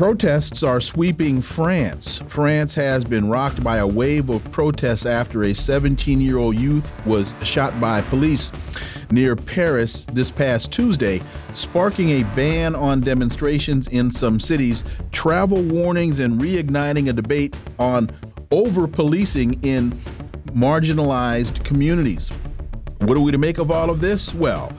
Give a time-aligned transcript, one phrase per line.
[0.00, 2.22] Protests are sweeping France.
[2.26, 6.90] France has been rocked by a wave of protests after a 17 year old youth
[7.04, 8.50] was shot by police
[9.10, 11.20] near Paris this past Tuesday,
[11.52, 18.08] sparking a ban on demonstrations in some cities, travel warnings, and reigniting a debate on
[18.52, 19.90] over policing in
[20.54, 22.30] marginalized communities.
[23.00, 24.32] What are we to make of all of this?
[24.32, 24.72] Well,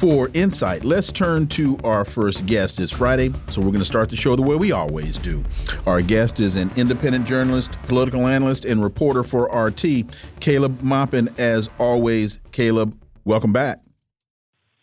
[0.00, 2.80] for insight, let's turn to our first guest.
[2.80, 5.44] It's Friday, so we're going to start the show the way we always do.
[5.86, 10.06] Our guest is an independent journalist, political analyst, and reporter for RT,
[10.40, 11.28] Caleb Maupin.
[11.36, 13.82] As always, Caleb, welcome back.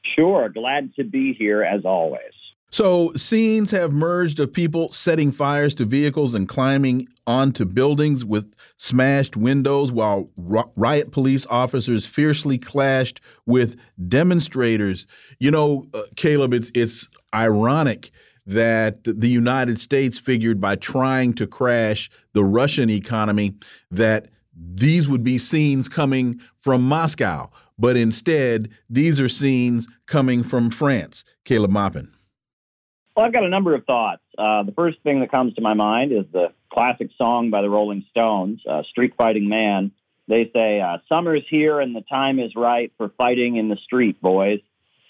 [0.03, 2.21] Sure, glad to be here as always.
[2.69, 8.53] So, scenes have merged of people setting fires to vehicles and climbing onto buildings with
[8.78, 13.75] smashed windows while riot police officers fiercely clashed with
[14.08, 15.06] demonstrators.
[15.39, 18.11] You know, uh, Caleb, it's, it's ironic
[18.45, 23.55] that the United States figured by trying to crash the Russian economy
[23.92, 27.50] that these would be scenes coming from Moscow.
[27.78, 31.23] But instead, these are scenes coming from France.
[31.45, 32.11] Caleb Maupin.
[33.16, 34.22] Well, I've got a number of thoughts.
[34.38, 37.70] Uh, the first thing that comes to my mind is the classic song by the
[37.72, 39.92] Rolling Stones, uh, Street Fighting Man.
[40.28, 44.22] They say, uh, Summer's here and the time is right for fighting in the street,
[44.22, 44.59] boys.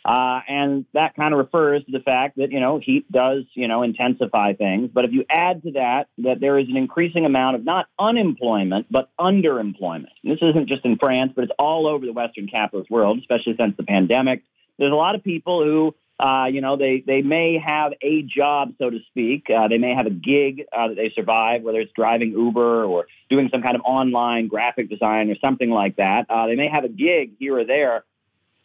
[0.05, 3.67] Uh, and that kind of refers to the fact that, you know, heat does, you
[3.67, 4.91] know, intensify things.
[4.93, 8.89] But if you add to that, that there is an increasing amount of not unemployment,
[8.89, 10.13] but underemployment.
[10.23, 13.57] And this isn't just in France, but it's all over the Western capitalist world, especially
[13.57, 14.41] since the pandemic.
[14.79, 18.73] There's a lot of people who uh, you know, they, they may have a job,
[18.79, 19.47] so to speak.
[19.49, 23.05] Uh, they may have a gig uh, that they survive, whether it's driving Uber or
[23.29, 26.25] doing some kind of online graphic design or something like that.
[26.29, 28.03] Uh, they may have a gig here or there,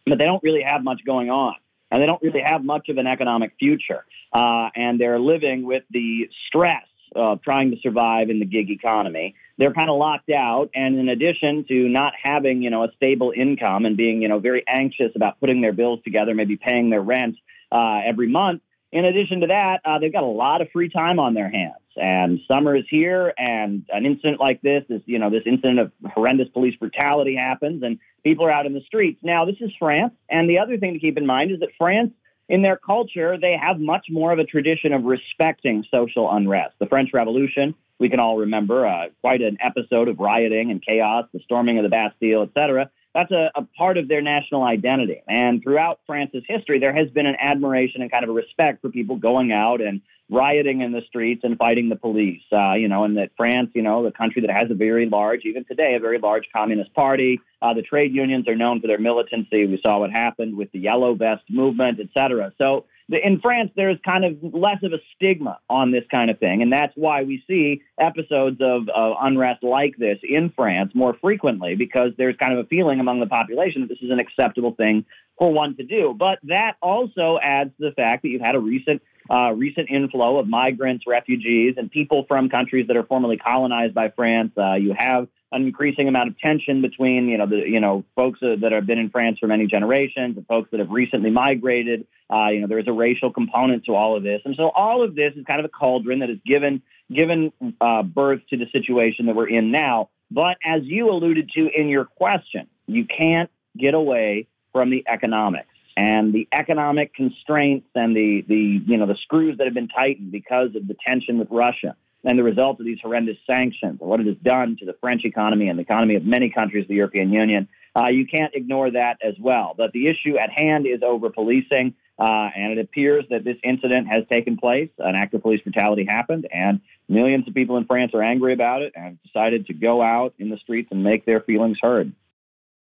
[0.07, 1.55] but they don't really have much going on.
[1.91, 4.07] And they don't really have much of an economic future.
[4.33, 9.35] Uh, and they're living with the stress of trying to survive in the gig economy
[9.59, 10.71] they're kind of locked out.
[10.75, 14.39] And in addition to not having, you know, a stable income and being, you know,
[14.39, 17.37] very anxious about putting their bills together, maybe paying their rent
[17.71, 18.63] uh, every month,
[18.93, 21.77] in addition to that, uh, they've got a lot of free time on their hands.
[21.97, 25.93] And summer is here, and an incident like this is, you know, this incident of
[26.13, 29.19] horrendous police brutality happens, and people are out in the streets.
[29.23, 32.13] Now, this is France, and the other thing to keep in mind is that France
[32.49, 36.75] in their culture, they have much more of a tradition of respecting social unrest.
[36.79, 41.25] The French Revolution, we can all remember, uh, quite an episode of rioting and chaos,
[41.33, 42.91] the storming of the Bastille, etc.
[43.15, 45.23] That's a, a part of their national identity.
[45.29, 48.91] And throughout France's history, there has been an admiration and kind of a respect for
[48.91, 52.43] people going out and rioting in the streets and fighting the police.
[52.51, 55.43] Uh, you know, and that France, you know, the country that has a very large,
[55.45, 57.39] even today, a very large communist party.
[57.61, 59.65] Uh, the trade unions are known for their militancy.
[59.65, 62.53] We saw what happened with the yellow vest movement, et cetera.
[62.59, 66.63] So in France, there's kind of less of a stigma on this kind of thing,
[66.63, 71.75] and that's why we see episodes of uh, unrest like this in France more frequently
[71.75, 75.05] because there's kind of a feeling among the population that this is an acceptable thing
[75.39, 76.15] for one to do.
[76.17, 80.39] But that also adds to the fact that you've had a recent uh, recent inflow
[80.39, 84.53] of migrants, refugees, and people from countries that are formerly colonized by France.
[84.57, 88.41] Uh, you have an increasing amount of tension between, you know, the you know folks
[88.41, 92.07] that have been in France for many generations and folks that have recently migrated.
[92.33, 95.03] Uh, you know, there is a racial component to all of this, and so all
[95.03, 98.67] of this is kind of a cauldron that has given given uh, birth to the
[98.73, 100.09] situation that we're in now.
[100.31, 105.69] But as you alluded to in your question, you can't get away from the economics
[105.97, 110.33] and the economic constraints and the, the, you know, the screws that have been tightened
[110.33, 114.21] because of the tension with Russia and the result of these horrendous sanctions and what
[114.21, 116.95] it has done to the French economy and the economy of many countries of the
[116.95, 119.75] European Union, uh, you can't ignore that as well.
[119.77, 124.09] But the issue at hand is over policing, uh, and it appears that this incident
[124.09, 124.89] has taken place.
[124.99, 128.83] An act of police brutality happened, and millions of people in France are angry about
[128.83, 132.13] it and have decided to go out in the streets and make their feelings heard.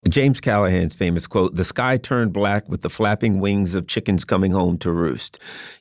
[0.07, 4.51] James Callahan's famous quote, the sky turned black with the flapping wings of chickens coming
[4.51, 5.39] home to roost.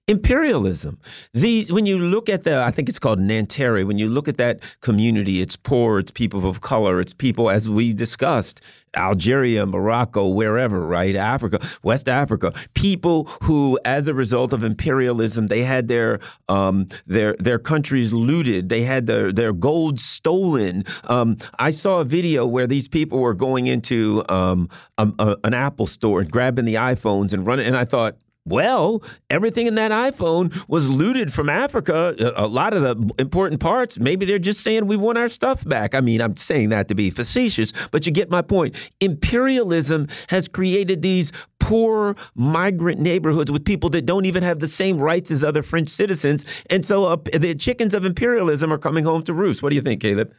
[0.08, 0.98] Imperialism.
[1.34, 4.38] These, when you look at the, I think it's called Nanterre, when you look at
[4.38, 8.60] that community, it's poor, it's people of color, it's people, as we discussed,
[8.96, 11.14] Algeria, Morocco, wherever, right?
[11.14, 17.34] Africa, West Africa, people who, as a result of imperialism, they had their um, their
[17.38, 20.84] their countries looted, they had their their gold stolen.
[21.04, 25.54] Um, I saw a video where these people were going into um, a, a, an
[25.54, 28.16] Apple store and grabbing the iPhones and running, and I thought
[28.46, 32.14] well, everything in that iPhone was looted from Africa.
[32.36, 35.94] A lot of the important parts, maybe they're just saying we want our stuff back.
[35.94, 38.76] I mean, I'm saying that to be facetious, but you get my point.
[39.00, 44.98] Imperialism has created these poor migrant neighborhoods with people that don't even have the same
[44.98, 46.44] rights as other French citizens.
[46.70, 49.62] And so uh, the chickens of imperialism are coming home to roost.
[49.62, 50.32] What do you think, Caleb?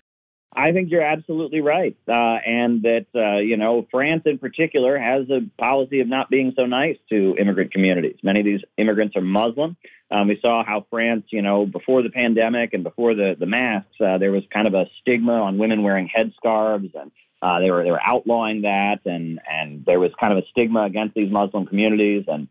[0.55, 5.29] I think you're absolutely right, uh, and that uh, you know France in particular has
[5.29, 8.15] a policy of not being so nice to immigrant communities.
[8.23, 9.77] Many of these immigrants are Muslim.
[10.09, 13.99] Um, we saw how France, you know, before the pandemic and before the the masks,
[13.99, 17.11] uh, there was kind of a stigma on women wearing headscarves, and
[17.41, 20.83] uh, they were they were outlawing that, and and there was kind of a stigma
[20.83, 22.47] against these Muslim communities, and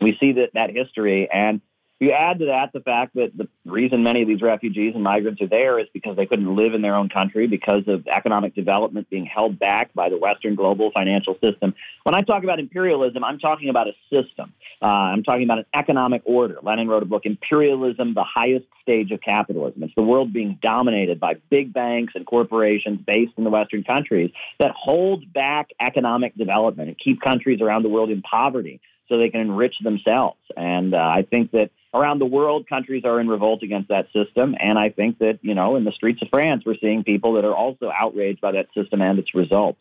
[0.00, 1.60] we see that that history and
[2.00, 5.42] you add to that the fact that the reason many of these refugees and migrants
[5.42, 9.10] are there is because they couldn't live in their own country because of economic development
[9.10, 11.74] being held back by the Western global financial system.
[12.04, 14.54] When I talk about imperialism, I'm talking about a system.
[14.80, 16.58] Uh, I'm talking about an economic order.
[16.62, 19.82] Lenin wrote a book, Imperialism, the Highest Stage of Capitalism.
[19.82, 24.30] It's the world being dominated by big banks and corporations based in the Western countries
[24.58, 28.80] that hold back economic development and keep countries around the world in poverty
[29.10, 30.38] so they can enrich themselves.
[30.56, 34.54] And uh, I think that around the world, countries are in revolt against that system.
[34.58, 37.44] And I think that, you know, in the streets of France, we're seeing people that
[37.44, 39.80] are also outraged by that system and its results.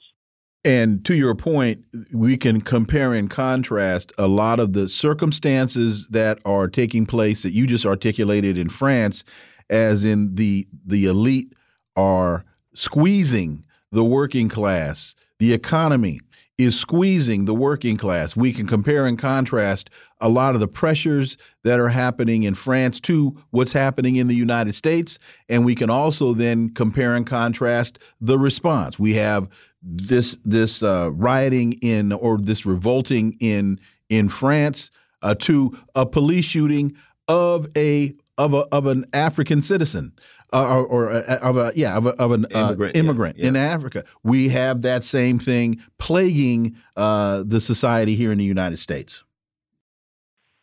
[0.65, 6.39] And to your point, we can compare and contrast a lot of the circumstances that
[6.44, 9.23] are taking place that you just articulated in France,
[9.69, 11.53] as in the the elite
[11.95, 16.19] are squeezing the working class, the economy,
[16.59, 18.35] is squeezing the working class.
[18.35, 19.89] We can compare and contrast
[20.19, 24.35] a lot of the pressures that are happening in France to what's happening in the
[24.35, 25.17] United States.
[25.47, 29.00] And we can also then compare and contrast the response.
[29.00, 29.47] We have
[29.81, 33.79] this this uh, rioting in or this revolting in
[34.09, 34.91] in France
[35.21, 36.94] uh, to a police shooting
[37.29, 40.13] of a of a of an African citizen
[40.51, 43.44] uh, or, or uh, of a yeah of, a, of an uh, immigrant, immigrant yeah,
[43.44, 43.50] yeah.
[43.50, 44.06] in Africa.
[44.24, 49.24] We have that same thing plaguing uh, the society here in the United States.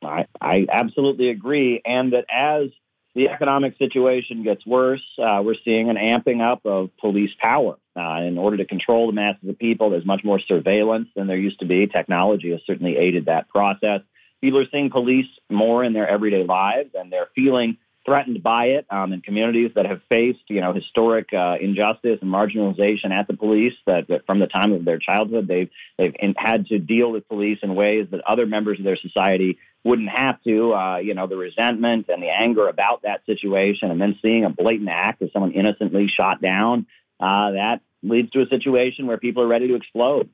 [0.03, 2.71] I, I absolutely agree, and that as
[3.15, 7.77] the economic situation gets worse, uh, we're seeing an amping up of police power.
[7.97, 11.37] Uh, in order to control the masses of people, there's much more surveillance than there
[11.37, 11.87] used to be.
[11.87, 14.03] Technology has certainly aided that process.
[14.41, 18.87] People are seeing police more in their everyday lives, and they're feeling threatened by it
[18.89, 23.37] um, in communities that have faced, you know, historic uh, injustice and marginalization at the
[23.37, 23.75] police.
[23.87, 25.69] That, that, from the time of their childhood, they've
[25.99, 29.59] they've in, had to deal with police in ways that other members of their society
[29.85, 30.73] wouldn't have to.
[30.73, 34.51] Uh, you know, the resentment and the anger about that situation, and then seeing a
[34.51, 36.87] blatant act of someone innocently shot down,
[37.19, 40.31] uh, that leads to a situation where people are ready to explode.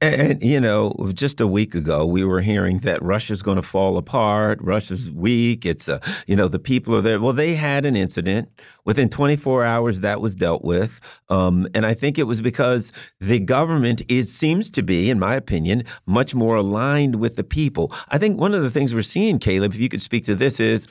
[0.00, 3.96] And, you know, just a week ago, we were hearing that Russia's going to fall
[3.96, 4.60] apart.
[4.62, 5.66] Russia's weak.
[5.66, 7.20] It's, a, you know, the people are there.
[7.20, 8.48] Well, they had an incident.
[8.84, 11.00] Within 24 hours, that was dealt with.
[11.28, 15.34] Um, and I think it was because the government is, seems to be, in my
[15.34, 17.92] opinion, much more aligned with the people.
[18.08, 20.60] I think one of the things we're seeing, Caleb, if you could speak to this,
[20.60, 20.86] is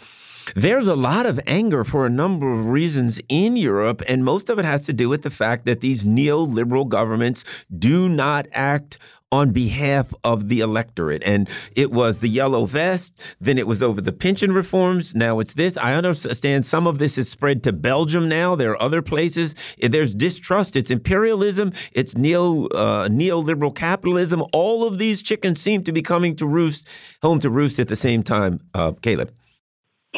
[0.56, 4.60] there's a lot of anger for a number of reasons in Europe, and most of
[4.60, 7.44] it has to do with the fact that these neoliberal governments
[7.78, 8.98] do not act
[9.32, 11.22] on behalf of the electorate.
[11.26, 15.16] And it was the yellow vest, then it was over the pension reforms.
[15.16, 15.76] Now it's this.
[15.78, 18.56] I understand some of this is spread to Belgium now.
[18.56, 19.54] There are other places.
[19.82, 20.76] There's distrust.
[20.76, 21.74] It's imperialism.
[21.92, 24.44] It's neo uh, neoliberal capitalism.
[24.54, 26.88] All of these chickens seem to be coming to roost,
[27.22, 28.62] home to roost at the same time.
[28.74, 29.34] Uh, Caleb.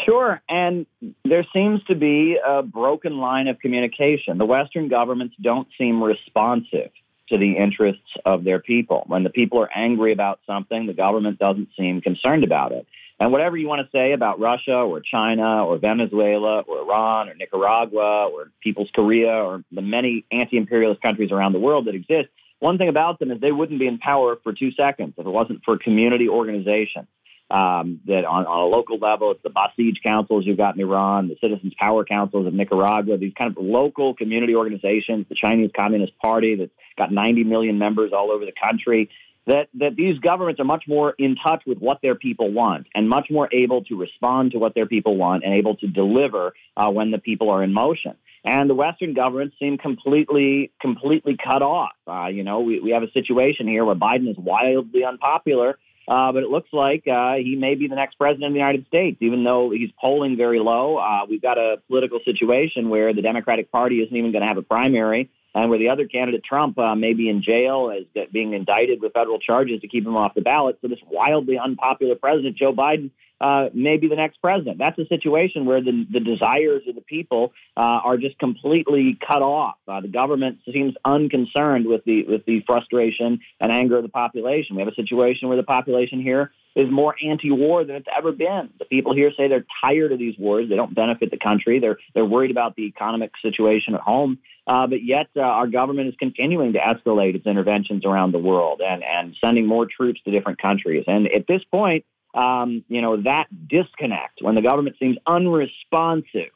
[0.06, 0.42] Sure.
[0.48, 0.86] And
[1.26, 4.38] there seems to be a broken line of communication.
[4.38, 6.92] The Western governments don't seem responsive
[7.30, 9.04] to the interests of their people.
[9.08, 12.88] When the people are angry about something, the government doesn't seem concerned about it.
[13.20, 17.36] And whatever you want to say about Russia or China or Venezuela or Iran or
[17.36, 22.30] Nicaragua or People's Korea or the many anti-imperialist countries around the world that exist,
[22.60, 25.30] one thing about them is they wouldn't be in power for two seconds if it
[25.30, 27.08] wasn't for community organization
[27.52, 31.30] um, that on, on, a local level, it's the Basij councils you've got in Iran,
[31.30, 36.18] the Citizens Power Councils of Nicaragua, these kind of local community organizations, the Chinese Communist
[36.20, 39.10] Party that's got 90 million members all over the country.
[39.48, 43.10] That, that these governments are much more in touch with what their people want and
[43.10, 46.92] much more able to respond to what their people want and able to deliver uh,
[46.92, 48.14] when the people are in motion.
[48.46, 51.94] and the Western governments seem completely, completely cut off.
[52.08, 56.32] Uh, you know, we, we have a situation here where Biden is wildly unpopular, uh,
[56.32, 59.18] but it looks like uh, he may be the next president of the United States,
[59.22, 60.98] even though he's polling very low.
[60.98, 64.58] Uh, we've got a political situation where the Democratic Party isn't even going to have
[64.58, 68.54] a primary, and where the other candidate, Trump, uh, may be in jail as being
[68.54, 70.80] indicted with federal charges to keep him off the ballot.
[70.82, 73.12] So this wildly unpopular president, Joe Biden,
[73.42, 74.78] uh, may the next president.
[74.78, 79.42] That's a situation where the, the desires of the people uh, are just completely cut
[79.42, 79.76] off.
[79.88, 84.76] Uh, the government seems unconcerned with the with the frustration and anger of the population.
[84.76, 88.70] We have a situation where the population here is more anti-war than it's ever been.
[88.78, 90.70] The people here say they're tired of these wars.
[90.70, 91.80] They don't benefit the country.
[91.80, 94.40] They're they're worried about the economic situation at home.
[94.68, 98.82] Uh, but yet, uh, our government is continuing to escalate its interventions around the world
[98.86, 101.06] and and sending more troops to different countries.
[101.08, 106.52] And at this point, um, you know, that disconnect when the government seems unresponsive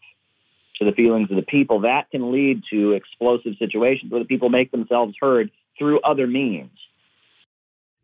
[0.75, 4.50] to the feelings of the people, that can lead to explosive situations where the people
[4.50, 6.72] make themselves heard through other means.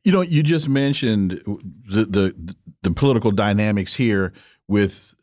[0.03, 1.41] You know, you just mentioned
[1.85, 4.33] the the, the political dynamics here
[4.67, 5.13] with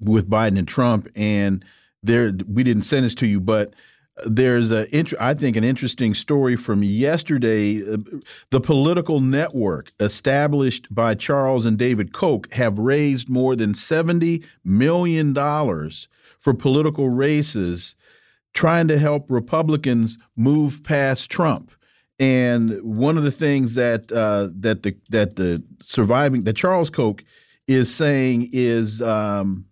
[0.00, 1.64] with Biden and Trump, and
[2.02, 3.74] there we didn't send this to you, but
[4.24, 4.86] there's a
[5.20, 7.80] I think an interesting story from yesterday.
[8.50, 15.32] The political network established by Charles and David Koch have raised more than seventy million
[15.32, 16.08] dollars
[16.38, 17.94] for political races,
[18.54, 21.72] trying to help Republicans move past Trump.
[22.20, 27.22] And one of the things that uh, that the that the surviving that Charles Koch
[27.66, 29.00] is saying is.
[29.00, 29.67] Um,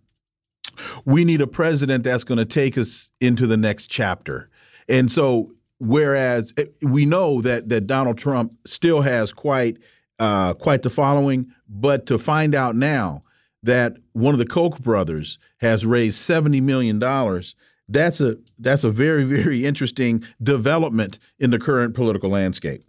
[1.05, 4.49] we need a president that's going to take us into the next chapter.
[4.87, 9.77] And so, whereas eh, we know that that Donald Trump still has quite
[10.19, 13.23] uh, quite the following, but to find out now
[13.63, 17.55] that one of the Koch brothers has raised seventy million dollars,
[17.89, 22.83] that's a that's a very very interesting development in the current political landscape.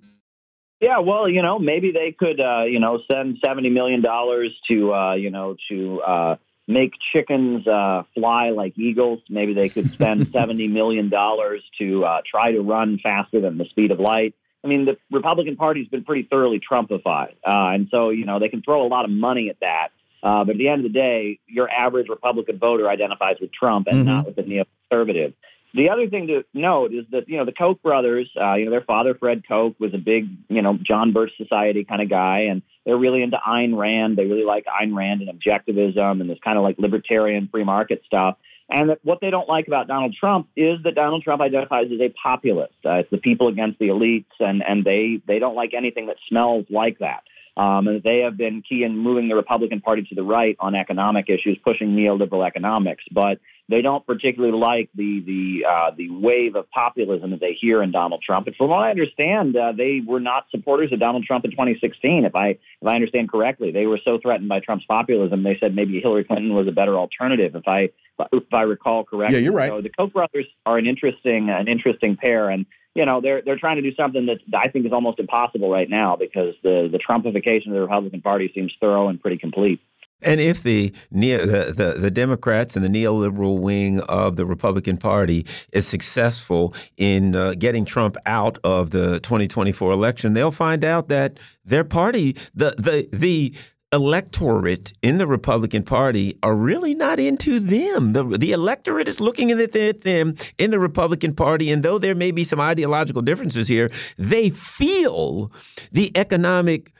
[0.80, 4.95] Yeah, well, you know, maybe they could, uh, you know, send seventy million dollars to,
[4.95, 6.37] uh, you know, to uh,
[6.68, 9.20] make chickens uh, fly like eagles.
[9.28, 13.90] Maybe they could spend $70 million to uh, try to run faster than the speed
[13.90, 14.34] of light.
[14.62, 17.34] I mean, the Republican Party's been pretty thoroughly Trumpified.
[17.46, 19.88] Uh, and so, you know, they can throw a lot of money at that.
[20.22, 23.87] Uh, but at the end of the day, your average Republican voter identifies with Trump
[23.87, 24.08] and mm-hmm.
[24.08, 25.32] not with the neoconservative.
[25.78, 28.73] The other thing to note is that you know the Koch brothers, uh, you know
[28.73, 32.47] their father Fred Koch was a big you know John Birch Society kind of guy,
[32.50, 34.18] and they're really into Ayn Rand.
[34.18, 38.02] They really like Ayn Rand and objectivism and this kind of like libertarian free market
[38.04, 38.38] stuff.
[38.68, 42.08] And what they don't like about Donald Trump is that Donald Trump identifies as a
[42.08, 42.75] populist.
[42.85, 46.16] Uh, it's the people against the elites, and and they they don't like anything that
[46.26, 47.23] smells like that.
[47.59, 50.77] Um, and they have been key in moving the Republican Party to the right on
[50.77, 53.03] economic issues, pushing neoliberal economics.
[53.11, 57.83] But they don't particularly like the the uh, the wave of populism that they hear
[57.83, 58.47] in Donald Trump.
[58.47, 62.25] And from what I understand, uh, they were not supporters of Donald Trump in 2016.
[62.25, 65.75] If I if I understand correctly, they were so threatened by Trump's populism, they said
[65.75, 67.57] maybe Hillary Clinton was a better alternative.
[67.57, 67.91] If I
[68.33, 69.71] if I recall correctly, yeah, you're right.
[69.71, 73.59] So the Koch brothers are an interesting an interesting pair, and you know they're they're
[73.59, 76.99] trying to do something that I think is almost impossible right now because the the
[76.99, 79.80] Trumpification of the Republican Party seems thorough and pretty complete.
[80.21, 85.47] And if the, the, the, the Democrats and the neoliberal wing of the Republican Party
[85.73, 91.37] is successful in uh, getting Trump out of the 2024 election, they'll find out that
[91.64, 93.54] their party, the the the
[93.92, 98.12] electorate in the Republican Party are really not into them.
[98.12, 102.30] The, the electorate is looking at them in the Republican Party, and though there may
[102.30, 105.50] be some ideological differences here, they feel
[105.90, 106.92] the economic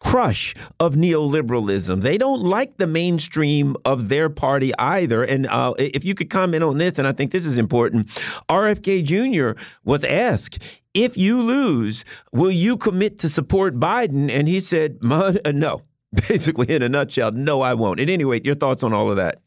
[0.00, 2.02] crush of neoliberalism.
[2.02, 5.22] They don't like the mainstream of their party either.
[5.22, 8.08] And uh, if you could comment on this, and I think this is important,
[8.48, 9.60] RFK Jr.
[9.84, 10.58] was asked,
[10.92, 14.28] if you lose, will you commit to support Biden?
[14.28, 15.82] And he said, uh, no.
[16.28, 18.00] Basically, in a nutshell, no, I won't.
[18.00, 19.40] At any rate, your thoughts on all of that?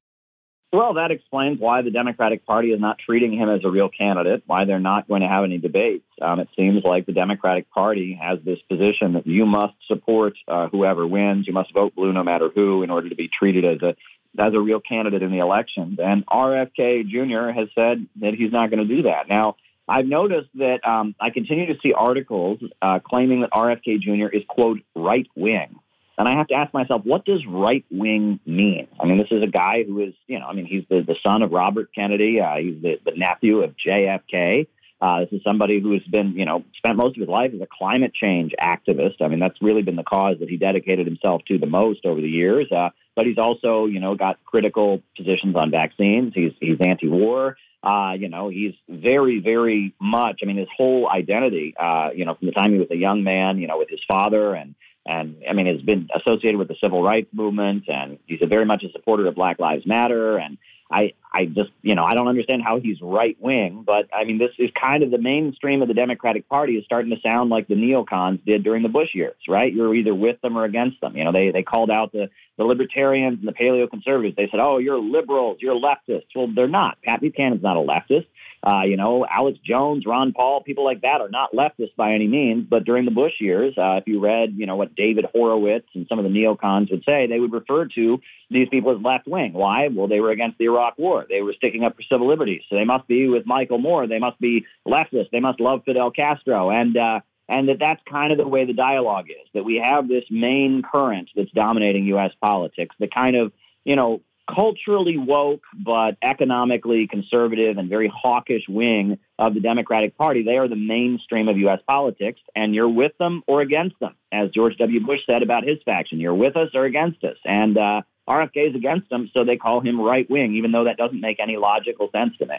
[0.73, 4.43] Well, that explains why the Democratic Party is not treating him as a real candidate,
[4.45, 6.03] why they're not going to have any debates.
[6.21, 10.67] Um, it seems like the Democratic Party has this position that you must support uh,
[10.67, 13.81] whoever wins, you must vote blue no matter who in order to be treated as
[13.81, 13.95] a
[14.37, 15.97] as a real candidate in the elections.
[16.03, 17.57] And RFK Jr.
[17.57, 19.29] has said that he's not going to do that.
[19.29, 19.55] Now,
[19.87, 24.27] I've noticed that um, I continue to see articles uh, claiming that RFK Jr.
[24.27, 25.79] is, quote, right wing.
[26.17, 28.87] And I have to ask myself, what does right wing mean?
[28.99, 31.15] I mean, this is a guy who is, you know, I mean, he's the, the
[31.21, 32.39] son of Robert Kennedy.
[32.39, 34.67] Uh, he's the, the nephew of JFK.
[35.01, 37.59] Uh, this is somebody who has been, you know, spent most of his life as
[37.59, 39.21] a climate change activist.
[39.21, 42.21] I mean, that's really been the cause that he dedicated himself to the most over
[42.21, 42.71] the years.
[42.71, 46.33] Uh, but he's also, you know, got critical positions on vaccines.
[46.33, 47.57] He's he's anti-war.
[47.83, 50.39] Uh, you know, he's very, very much.
[50.41, 51.75] I mean, his whole identity.
[51.77, 54.03] Uh, you know, from the time he was a young man, you know, with his
[54.07, 58.41] father, and and I mean, has been associated with the civil rights movement, and he's
[58.41, 60.57] a very much a supporter of Black Lives Matter, and
[60.91, 64.37] I, I just, you know, I don't understand how he's right wing, but I mean,
[64.37, 67.67] this is kind of the mainstream of the Democratic Party is starting to sound like
[67.67, 69.73] the neocons did during the Bush years, right?
[69.73, 71.17] You're either with them or against them.
[71.17, 74.35] You know, they they called out the the libertarians and the paleo conservatives.
[74.35, 77.01] They said, "Oh, you're liberals, you're leftists." Well, they're not.
[77.01, 78.27] Pat Buchanan's not a leftist.
[78.65, 82.27] Uh, you know, Alex Jones, Ron Paul, people like that are not leftists by any
[82.27, 82.65] means.
[82.67, 86.07] But during the Bush years, uh, if you read, you know, what David Horowitz and
[86.09, 88.19] some of the neocons would say, they would refer to
[88.49, 89.53] these people as left wing.
[89.53, 89.89] Why?
[89.89, 91.27] Well, they were against the Iraq War.
[91.29, 92.63] They were sticking up for civil liberties.
[92.69, 94.07] So they must be with Michael Moore.
[94.07, 95.29] They must be leftist.
[95.31, 96.71] They must love Fidel Castro.
[96.71, 99.47] And uh, and that that's kind of the way the dialogue is.
[99.53, 102.31] That we have this main current that's dominating U.S.
[102.41, 102.95] politics.
[102.99, 103.51] The kind of
[103.83, 104.21] you know
[104.53, 110.43] culturally woke but economically conservative and very hawkish wing of the Democratic Party.
[110.43, 111.79] They are the mainstream of U.S.
[111.87, 114.15] politics, and you're with them or against them.
[114.31, 115.05] As George W.
[115.05, 117.37] Bush said about his faction, you're with us or against us.
[117.43, 120.97] And uh, RFK is against them, so they call him right wing, even though that
[120.97, 122.57] doesn't make any logical sense to me.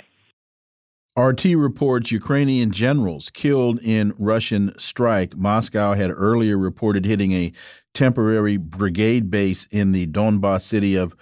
[1.19, 5.35] RT reports Ukrainian generals killed in Russian strike.
[5.35, 7.53] Moscow had earlier reported hitting a
[7.95, 11.17] temporary brigade base in the Donbas city of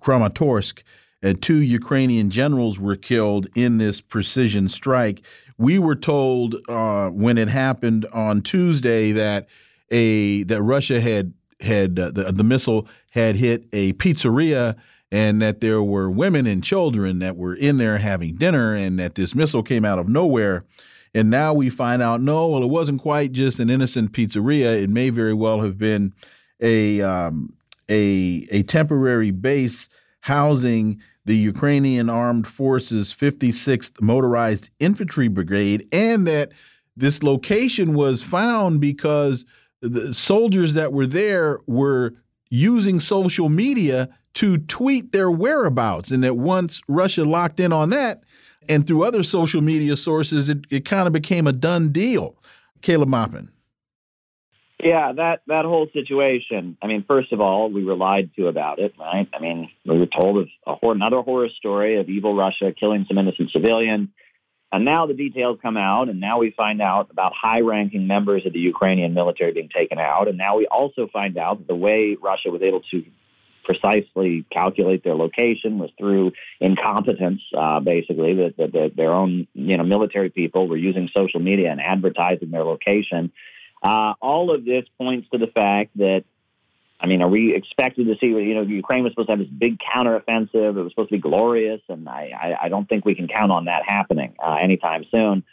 [0.00, 0.82] Kramatorsk,
[1.22, 5.22] and two Ukrainian generals were killed in this precision strike.
[5.58, 9.46] We were told uh, when it happened on Tuesday that
[9.90, 14.76] a that Russia had had uh, the, the missile had hit a pizzeria
[15.12, 19.16] and that there were women and children that were in there having dinner and that
[19.16, 20.64] this missile came out of nowhere.
[21.12, 24.80] And now we find out no, well, it wasn't quite just an innocent pizzeria.
[24.80, 26.12] It may very well have been
[26.60, 27.52] a um,
[27.90, 29.88] a, a temporary base
[30.20, 36.52] housing the Ukrainian Armed Forces 56th Motorized Infantry Brigade, and that
[36.96, 39.44] this location was found because
[39.80, 42.14] the soldiers that were there were
[42.50, 46.10] using social media to tweet their whereabouts.
[46.10, 48.22] And that once Russia locked in on that,
[48.68, 52.36] and through other social media sources, it, it kind of became a done deal.
[52.82, 53.50] Caleb Maupin.
[54.82, 56.76] Yeah, that that whole situation.
[56.80, 59.28] I mean, first of all, we were lied to about it, right?
[59.32, 63.04] I mean, we were told of a hor- another horror story of evil Russia killing
[63.06, 64.08] some innocent civilians,
[64.72, 68.52] and now the details come out, and now we find out about high-ranking members of
[68.52, 72.16] the Ukrainian military being taken out, and now we also find out that the way
[72.20, 73.04] Russia was able to
[73.64, 79.76] precisely calculate their location was through incompetence, uh, basically, that, that, that their own you
[79.76, 83.30] know military people were using social media and advertising their location
[83.82, 86.24] uh, all of this points to the fact that,
[87.00, 89.48] I mean, are we expected to see, you know, Ukraine was supposed to have this
[89.48, 90.76] big counteroffensive.
[90.76, 93.50] It was supposed to be glorious, and I, I, I don't think we can count
[93.52, 95.44] on that happening uh, anytime soon.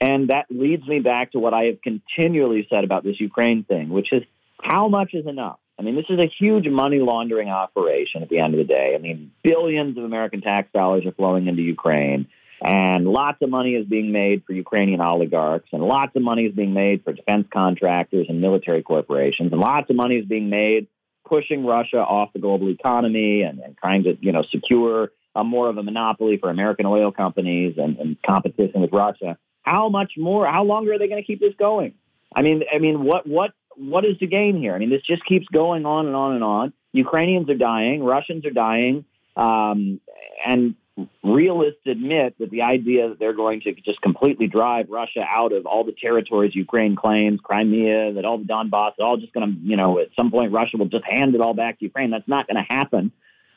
[0.00, 3.88] And that leads me back to what I have continually said about this Ukraine thing,
[3.88, 4.24] which is
[4.60, 5.58] how much is enough?
[5.78, 8.94] I mean, this is a huge money laundering operation at the end of the day.
[8.94, 12.26] I mean, billions of American tax dollars are flowing into Ukraine.
[12.64, 16.54] And lots of money is being made for Ukrainian oligarchs, and lots of money is
[16.54, 20.86] being made for defense contractors and military corporations, and lots of money is being made
[21.26, 25.68] pushing Russia off the global economy and, and trying to, you know, secure a more
[25.68, 29.38] of a monopoly for American oil companies and, and competition with Russia.
[29.62, 30.46] How much more?
[30.46, 31.94] How longer are they going to keep this going?
[32.34, 34.74] I mean, I mean, what what what is the gain here?
[34.74, 36.72] I mean, this just keeps going on and on and on.
[36.92, 39.04] Ukrainians are dying, Russians are dying,
[39.36, 40.00] um,
[40.46, 40.74] and
[41.22, 45.66] realists admit that the idea that they're going to just completely drive Russia out of
[45.66, 49.76] all the territories Ukraine claims, Crimea, that all the Donbass, all just going to, you
[49.76, 52.10] know, at some point Russia will just hand it all back to Ukraine.
[52.10, 53.12] That's not going to happen.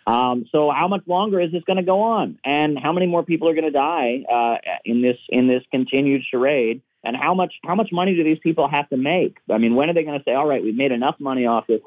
[0.08, 3.24] Um, so how much longer is this going to go on, and how many more
[3.24, 6.82] people are going to die uh, in this in this continued charade?
[7.04, 9.38] And how much how much money do these people have to make?
[9.50, 11.66] I mean, when are they going to say, "All right, we've made enough money off
[11.66, 11.82] this"?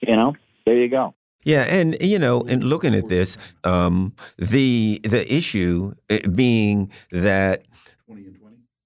[0.00, 0.34] You know,
[0.66, 1.14] there you go.
[1.44, 5.94] Yeah, and you know, in looking at this, um, the the issue
[6.34, 7.64] being that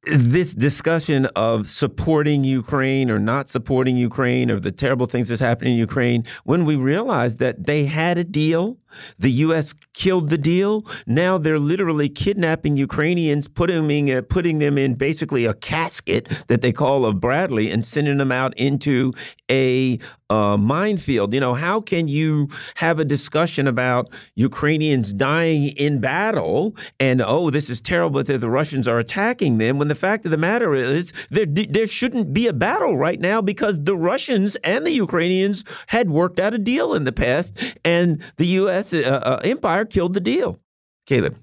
[0.05, 5.75] this discussion of supporting Ukraine or not supporting Ukraine or the terrible things that's happening
[5.75, 8.79] in Ukraine, when we realized that they had a deal,
[9.19, 9.75] the U.S.
[9.95, 10.85] killed the deal.
[11.07, 16.73] Now they're literally kidnapping Ukrainians, putting uh, putting them in basically a casket that they
[16.73, 19.13] call a Bradley, and sending them out into
[19.51, 19.99] a
[20.31, 21.33] uh, minefield.
[21.33, 27.51] You know, how can you have a discussion about Ukrainians dying in battle and oh,
[27.51, 30.75] this is terrible that the Russians are attacking them when the fact of the matter
[30.75, 35.65] is there there shouldn't be a battle right now because the Russians and the Ukrainians
[35.89, 38.78] had worked out a deal in the past, and the U.S.
[38.79, 40.59] Uh, uh, empire killed the deal.
[41.07, 41.37] Caleb.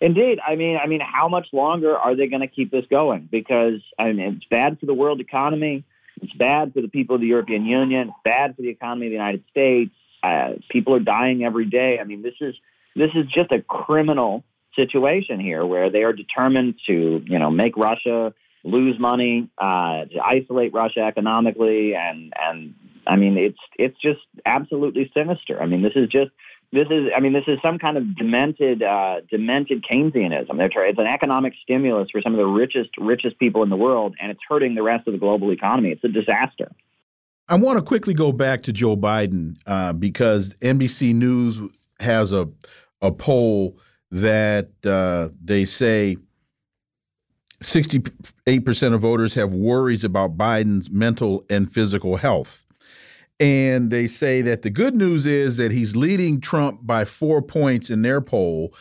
[0.00, 0.38] Indeed.
[0.46, 3.28] I mean, I mean, how much longer are they going to keep this going?
[3.30, 5.84] Because I mean, it's bad for the world economy.
[6.22, 8.08] It's bad for the people of the European Union.
[8.08, 9.94] It's bad for the economy of the United States.
[10.22, 11.98] Uh, people are dying every day.
[12.00, 12.54] I mean, this is
[12.94, 17.76] this is just a criminal situation here, where they are determined to, you know, make
[17.76, 22.74] Russia lose money, uh, to isolate Russia economically, and and
[23.08, 25.60] I mean, it's it's just absolutely sinister.
[25.60, 26.30] I mean, this is just
[26.70, 30.58] this is, I mean, this is some kind of demented, uh, demented Keynesianism.
[30.58, 33.76] They're trying, it's an economic stimulus for some of the richest, richest people in the
[33.76, 35.92] world, and it's hurting the rest of the global economy.
[35.92, 36.70] It's a disaster.
[37.48, 41.58] I want to quickly go back to Joe Biden uh, because NBC News
[42.00, 42.50] has a
[43.00, 43.78] a poll
[44.10, 46.16] that uh, they say
[47.62, 52.64] 68% of voters have worries about Biden's mental and physical health.
[53.40, 57.88] And they say that the good news is that he's leading Trump by four points
[57.88, 58.74] in their poll,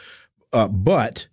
[0.52, 1.28] uh, but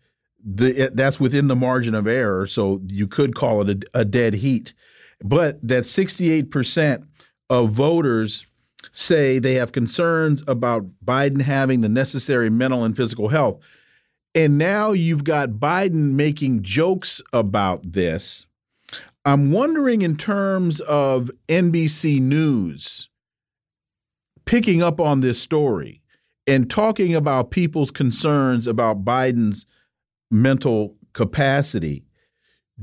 [0.44, 2.46] the, that's within the margin of error.
[2.46, 4.74] So you could call it a, a dead heat.
[5.22, 7.06] But that 68%
[7.48, 8.46] of voters
[8.92, 13.60] say they have concerns about Biden having the necessary mental and physical health.
[14.34, 18.46] And now you've got Biden making jokes about this.
[19.24, 23.08] I'm wondering, in terms of NBC News,
[24.44, 26.02] picking up on this story
[26.46, 29.66] and talking about people's concerns about Biden's
[30.30, 32.04] mental capacity,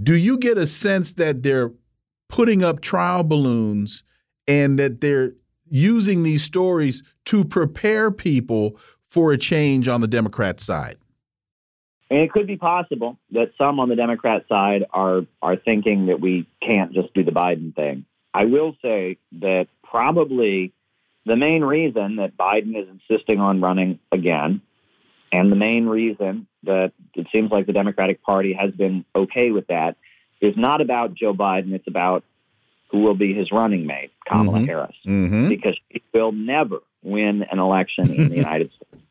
[0.01, 1.71] do you get a sense that they're
[2.29, 4.03] putting up trial balloons
[4.47, 5.33] and that they're
[5.69, 10.97] using these stories to prepare people for a change on the Democrat side?
[12.09, 16.19] And it could be possible that some on the Democrat side are are thinking that
[16.19, 18.05] we can't just do the Biden thing.
[18.33, 20.73] I will say that probably
[21.25, 24.61] the main reason that Biden is insisting on running again,
[25.31, 29.67] and the main reason that it seems like the Democratic Party has been okay with
[29.67, 29.97] that,
[30.41, 31.73] is not about Joe Biden.
[31.73, 32.23] It's about
[32.89, 34.67] who will be his running mate, Kamala mm-hmm.
[34.67, 35.49] Harris, mm-hmm.
[35.49, 39.03] because she will never win an election in the United States.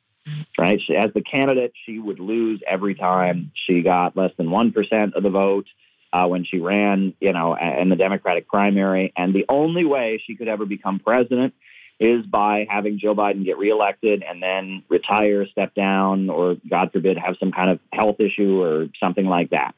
[0.58, 0.80] Right?
[0.84, 3.52] She, as the candidate, she would lose every time.
[3.54, 5.66] She got less than 1% of the vote
[6.12, 9.12] uh, when she ran, you know, in the Democratic primary.
[9.16, 11.54] And the only way she could ever become president
[12.00, 17.18] is by having Joe Biden get reelected and then retire, step down, or God forbid,
[17.18, 19.74] have some kind of health issue or something like that.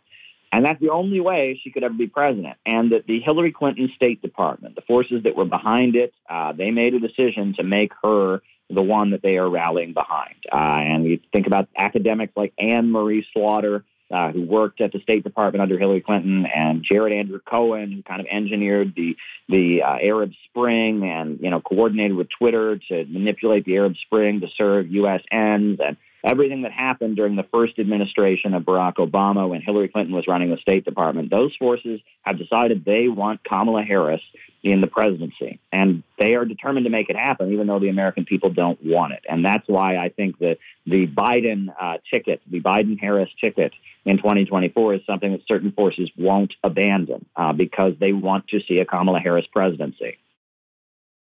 [0.52, 2.58] And that's the only way she could ever be president.
[2.64, 6.70] And that the Hillary Clinton State Department, the forces that were behind it, uh, they
[6.70, 10.34] made a decision to make her the one that they are rallying behind.
[10.50, 15.00] Uh, and you think about academics like Anne Marie Slaughter, uh, who worked at the
[15.00, 19.16] State Department under Hillary Clinton, and Jared Andrew Cohen, who kind of engineered the
[19.48, 24.40] the uh, Arab Spring and you know coordinated with Twitter to manipulate the Arab Spring
[24.40, 25.22] to serve U.S.
[25.30, 30.14] ends, and everything that happened during the first administration of Barack Obama when Hillary Clinton
[30.14, 31.30] was running the State Department.
[31.30, 34.22] Those forces have decided they want Kamala Harris
[34.62, 35.58] in the presidency.
[35.72, 39.12] And they are determined to make it happen, even though the American people don't want
[39.12, 39.24] it.
[39.28, 43.72] And that's why I think that the Biden uh, ticket, the Biden Harris ticket
[44.04, 48.78] in 2024 is something that certain forces won't abandon uh, because they want to see
[48.78, 50.18] a Kamala Harris presidency.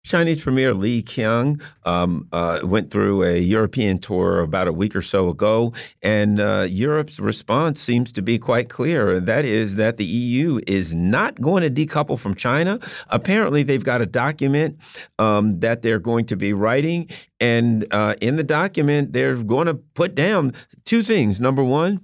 [0.04, 5.02] Chinese Premier Li Qiang um, uh, went through a European tour about a week or
[5.02, 9.20] so ago, and uh, Europe's response seems to be quite clear.
[9.20, 12.80] That is that the EU is not going to decouple from China.
[13.10, 14.80] Apparently, they've got a document
[15.20, 19.74] um, that they're going to be writing, and uh, in the document, they're going to
[19.74, 20.54] put down
[20.86, 21.40] two things.
[21.40, 22.00] Number one,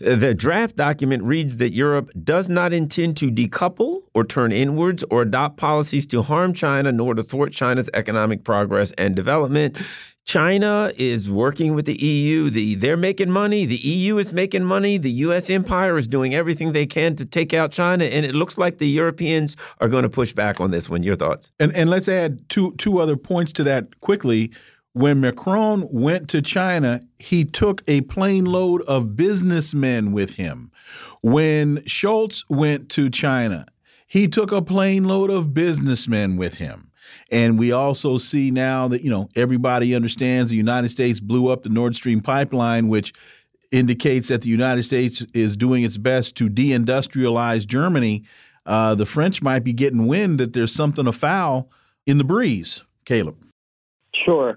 [0.00, 5.22] the draft document reads that Europe does not intend to decouple or turn inwards or
[5.22, 9.76] adopt policies to harm China nor to thwart China's economic progress and development.
[10.24, 12.48] China is working with the EU.
[12.48, 13.66] The, they're making money.
[13.66, 14.96] The EU is making money.
[14.96, 15.50] The U.S.
[15.50, 18.04] empire is doing everything they can to take out China.
[18.04, 21.02] And it looks like the Europeans are going to push back on this one.
[21.02, 21.50] Your thoughts?
[21.60, 24.50] And, and let's add two, two other points to that quickly
[24.94, 30.70] when Macron went to China, he took a plane load of businessmen with him.
[31.20, 33.66] When Scholz went to China,
[34.06, 36.92] he took a plane load of businessmen with him.
[37.30, 41.64] And we also see now that, you know, everybody understands the United States blew up
[41.64, 43.12] the Nord Stream pipeline, which
[43.72, 48.22] indicates that the United States is doing its best to deindustrialize Germany.
[48.64, 51.68] Uh, the French might be getting wind that there's something afoul
[52.06, 52.84] in the breeze.
[53.04, 53.36] Caleb.
[54.24, 54.56] Sure.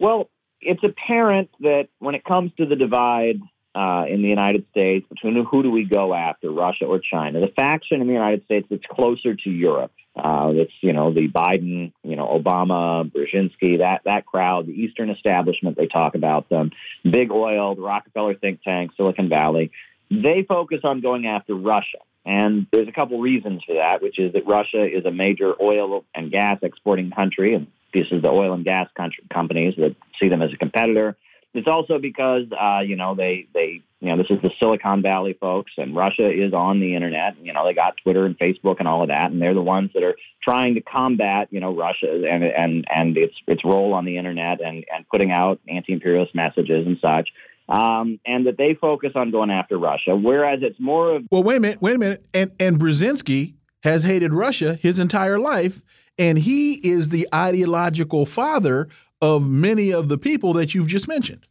[0.00, 3.40] Well, it's apparent that when it comes to the divide
[3.74, 7.52] uh, in the United States between who do we go after, Russia or China, the
[7.54, 11.92] faction in the United States that's closer to Europe Uh, it's you know the Biden,
[12.02, 15.76] you know Obama, Brzezinski, that that crowd, the Eastern establishment.
[15.76, 16.72] They talk about them,
[17.08, 19.70] big oil, the Rockefeller think tank, Silicon Valley.
[20.10, 24.32] They focus on going after Russia, and there's a couple reasons for that, which is
[24.32, 28.52] that Russia is a major oil and gas exporting country, and this is the oil
[28.52, 28.88] and gas
[29.32, 31.16] companies that see them as a competitor.
[31.52, 35.36] It's also because uh, you know they they you know this is the Silicon Valley
[35.40, 37.36] folks, and Russia is on the internet.
[37.42, 39.90] You know they got Twitter and Facebook and all of that, and they're the ones
[39.94, 44.04] that are trying to combat you know Russia and and and its its role on
[44.04, 47.30] the internet and and putting out anti-imperialist messages and such.
[47.68, 51.56] Um, and that they focus on going after Russia, whereas it's more of well, wait
[51.56, 55.82] a minute, wait a minute, and and Brzezinski has hated Russia his entire life,
[56.20, 58.88] and he is the ideological father
[59.22, 61.48] of many of the people that you've just mentioned.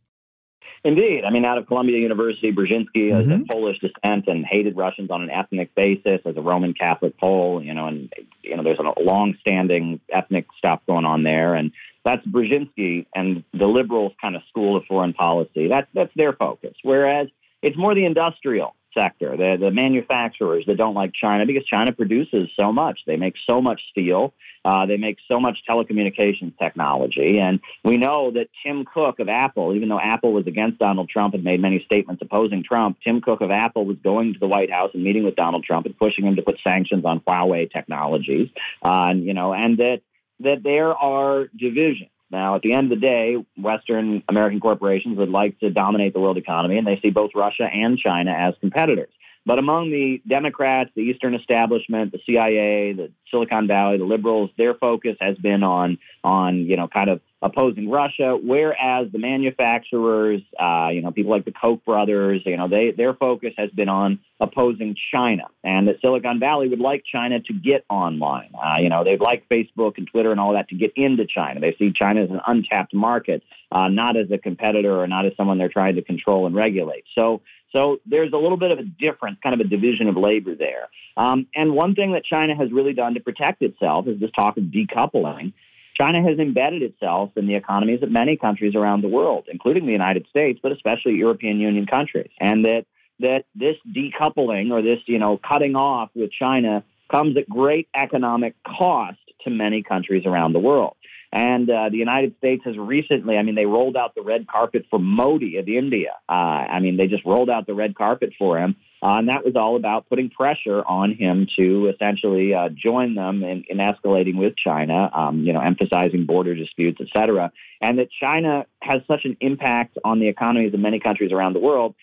[0.83, 1.25] Indeed.
[1.25, 3.43] I mean, out of Columbia University, Brzezinski is mm-hmm.
[3.49, 7.73] Polish descent and hated Russians on an ethnic basis as a Roman Catholic Pole, you
[7.73, 11.55] know, and, you know, there's a long-standing ethnic stuff going on there.
[11.55, 11.73] And
[12.05, 15.67] that's Brzezinski and the liberals kind of school of foreign policy.
[15.67, 16.75] That's, that's their focus.
[16.83, 17.27] Whereas
[17.61, 22.49] it's more the industrial sector, the, the manufacturers that don't like China because China produces
[22.55, 22.99] so much.
[23.07, 24.33] They make so much steel.
[24.65, 27.39] Uh, they make so much telecommunications technology.
[27.39, 31.33] And we know that Tim Cook of Apple, even though Apple was against Donald Trump
[31.33, 34.71] and made many statements opposing Trump, Tim Cook of Apple was going to the White
[34.71, 38.49] House and meeting with Donald Trump and pushing him to put sanctions on Huawei technologies.
[38.83, 40.01] Uh, and, you know, and that,
[40.41, 45.29] that there are divisions now, at the end of the day, Western American corporations would
[45.29, 49.09] like to dominate the world economy, and they see both Russia and China as competitors.
[49.45, 54.75] But among the Democrats, the Eastern establishment, the CIA, the Silicon Valley, the liberals, their
[54.75, 60.89] focus has been on on you know kind of opposing Russia, whereas the manufacturers, uh,
[60.91, 64.19] you know, people like the Koch brothers, you know, they their focus has been on
[64.39, 68.51] opposing China, and that Silicon Valley would like China to get online.
[68.53, 71.59] Uh, you know, they'd like Facebook and Twitter and all that to get into China.
[71.59, 75.31] They see China as an untapped market, uh, not as a competitor or not as
[75.37, 77.05] someone they're trying to control and regulate.
[77.15, 77.41] So.
[77.71, 80.89] So there's a little bit of a difference, kind of a division of labor there.
[81.15, 84.57] Um, and one thing that China has really done to protect itself is this talk
[84.57, 85.53] of decoupling.
[85.99, 89.91] China has embedded itself in the economies of many countries around the world, including the
[89.91, 92.29] United States, but especially European Union countries.
[92.39, 92.85] And that
[93.19, 98.55] that this decoupling or this, you know, cutting off with China comes at great economic
[98.63, 100.95] cost to many countries around the world.
[101.31, 104.85] And uh, the United States has recently, I mean, they rolled out the red carpet
[104.89, 106.13] for Modi of India.
[106.27, 108.77] Uh, I mean, they just rolled out the red carpet for him.
[109.01, 113.43] Uh, and that was all about putting pressure on him to essentially uh, join them
[113.43, 117.51] in, in, escalating with China, um, you know, emphasizing border disputes, et cetera.
[117.79, 121.59] And that China has such an impact on the economies of many countries around the
[121.59, 121.95] world.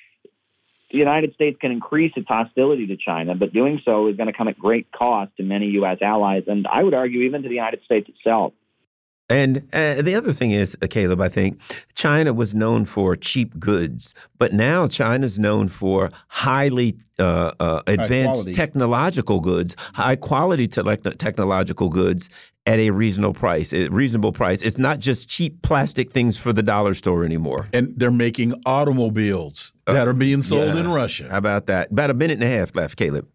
[0.90, 4.32] The United States can increase its hostility to China, but doing so is going to
[4.32, 5.98] come at great cost to many U.S.
[6.00, 8.54] allies, and I would argue even to the United States itself.
[9.28, 11.60] And uh, the other thing is, uh, Caleb, I think
[11.94, 18.46] China was known for cheap goods, but now China's known for highly uh, uh advanced
[18.46, 20.82] high technological goods, high quality te
[21.18, 22.30] technological goods
[22.66, 23.72] at a reasonable price.
[23.72, 24.60] A reasonable price.
[24.62, 27.68] It's not just cheap plastic things for the dollar store anymore.
[27.72, 30.80] And they're making automobiles that are being sold yeah.
[30.80, 31.28] in Russia.
[31.30, 31.90] How about that?
[31.90, 33.28] About a minute and a half left, Caleb.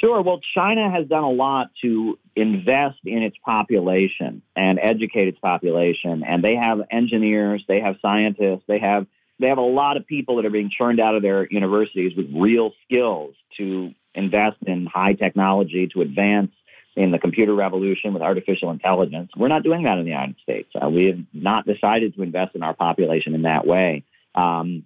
[0.00, 0.20] Sure.
[0.20, 6.22] Well, China has done a lot to invest in its population and educate its population,
[6.22, 9.06] and they have engineers, they have scientists, they have
[9.38, 12.26] they have a lot of people that are being churned out of their universities with
[12.34, 16.52] real skills to invest in high technology to advance
[16.96, 19.30] in the computer revolution with artificial intelligence.
[19.36, 20.70] We're not doing that in the United States.
[20.74, 24.04] Uh, we have not decided to invest in our population in that way.
[24.34, 24.84] Um,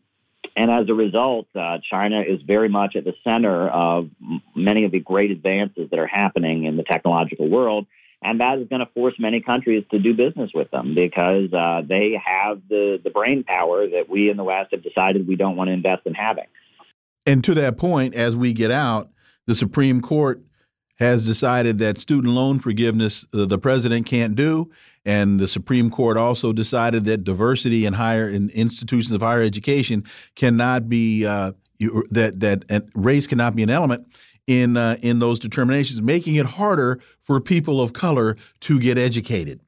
[0.57, 4.11] and as a result, uh, China is very much at the center of
[4.55, 7.87] many of the great advances that are happening in the technological world.
[8.23, 11.83] And that is going to force many countries to do business with them because uh,
[11.87, 15.57] they have the, the brain power that we in the West have decided we don't
[15.57, 16.45] want to invest in having.
[17.25, 19.11] And to that point, as we get out,
[19.47, 20.43] the Supreme Court
[20.99, 24.71] has decided that student loan forgiveness uh, the president can't do
[25.05, 30.05] and the Supreme Court also decided that diversity in higher in institutions of higher education
[30.37, 31.53] cannot be uh,
[32.11, 34.07] that that race cannot be an element
[34.47, 39.61] in uh, in those determinations, making it harder for people of color to get educated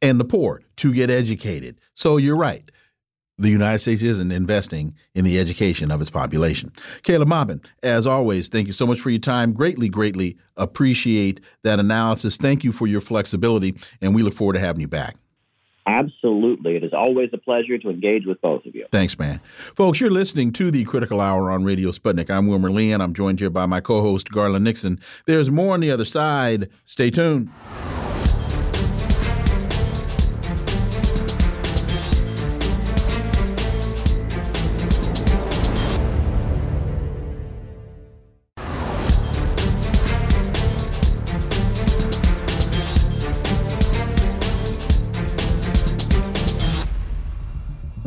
[0.00, 1.80] and the poor to get educated.
[1.94, 2.68] So you're right
[3.42, 6.72] the United States isn't investing in the education of its population.
[7.02, 9.52] Caleb Maupin, as always, thank you so much for your time.
[9.52, 12.36] Greatly, greatly appreciate that analysis.
[12.36, 15.16] Thank you for your flexibility, and we look forward to having you back.
[15.84, 16.76] Absolutely.
[16.76, 18.86] It is always a pleasure to engage with both of you.
[18.92, 19.40] Thanks, man.
[19.74, 22.30] Folks, you're listening to the Critical Hour on Radio Sputnik.
[22.30, 25.00] I'm Wilmer Leon, and I'm joined here by my co host, Garland Nixon.
[25.26, 26.68] There's more on the other side.
[26.84, 27.50] Stay tuned.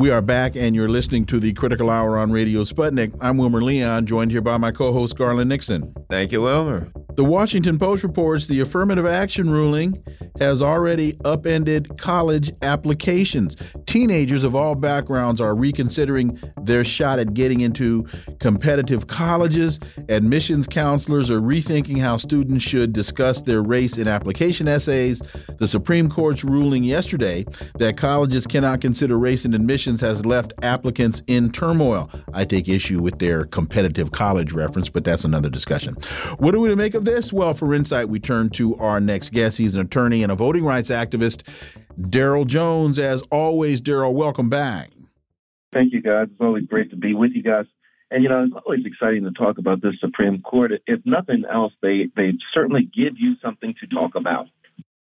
[0.06, 3.18] We are back, and you're listening to the Critical Hour on Radio Sputnik.
[3.22, 5.96] I'm Wilmer Leon, joined here by my co host, Garland Nixon.
[6.12, 6.92] Thank you, Wilmer.
[7.16, 10.04] The Washington Post reports the affirmative action ruling
[10.38, 13.56] has already upended college applications.
[13.86, 18.06] Teenagers of all backgrounds are reconsidering their shot at getting into
[18.42, 19.80] competitive colleges.
[20.10, 25.22] Admissions counselors are rethinking how students should discuss their race in application essays.
[25.58, 27.46] The Supreme Court's ruling yesterday
[27.80, 32.10] that colleges cannot consider race in admissions has left applicants in turmoil.
[32.34, 35.96] I take issue with their competitive college reference, but that's another discussion.
[36.38, 37.32] What are we to make of this?
[37.32, 39.58] Well, for insight, we turn to our next guest.
[39.58, 41.44] He's an attorney and a voting rights activist,
[42.00, 43.00] Darryl Jones.
[43.00, 44.92] As always, Darryl, welcome back.
[45.72, 46.28] Thank you, guys.
[46.32, 47.66] It's always great to be with you guys.
[48.12, 50.72] And you know, it's always exciting to talk about this Supreme Court.
[50.88, 54.48] If nothing else, they they certainly give you something to talk about.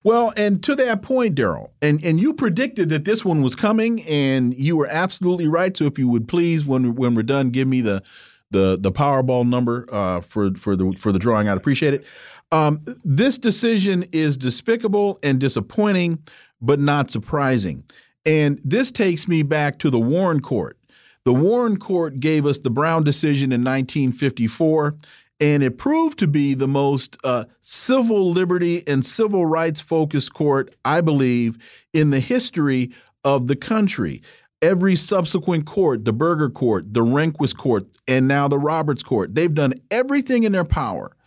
[0.03, 4.03] Well, and to that point, Darryl, and and you predicted that this one was coming,
[4.03, 5.75] and you were absolutely right.
[5.75, 8.03] So, if you would please, when when we're done, give me the
[8.51, 11.47] the the Powerball number uh, for for the for the drawing.
[11.47, 12.05] I'd appreciate it.
[12.51, 16.19] Um, this decision is despicable and disappointing,
[16.61, 17.83] but not surprising.
[18.25, 20.77] And this takes me back to the Warren Court.
[21.25, 24.95] The Warren Court gave us the Brown decision in 1954,
[25.43, 30.73] and it proved to be the most uh, civil liberty and civil rights focused court,
[30.85, 31.57] I believe,
[31.91, 32.91] in the history
[33.25, 34.21] of the country
[34.61, 39.53] every subsequent court, the Burger Court, the Rehnquist Court, and now the Roberts Court, they've
[39.53, 41.17] done everything in their power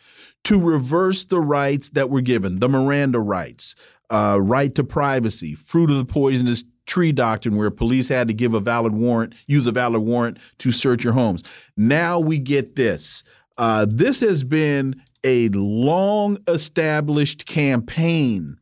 [0.45, 3.75] to reverse the rights that were given, the Miranda rights,
[4.09, 8.55] uh, right to privacy, fruit of the poisonous tree doctrine, where police had to give
[8.55, 11.43] a valid warrant, use a valid warrant to search your homes.
[11.77, 13.23] Now we get this.
[13.59, 18.59] Uh, this has been a long established campaign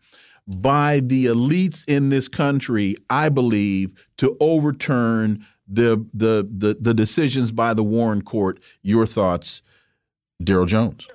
[0.47, 7.53] by the elites in this country, I believe, to overturn the the the, the decisions
[7.53, 8.61] by the Warren Court.
[8.83, 9.63] Your thoughts,
[10.43, 11.09] Darryl Jones?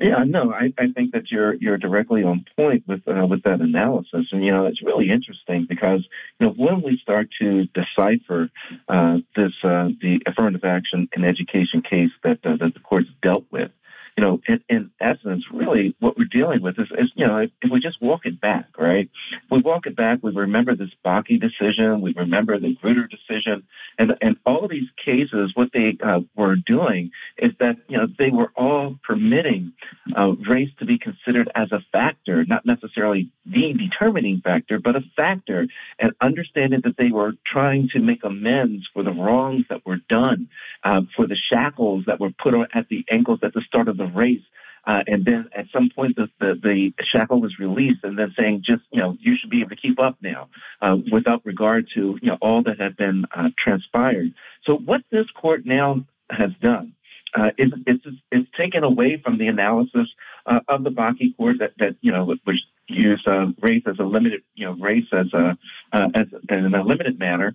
[0.00, 3.60] Yeah, no, I, I think that you're you're directly on point with uh, with that
[3.60, 6.08] analysis, and you know it's really interesting because
[6.38, 8.48] you know when we start to decipher
[8.88, 13.44] uh, this uh, the affirmative action and education case that uh, that the courts dealt
[13.50, 13.72] with,
[14.16, 17.50] you know, in, in essence, really what we're dealing with is, is you know, if,
[17.70, 19.08] we just walk it back, right?
[19.50, 23.64] We walk it back, we remember this Bakke decision, we remember the Grutter decision,
[23.98, 28.06] and and all of these cases, what they uh, were doing is that you know
[28.18, 29.72] they were all permitting
[30.16, 35.02] uh, race to be considered as a factor, not necessarily the determining factor, but a
[35.16, 35.66] factor,
[35.98, 40.48] and understanding that they were trying to make amends for the wrongs that were done,
[40.84, 44.06] uh, for the shackles that were put at the ankles at the start of the
[44.06, 44.42] race.
[44.86, 48.62] Uh, and then at some point the, the, the, shackle was released and then saying
[48.64, 50.48] just, you know, you should be able to keep up now
[50.80, 54.32] uh, without regard to, you know, all that had been uh, transpired.
[54.64, 56.94] So what this court now has done
[57.34, 60.08] uh, is it's, it's taken away from the analysis
[60.46, 64.04] uh, of the Bakke court that, that, you know, which used uh, race as a
[64.04, 65.58] limited, you know, race as a,
[65.92, 67.54] as, in a limited manner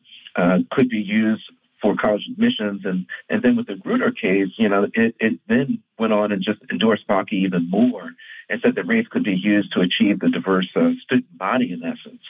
[0.72, 1.52] could be used
[1.86, 2.82] for college admissions.
[2.84, 6.42] And, and then with the Grutter case, you know, it, it then went on and
[6.42, 8.10] just endorsed Bakke even more
[8.50, 11.84] and said that race could be used to achieve the diverse uh, student body in
[11.84, 12.24] essence.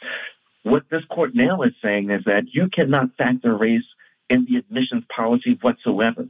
[0.63, 3.85] What this court now is saying is that you cannot factor race
[4.29, 6.27] in the admissions policy whatsoever.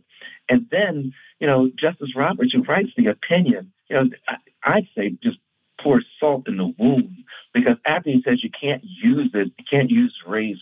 [0.47, 4.09] And then, you know, Justice Roberts, who writes the opinion, you know,
[4.63, 5.39] I'd say just
[5.79, 9.89] pour salt in the wound because after he says you can't use it, you can't
[9.89, 10.61] use race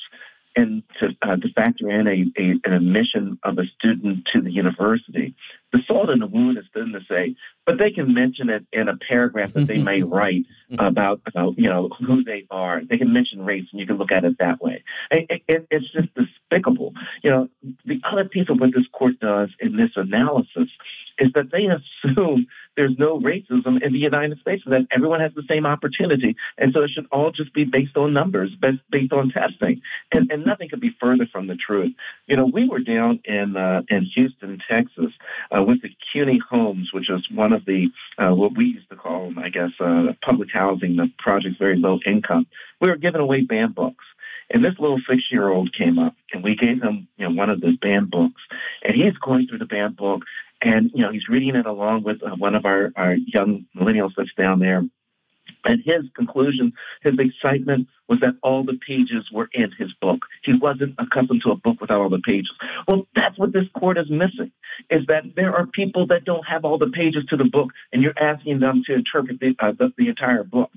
[0.55, 4.51] and to, uh, to factor in a, a, an admission of a student to the
[4.51, 5.35] university.
[5.73, 8.87] The salt in the wound is then to say, but they can mention it in
[8.87, 10.45] a paragraph that they may write
[10.77, 12.81] about, about, you know, who they are.
[12.87, 14.83] They can mention race, and you can look at it that way.
[15.11, 16.93] It, it, it's just despicable.
[17.23, 17.49] You know,
[17.85, 20.69] the other piece of what this court does in this analysis
[21.17, 25.33] is that they assume there's no racism in the United States, and that everyone has
[25.35, 29.13] the same opportunity, and so it should all just be based on numbers, based, based
[29.13, 31.93] on testing, and, and nothing could be further from the truth.
[32.27, 35.13] You know, we were down in uh, in Houston, Texas,
[35.55, 38.89] uh, uh, with the Cuney homes, which is one of the uh, what we used
[38.89, 40.95] to call, I guess, uh, public housing.
[40.95, 42.47] The project's very low income.
[42.79, 44.05] We were giving away banned books.
[44.49, 47.77] And this little six-year-old came up, and we gave him, you know, one of the
[47.81, 48.41] banned books,
[48.83, 50.23] and he's going through the banned book,
[50.61, 54.11] and you know, he's reading it along with uh, one of our, our young millennials
[54.15, 54.83] that's down there,
[55.65, 60.25] and his conclusion, his excitement was that all the pages were in his book.
[60.43, 62.51] He wasn't accustomed to a book without all the pages.
[62.87, 64.51] Well, that's what this court is missing,
[64.89, 68.01] is that there are people that don't have all the pages to the book, and
[68.01, 70.69] you're asking them to interpret the, uh, the, the, entire book.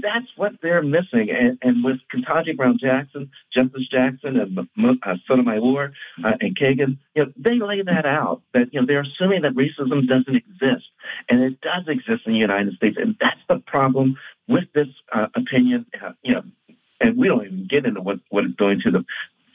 [0.00, 1.30] That's what they're missing.
[1.30, 4.58] And, and with Ketanji Brown Jackson, Justice Jackson, and
[5.02, 5.92] uh, Sotomayor
[6.24, 9.54] uh, and Kagan, you know, they lay that out, that, you know, they're assuming that
[9.54, 10.86] racism doesn't exist.
[11.28, 12.96] And it does exist in the United States.
[13.00, 14.16] And that's the problem
[14.48, 16.42] with this uh, opinion, uh, you know,
[17.00, 19.04] and we don't even get into what, what it's doing to the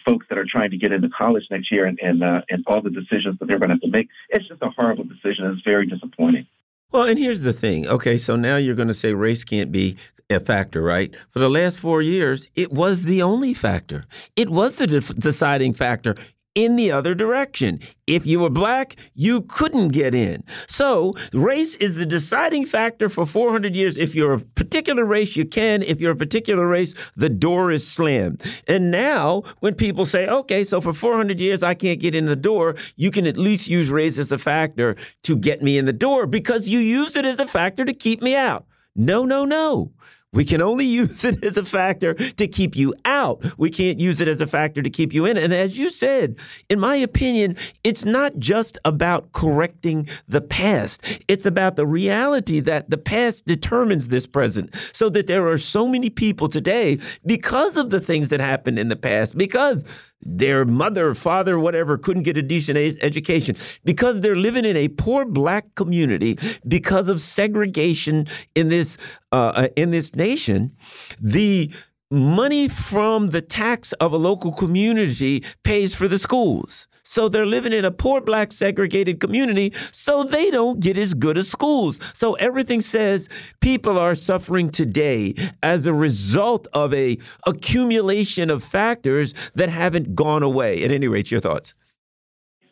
[0.06, 2.82] folks that are trying to get into college next year and and, uh, and all
[2.82, 4.08] the decisions that they're going to have to make.
[4.30, 5.46] It's just a horrible decision.
[5.52, 6.48] It's very disappointing.
[6.92, 7.86] Well, and here's the thing.
[7.86, 9.98] Okay, so now you're going to say race can't be
[10.30, 11.13] a factor, right?
[11.32, 14.05] For the last four years, it was the only factor.
[14.36, 16.15] It was the de deciding factor
[16.53, 17.80] in the other direction.
[18.07, 20.43] If you were black, you couldn't get in.
[20.67, 23.95] So, race is the deciding factor for 400 years.
[23.95, 25.84] If you're a particular race, you can.
[25.84, 28.41] If you're a particular race, the door is slammed.
[28.67, 32.36] And now, when people say, okay, so for 400 years I can't get in the
[32.36, 35.93] door, you can at least use race as a factor to get me in the
[35.93, 38.65] door because you used it as a factor to keep me out.
[38.95, 39.91] No, no, no.
[40.34, 43.43] We can only use it as a factor to keep you out.
[43.57, 45.38] We can't use it as a factor to keep you in.
[45.38, 46.36] And as you said,
[46.69, 51.01] in my opinion, it's not just about correcting the past.
[51.28, 54.73] It's about the reality that the past determines this present.
[54.93, 58.89] So that there are so many people today, because of the things that happened in
[58.89, 59.84] the past, because
[60.22, 65.26] their mother, father, whatever, couldn't get a decent education because they're living in a poor
[65.26, 66.38] black community
[66.68, 68.97] because of segregation in this
[69.32, 70.76] uh, uh, in this nation.
[71.22, 71.72] The
[72.09, 76.88] money from the tax of a local community pays for the schools.
[77.08, 81.38] So they're living in a poor black segregated community, so they don't get as good
[81.38, 81.99] as schools.
[82.14, 83.30] So everything says
[83.62, 85.34] people are suffering today
[85.64, 90.84] as a result of a accumulation of factors that haven't gone away.
[90.84, 91.74] At any rate, your thoughts.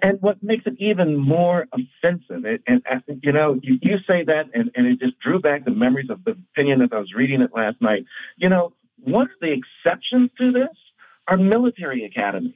[0.02, 4.48] And what makes it even more offensive, and, and you know, you, you say that,
[4.54, 7.42] and, and it just drew back the memories of the opinion as I was reading
[7.42, 8.06] it last night.
[8.36, 10.76] You know, one of the exceptions to this
[11.26, 12.54] are military academies.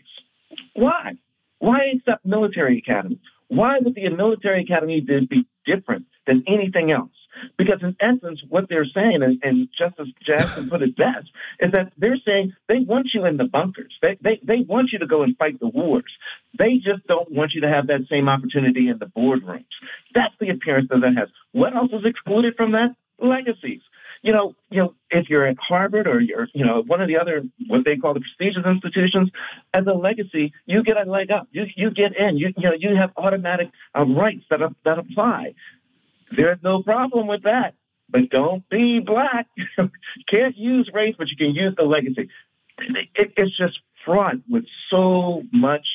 [0.73, 1.17] Why?
[1.59, 3.19] Why accept military academies?
[3.49, 7.11] Why would the military academy be different than anything else?
[7.57, 11.29] Because in essence, what they're saying, and, and Justice Jackson put it best,
[11.59, 13.93] is that they're saying they want you in the bunkers.
[14.01, 16.11] They, they, they want you to go and fight the wars.
[16.57, 19.65] They just don't want you to have that same opportunity in the boardrooms.
[20.13, 21.29] That's the appearance that that has.
[21.51, 22.95] What else is excluded from that?
[23.19, 23.81] Legacies
[24.21, 27.17] you know, you know, if you're at Harvard or you're, you know, one of the
[27.17, 29.29] other what they call the prestigious institutions,
[29.73, 31.47] as a legacy, you get a leg up.
[31.51, 32.37] You you get in.
[32.37, 35.53] You you know you have automatic uh, rights that are, that apply.
[36.35, 37.75] There's no problem with that.
[38.09, 39.47] But don't be black.
[40.27, 42.29] Can't use race, but you can use the legacy.
[42.79, 45.85] It, it's just fraught with so much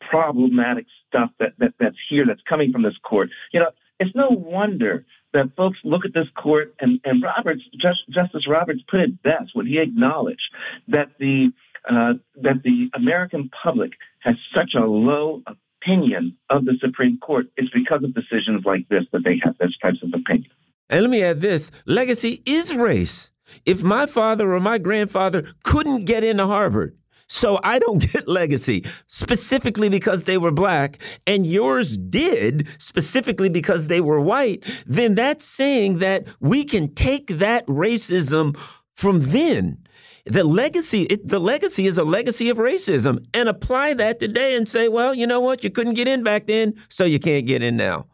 [0.00, 3.30] problematic stuff that, that that's here that's coming from this court.
[3.52, 3.70] You know,
[4.00, 8.80] it's no wonder that folks look at this court and, and Roberts, Just, Justice Roberts
[8.88, 10.50] put it best when he acknowledged
[10.88, 11.52] that the
[11.88, 15.42] uh, that the American public has such a low
[15.82, 17.46] opinion of the Supreme Court.
[17.56, 20.52] It's because of decisions like this that they have those types of opinions.
[20.88, 23.30] And let me add this: legacy is race.
[23.66, 26.96] If my father or my grandfather couldn't get into Harvard,
[27.28, 33.86] so I don't get legacy specifically because they were black and yours did specifically because
[33.86, 38.56] they were white, then that's saying that we can take that racism
[38.94, 39.78] from then.
[40.24, 44.68] The legacy, it, the legacy is a legacy of racism and apply that today and
[44.68, 45.64] say, well, you know what?
[45.64, 48.06] You couldn't get in back then, so you can't get in now.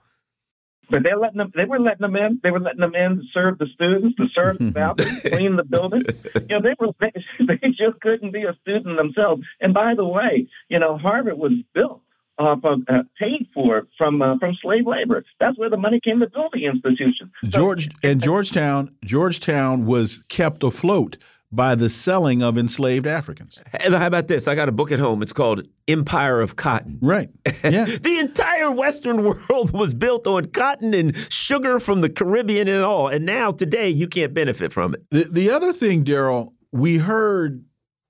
[0.90, 1.52] But they're letting them.
[1.54, 2.40] They were letting them in.
[2.42, 5.64] They were letting them in to serve the students, to serve the faculty, clean the
[5.64, 6.02] building.
[6.34, 6.92] You know, they were.
[7.00, 7.12] They,
[7.46, 9.42] they just couldn't be a student themselves.
[9.60, 12.02] And by the way, you know, Harvard was built
[12.38, 15.24] off of, uh, paid for from uh, from slave labor.
[15.40, 17.32] That's where the money came to build the institution.
[17.44, 21.16] George and Georgetown, Georgetown was kept afloat
[21.50, 23.58] by the selling of enslaved Africans.
[23.80, 24.46] And how about this?
[24.48, 25.22] I got a book at home.
[25.22, 26.98] It's called Empire of Cotton.
[27.00, 27.30] Right.
[27.64, 27.84] Yeah.
[28.02, 33.08] the entire Western world was built on cotton and sugar from the Caribbean and all.
[33.08, 35.04] And now today you can't benefit from it.
[35.10, 37.64] The, the other thing, Darryl, we heard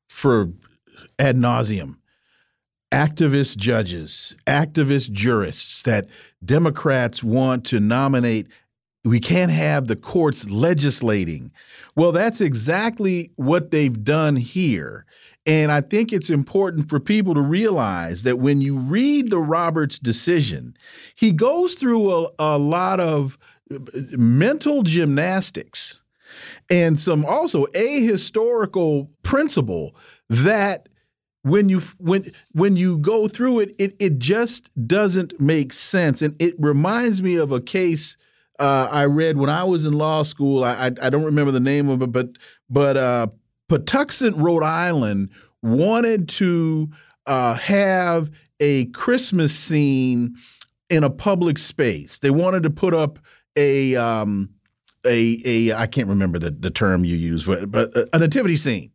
[0.08, 0.52] for
[1.18, 1.96] ad nauseum
[2.92, 6.06] activist judges, activist jurists that
[6.44, 8.46] Democrats want to nominate.
[9.04, 11.52] We can't have the courts legislating.
[11.94, 15.06] Well, that's exactly what they've done here.
[15.46, 19.98] And I think it's important for people to realize that when you read the Roberts
[19.98, 20.76] decision,
[21.14, 23.38] he goes through a, a lot of
[23.74, 23.78] uh,
[24.12, 26.02] mental gymnastics
[26.68, 29.96] and some also a historical principle
[30.28, 30.88] that
[31.42, 36.34] when you when when you go through it, it it just doesn't make sense, and
[36.38, 38.16] it reminds me of a case
[38.58, 40.64] uh, I read when I was in law school.
[40.64, 42.30] I, I, I don't remember the name of it, but
[42.68, 43.28] but uh,
[43.68, 45.30] Pawtucket, Rhode Island,
[45.62, 46.90] wanted to
[47.26, 48.30] uh, have
[48.60, 50.34] a Christmas scene
[50.90, 52.18] in a public space.
[52.18, 53.18] They wanted to put up
[53.56, 54.50] a um,
[55.06, 58.90] a a I can't remember the the term you use, but but a nativity scene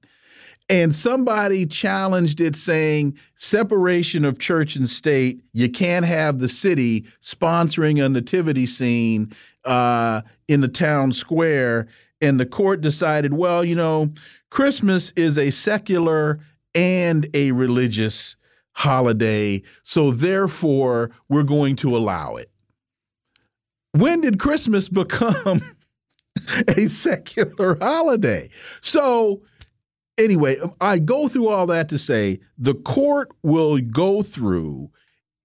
[0.70, 5.42] and somebody challenged it saying separation of church and state.
[5.52, 9.34] You can't have the city sponsoring a nativity scene
[9.66, 11.88] uh, in the town square.
[12.22, 14.14] And the court decided, well, you know,
[14.50, 16.40] Christmas is a secular
[16.74, 18.36] and a religious
[18.72, 19.62] holiday.
[19.84, 22.50] So therefore, we're going to allow it.
[23.92, 25.62] When did Christmas become
[26.70, 28.50] a secular holiday?
[28.82, 29.42] So
[30.18, 34.92] anyway, um, I go through all that to say the court will go through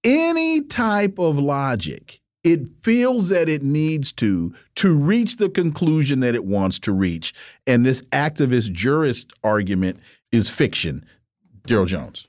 [0.04, 6.34] any type of logic it feels that it needs to to reach the conclusion that
[6.34, 7.34] it wants to reach.
[7.66, 10.00] And this activist jurist argument
[10.32, 11.04] is fiction.
[11.66, 12.26] Darryl Jones.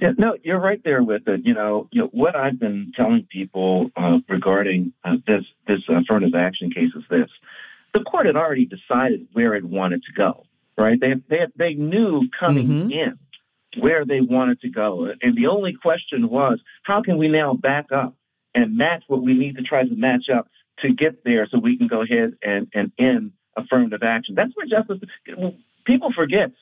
[0.00, 1.42] Yeah, no, you're right there with it.
[1.44, 6.34] You know, you know what I've been telling people uh, regarding uh, this this affirmative
[6.34, 7.28] action case is this:
[7.92, 10.44] the court had already decided where it wanted to go
[10.76, 11.00] right?
[11.00, 12.90] They they they knew coming mm-hmm.
[12.90, 13.18] in
[13.78, 17.92] where they wanted to go, and the only question was how can we now back
[17.92, 18.14] up
[18.54, 20.48] and match what we need to try to match up
[20.78, 24.34] to get there, so we can go ahead and and end affirmative action.
[24.34, 24.98] That's where justice.
[25.84, 26.52] People forget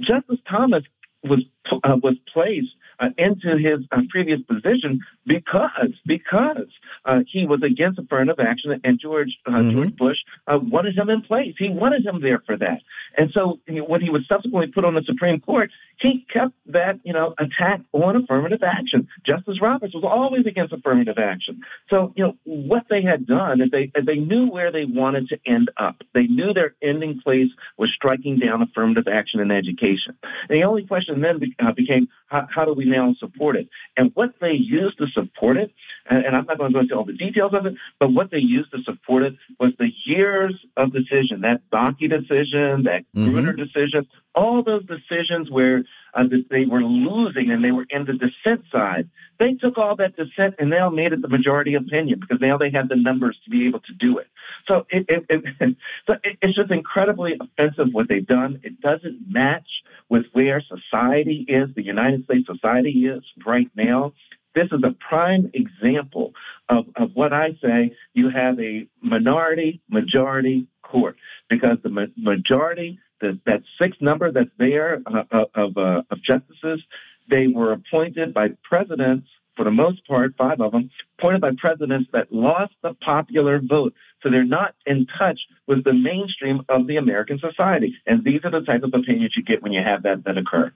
[0.00, 0.84] Justice Thomas
[1.22, 6.68] was uh, was placed uh, into his uh, previous position because because
[7.04, 9.70] uh, he was against affirmative action, and George uh, mm-hmm.
[9.72, 11.54] George Bush uh, wanted him in place.
[11.58, 12.80] He wanted him there for that.
[13.16, 17.12] And so when he was subsequently put on the Supreme Court, he kept that you
[17.12, 19.08] know attack on affirmative action.
[19.24, 21.62] Justice Roberts was always against affirmative action.
[21.90, 25.38] So you know what they had done is they they knew where they wanted to
[25.46, 26.02] end up.
[26.14, 30.16] They knew their ending place was striking down affirmative action in education.
[30.48, 31.40] And the only question then
[31.74, 33.68] became how, how do we now support it?
[33.96, 35.72] And what they used to support it,
[36.08, 38.30] and, and I'm not going to go into all the details of it, but what
[38.30, 43.28] they used to support it was the years of decision, that Bakke decision, that mm-hmm.
[43.28, 45.82] Grutter decision, all those decisions where
[46.14, 49.08] uh, they were losing and they were in the dissent side.
[49.38, 52.70] They took all that dissent and now made it the majority opinion because now they
[52.70, 54.28] had the numbers to be able to do it.
[54.68, 55.76] So, it, it, it,
[56.06, 58.60] so it's just incredibly offensive what they've done.
[58.62, 59.68] It doesn't match
[60.10, 64.12] with where society is, the United States society is right now.
[64.54, 66.32] This is a prime example
[66.68, 67.92] of, of what I say.
[68.14, 71.16] You have a minority majority court
[71.50, 76.22] because the ma- majority the, that sixth number that's there uh, uh, of, uh, of
[76.22, 76.82] justices,
[77.28, 82.10] they were appointed by presidents, for the most part, five of them, appointed by presidents
[82.12, 83.94] that lost the popular vote.
[84.22, 87.94] So they're not in touch with the mainstream of the American society.
[88.06, 90.72] And these are the type of opinions you get when you have that that occur.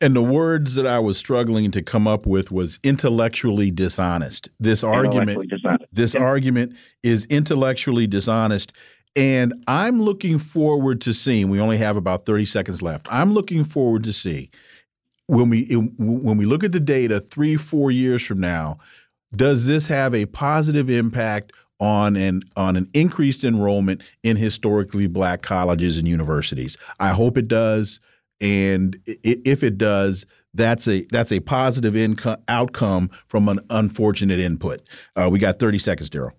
[0.00, 4.48] And the words that I was struggling to come up with was intellectually dishonest.
[4.58, 5.84] This argument, dishonest.
[5.92, 6.20] this yeah.
[6.20, 6.74] argument
[7.04, 8.72] is intellectually dishonest.
[9.14, 11.50] And I'm looking forward to seeing.
[11.50, 13.06] We only have about 30 seconds left.
[13.10, 14.50] I'm looking forward to see
[15.26, 15.64] when we
[15.98, 18.78] when we look at the data three four years from now.
[19.34, 25.42] Does this have a positive impact on an on an increased enrollment in historically black
[25.42, 26.76] colleges and universities?
[27.00, 28.00] I hope it does,
[28.40, 34.82] and if it does, that's a that's a positive income outcome from an unfortunate input.
[35.16, 36.32] Uh, we got 30 seconds, Darryl.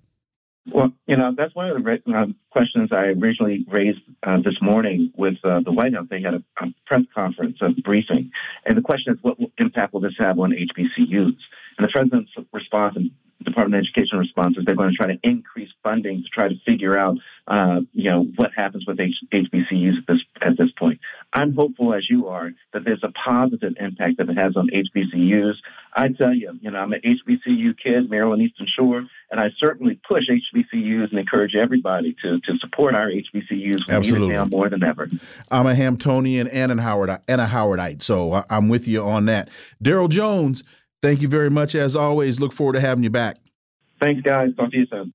[0.72, 5.12] Well, you know, that's one of the uh, questions I originally raised uh, this morning
[5.18, 6.06] with uh, the White House.
[6.08, 8.32] They had a, a, press conference, a briefing.
[8.64, 11.36] And the question is, what impact will this have on HBCUs?
[11.78, 13.10] And the president's response, and
[13.44, 16.56] Department of Education response is they're going to try to increase funding to try to
[16.66, 21.00] figure out, uh, you know, what happens with H- HBCUs at this at this point.
[21.32, 25.56] I'm hopeful, as you are, that there's a positive impact that it has on HBCUs.
[25.94, 30.00] I tell you, you know, I'm an HBCU kid, Maryland Eastern Shore, and I certainly
[30.08, 33.88] push HBCUs and encourage everybody to to support our HBCUs.
[33.88, 34.28] We Absolutely.
[34.28, 35.10] need it now more than ever.
[35.52, 39.50] I'm a Hamptonian and a Howard and a Howardite, so I'm with you on that.
[39.84, 40.64] Darryl Jones,
[41.02, 42.40] thank you very much as always.
[42.40, 43.38] Look forward to having you back.
[44.00, 44.50] Thanks, guys.
[44.56, 45.14] Talk to you soon.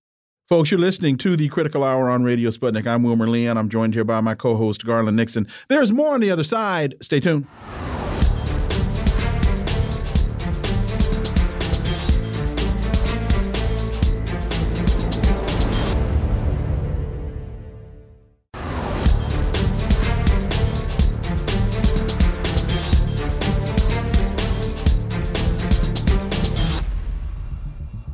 [0.49, 2.87] Folks, you're listening to the Critical Hour on Radio Sputnik.
[2.87, 3.59] I'm Wilmer Leon.
[3.59, 5.47] I'm joined here by my co host, Garland Nixon.
[5.68, 6.95] There's more on the other side.
[7.03, 7.47] Stay tuned.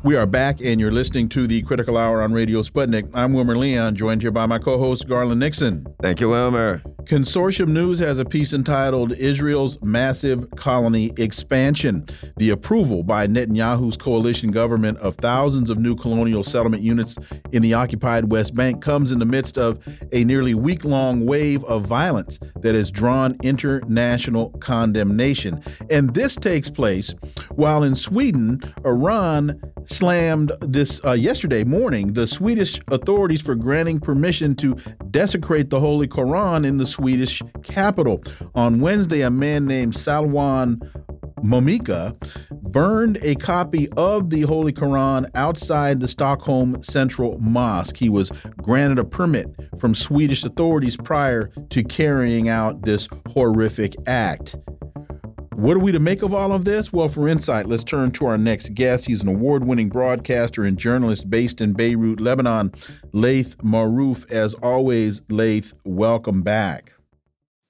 [0.04, 3.10] We are back, and you're listening to the Critical Hour on Radio Sputnik.
[3.14, 5.86] I'm Wilmer Leon, joined here by my co host, Garland Nixon.
[6.02, 6.82] Thank you, Wilmer.
[7.04, 12.06] Consortium News has a piece entitled Israel's Massive Colony Expansion.
[12.36, 17.16] The approval by Netanyahu's coalition government of thousands of new colonial settlement units
[17.52, 19.78] in the occupied West Bank comes in the midst of
[20.12, 25.62] a nearly week long wave of violence that has drawn international condemnation.
[25.90, 27.14] And this takes place
[27.52, 29.60] while in Sweden, Iran
[29.94, 34.74] slammed this uh, yesterday morning the Swedish authorities for granting permission to
[35.10, 38.22] desecrate the Holy Quran in the Swedish capital.
[38.56, 40.80] On Wednesday, a man named Salwan
[41.44, 42.12] Momika
[42.72, 47.96] burned a copy of the Holy Quran outside the Stockholm Central Mosque.
[47.96, 49.46] He was granted a permit
[49.78, 54.56] from Swedish authorities prior to carrying out this horrific act.
[55.56, 56.92] What are we to make of all of this?
[56.92, 59.06] Well, for insight, let's turn to our next guest.
[59.06, 62.72] He's an award winning broadcaster and journalist based in Beirut, Lebanon,
[63.12, 64.28] Laith Marouf.
[64.32, 66.92] As always, Laith, welcome back.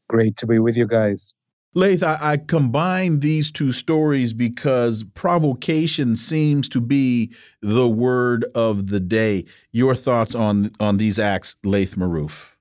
[0.09, 1.35] Great to be with you guys.
[1.75, 8.87] Laith, I, I combine these two stories because provocation seems to be the word of
[8.87, 9.45] the day.
[9.73, 12.54] Your thoughts on on these acts, Laith Marouf?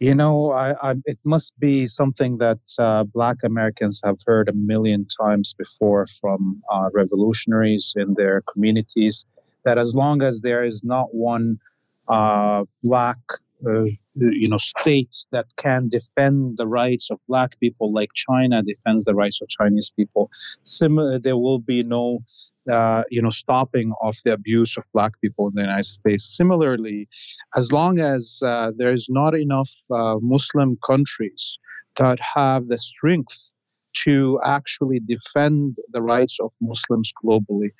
[0.00, 4.52] You know, I, I, it must be something that uh, Black Americans have heard a
[4.52, 9.24] million times before from uh, revolutionaries in their communities.
[9.64, 11.58] That as long as there is not one
[12.08, 13.18] uh, Black,
[13.66, 13.84] uh,
[14.14, 19.14] you know, state that can defend the rights of Black people, like China defends the
[19.14, 20.30] rights of Chinese people,
[20.64, 22.18] similar, there will be no
[22.70, 26.24] uh, you know, stopping of the abuse of black people in the United States.
[26.24, 27.08] Similarly,
[27.56, 31.58] as long as uh, there is not enough uh, Muslim countries
[31.96, 33.50] that have the strength
[34.04, 37.70] to actually defend the rights of Muslims globally,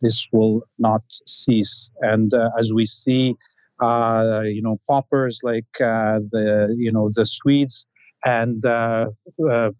[0.00, 1.90] this will not cease.
[2.00, 3.34] And uh, as we see,
[3.80, 7.86] uh, you know, paupers like uh, the, you know, the Swedes
[8.24, 8.62] and,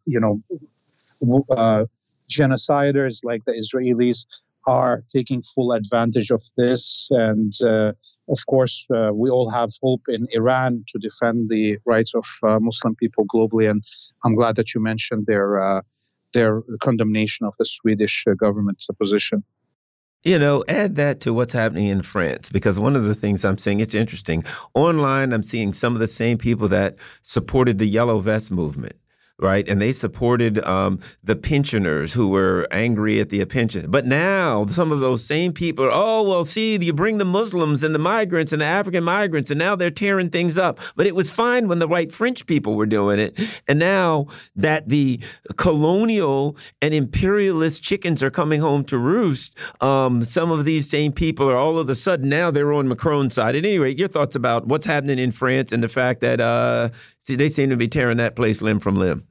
[0.06, 0.42] you know,
[2.30, 4.26] genociders like the Israelis
[4.66, 7.06] are taking full advantage of this.
[7.10, 7.92] And uh,
[8.28, 12.58] of course, uh, we all have hope in Iran to defend the rights of uh,
[12.60, 13.70] Muslim people globally.
[13.70, 13.82] And
[14.24, 15.80] I'm glad that you mentioned their uh,
[16.32, 19.44] their condemnation of the Swedish uh, government's position.
[20.24, 23.58] You know, add that to what's happening in France because one of the things I'm
[23.58, 24.44] seeing, it's interesting.
[24.72, 28.94] Online, I'm seeing some of the same people that supported the Yellow Vest movement
[29.38, 29.68] right?
[29.68, 33.90] And they supported um, the pensioners who were angry at the pension.
[33.90, 37.94] But now some of those same people, oh, well, see, you bring the Muslims and
[37.94, 40.78] the migrants and the African migrants, and now they're tearing things up.
[40.96, 43.38] But it was fine when the white French people were doing it.
[43.66, 45.20] And now that the
[45.56, 51.48] colonial and imperialist chickens are coming home to roost, um, some of these same people
[51.50, 53.56] are all of a sudden now they're on Macron's side.
[53.56, 56.90] At any rate, your thoughts about what's happening in France and the fact that, uh,
[57.22, 59.26] see, they seem to be tearing that place limb from limb.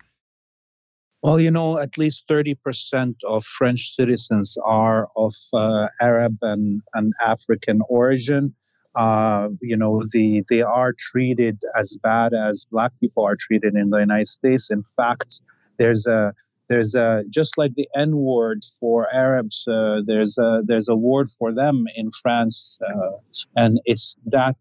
[1.22, 7.14] Well, you know, at least 30% of French citizens are of uh, Arab and, and
[7.24, 8.56] African origin.
[8.96, 13.92] Uh, you know, the, they are treated as bad as black people are treated in
[13.92, 14.72] the United States.
[14.72, 15.42] In fact,
[15.78, 16.34] there's a
[16.68, 19.68] there's a just like the N word for Arabs.
[19.68, 23.18] Uh, there's a there's a word for them in France, uh,
[23.56, 24.56] and it's that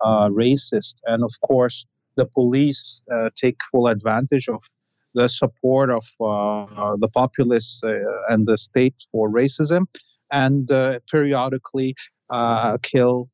[0.00, 0.96] uh, racist.
[1.04, 1.84] And of course,
[2.16, 4.62] the police uh, take full advantage of
[5.14, 7.90] the support of uh, the populace uh,
[8.28, 9.86] and the state for racism,
[10.30, 11.94] and uh, periodically
[12.82, 13.28] kill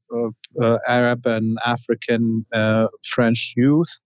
[0.88, 2.44] Arab and African
[3.04, 4.00] French youth,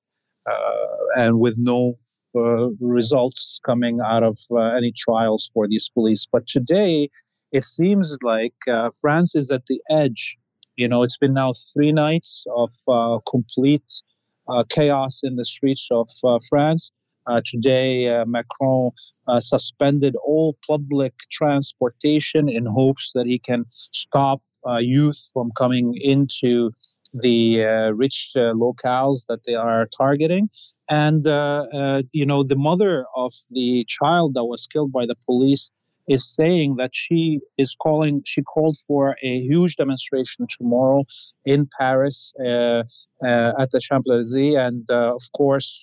[1.16, 1.94] and with no
[2.34, 6.26] uh, results coming out of uh, any trials for these police.
[6.30, 7.10] But today,
[7.52, 10.38] it seems like uh, France is at the edge.
[10.76, 14.11] You know, it's been now three nights of uh, complete uh,
[14.68, 16.92] chaos in the streets of uh, France.
[17.26, 18.90] Uh, today, uh, Macron
[19.38, 24.42] suspended all public transportation in hopes that he can stop
[24.80, 26.72] youth from coming into
[27.12, 30.48] the uh, rich uh, locales that they are targeting.
[30.88, 35.70] And, uh, you know, the mother of the child that was killed by the police
[36.12, 41.04] is saying that she is calling, she called for a huge demonstration tomorrow
[41.44, 42.82] in Paris uh,
[43.24, 44.56] uh, at the Champs Elysees.
[44.56, 45.82] And uh, of course,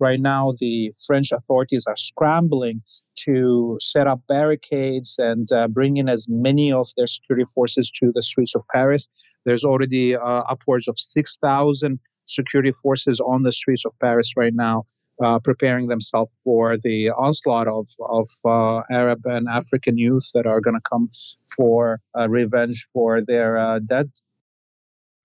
[0.00, 2.82] right now the French authorities are scrambling
[3.24, 8.22] to set up barricades and bring in as many of their security forces to the
[8.22, 9.08] streets of Paris.
[9.44, 14.84] There's already upwards of 6,000 security forces on the streets of Paris right now
[15.22, 20.60] uh, preparing themselves for the onslaught of, of uh, Arab and African youth that are
[20.60, 21.10] going to come
[21.56, 24.10] for uh, revenge for their uh, dead.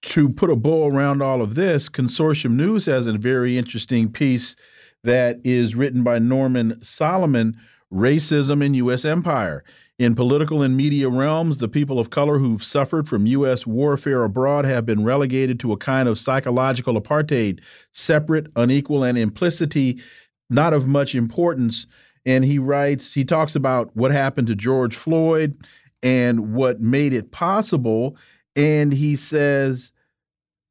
[0.03, 4.55] To put a bow around all of this, Consortium News has a very interesting piece
[5.03, 7.57] that is written by Norman Solomon
[7.91, 9.05] Racism in U.S.
[9.05, 9.63] Empire.
[10.03, 13.65] In political and media realms, the people of color who've suffered from U.S.
[13.65, 17.61] warfare abroad have been relegated to a kind of psychological apartheid,
[17.93, 20.01] separate, unequal, and implicity
[20.49, 21.87] not of much importance.
[22.25, 25.55] And he writes, he talks about what happened to George Floyd
[26.01, 28.17] and what made it possible.
[28.57, 29.93] And he says,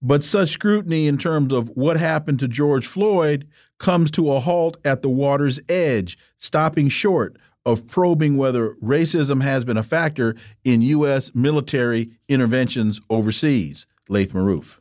[0.02, 4.76] but such scrutiny in terms of what happened to George Floyd comes to a halt
[4.84, 10.34] at the water's edge, stopping short of probing whether racism has been a factor
[10.64, 11.34] in U.S.
[11.34, 13.86] military interventions overseas.
[14.08, 14.78] Laith Marouf.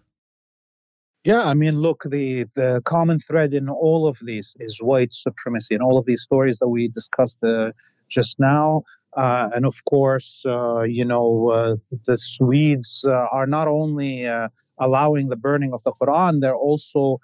[1.23, 5.75] Yeah, I mean, look, the, the common thread in all of these is white supremacy,
[5.75, 7.71] and all of these stories that we discussed uh,
[8.09, 8.83] just now.
[9.15, 14.47] Uh, and of course, uh, you know, uh, the Swedes uh, are not only uh,
[14.77, 17.19] allowing the burning of the Quran, they're also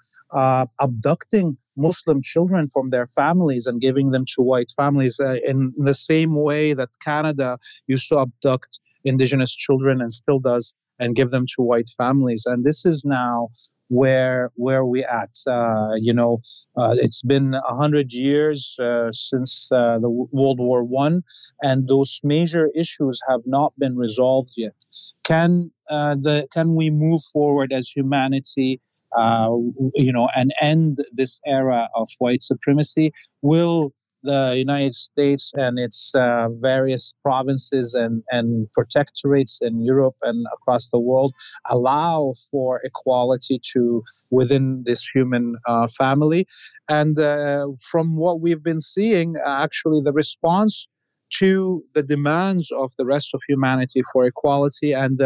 [0.78, 5.84] abducting Muslim children from their families and giving them to white families uh, in, in
[5.84, 11.30] the same way that Canada used to abduct indigenous children and still does and give
[11.30, 12.44] them to white families.
[12.44, 13.48] And this is now
[13.88, 15.34] where where we at.
[15.46, 16.40] Uh, you know,
[16.76, 21.22] uh, it's been a hundred years uh, since uh, the World War One,
[21.62, 24.84] and those major issues have not been resolved yet.
[25.24, 28.80] Can uh, the can we move forward as humanity?
[29.16, 29.50] uh,
[29.94, 33.12] you know, and end this era of white supremacy?
[33.42, 33.92] Will
[34.22, 40.88] the United States and its uh, various provinces and, and protectorates in Europe and across
[40.90, 41.34] the world
[41.68, 46.46] allow for equality to within this human uh, family.
[46.88, 50.88] And uh, from what we've been seeing, actually, the response
[51.30, 55.20] to the demands of the rest of humanity for equality and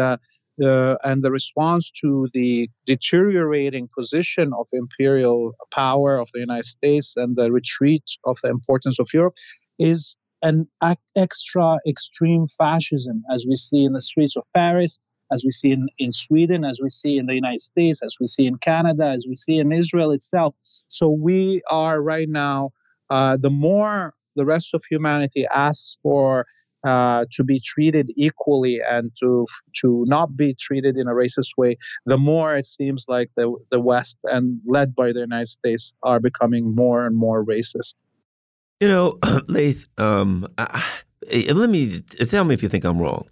[0.61, 7.15] uh, and the response to the deteriorating position of imperial power of the United States
[7.15, 9.35] and the retreat of the importance of Europe
[9.79, 10.67] is an
[11.15, 14.99] extra extreme fascism, as we see in the streets of Paris,
[15.31, 18.27] as we see in, in Sweden, as we see in the United States, as we
[18.27, 20.53] see in Canada, as we see in Israel itself.
[20.87, 22.71] So we are right now,
[23.09, 26.45] uh, the more the rest of humanity asks for
[26.83, 29.45] uh, to be treated equally and to
[29.81, 33.79] to not be treated in a racist way, the more it seems like the the
[33.79, 37.93] West and led by the United States are becoming more and more racist.
[38.79, 40.83] You know, Laith, um, I,
[41.31, 43.27] let me tell me if you think I'm wrong.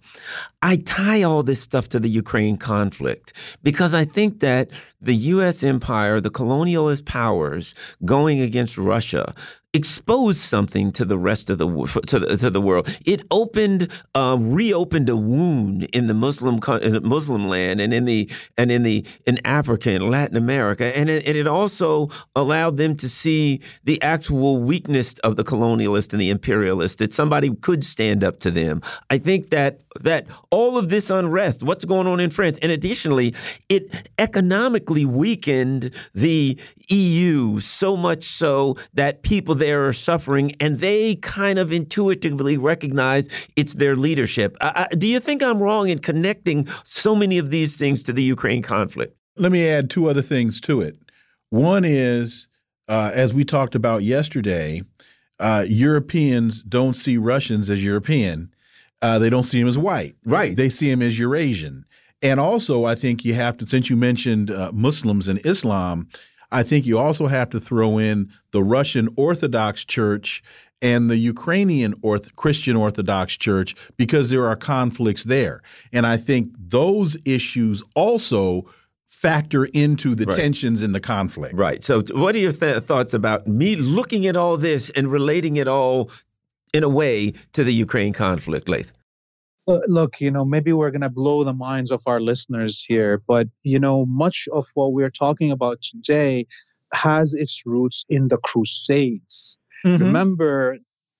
[0.62, 3.32] I tie all this stuff to the Ukraine conflict
[3.62, 5.62] because I think that the U.S.
[5.62, 7.74] empire, the colonialist powers
[8.04, 9.34] going against Russia,
[9.74, 11.66] exposed something to the rest of the
[12.06, 12.88] to the, to the world.
[13.06, 16.60] It opened, uh, reopened a wound in the Muslim
[17.02, 21.26] Muslim land and in the and in the in Africa and Latin America, and it,
[21.26, 26.30] and it also allowed them to see the actual weakness of the colonialist and the
[26.30, 26.98] imperialist.
[26.98, 28.82] That somebody could stand up to them.
[29.08, 33.34] I think that that all of this unrest, what's going on in France, and additionally,
[33.68, 36.58] it economically weakened the
[36.92, 43.28] EU so much so that people there are suffering and they kind of intuitively recognize
[43.56, 44.56] it's their leadership.
[44.60, 48.22] Uh, do you think I'm wrong in connecting so many of these things to the
[48.22, 49.16] Ukraine conflict?
[49.36, 50.96] Let me add two other things to it.
[51.48, 52.48] One is,
[52.88, 54.82] uh, as we talked about yesterday,
[55.38, 58.54] uh, Europeans don't see Russians as European.
[59.00, 60.14] Uh, they don't see him as white.
[60.24, 60.56] Right.
[60.56, 61.84] They see him as Eurasian.
[62.22, 66.08] And also, I think you have to, since you mentioned uh, Muslims and Islam,
[66.52, 70.42] I think you also have to throw in the Russian Orthodox Church
[70.82, 75.62] and the Ukrainian Orth Christian Orthodox Church because there are conflicts there.
[75.92, 78.66] And I think those issues also
[79.08, 80.36] factor into the right.
[80.36, 81.54] tensions in the conflict.
[81.54, 81.82] Right.
[81.84, 85.68] So, what are your th thoughts about me looking at all this and relating it
[85.68, 86.10] all
[86.74, 88.90] in a way to the Ukraine conflict, Laith?
[89.66, 93.48] Look, you know, maybe we're going to blow the minds of our listeners here, but,
[93.62, 96.46] you know, much of what we're talking about today
[96.94, 99.58] has its roots in the Crusades.
[99.84, 100.04] Mm-hmm.
[100.04, 100.78] Remember,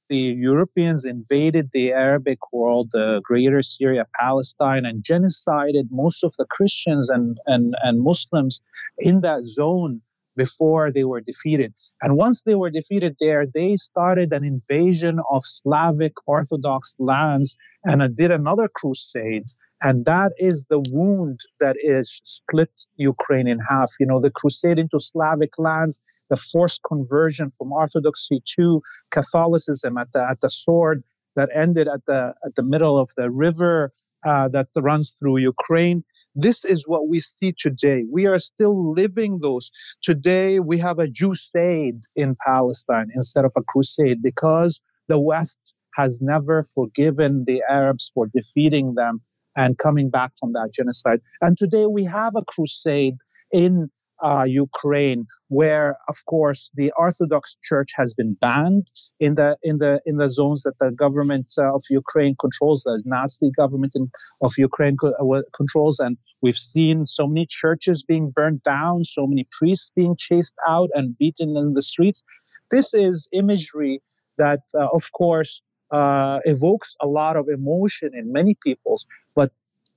[0.08, 6.44] the Europeans invaded the Arabic world, the greater Syria, Palestine, and genocided most of the
[6.50, 8.60] Christians and, and, and Muslims
[8.98, 10.02] in that zone
[10.36, 11.74] before they were defeated.
[12.00, 18.16] And once they were defeated there, they started an invasion of Slavic Orthodox lands and
[18.16, 19.44] did another crusade.
[19.82, 23.90] And that is the wound that is split Ukraine in half.
[23.98, 28.80] You know, the crusade into Slavic lands, the forced conversion from Orthodoxy to
[29.10, 31.02] Catholicism at the, at the sword
[31.34, 33.90] that ended at the, at the middle of the river
[34.24, 36.04] uh, that runs through Ukraine.
[36.34, 38.04] This is what we see today.
[38.10, 39.70] We are still living those.
[40.02, 45.58] Today, we have a Crusade in Palestine instead of a crusade because the West
[45.94, 49.20] has never forgiven the Arabs for defeating them
[49.56, 51.20] and coming back from that genocide.
[51.42, 53.16] And today we have a crusade
[53.52, 53.90] in
[54.22, 58.86] uh, Ukraine, where of course the Orthodox Church has been banned
[59.18, 63.02] in the in the in the zones that the government uh, of Ukraine controls, the
[63.04, 64.10] Nazi government in,
[64.40, 69.26] of Ukraine co- uh, controls, and we've seen so many churches being burned down, so
[69.26, 72.24] many priests being chased out and beaten in the streets.
[72.70, 74.02] This is imagery
[74.38, 75.60] that, uh, of course,
[75.90, 79.04] uh, evokes a lot of emotion in many peoples,
[79.34, 79.50] but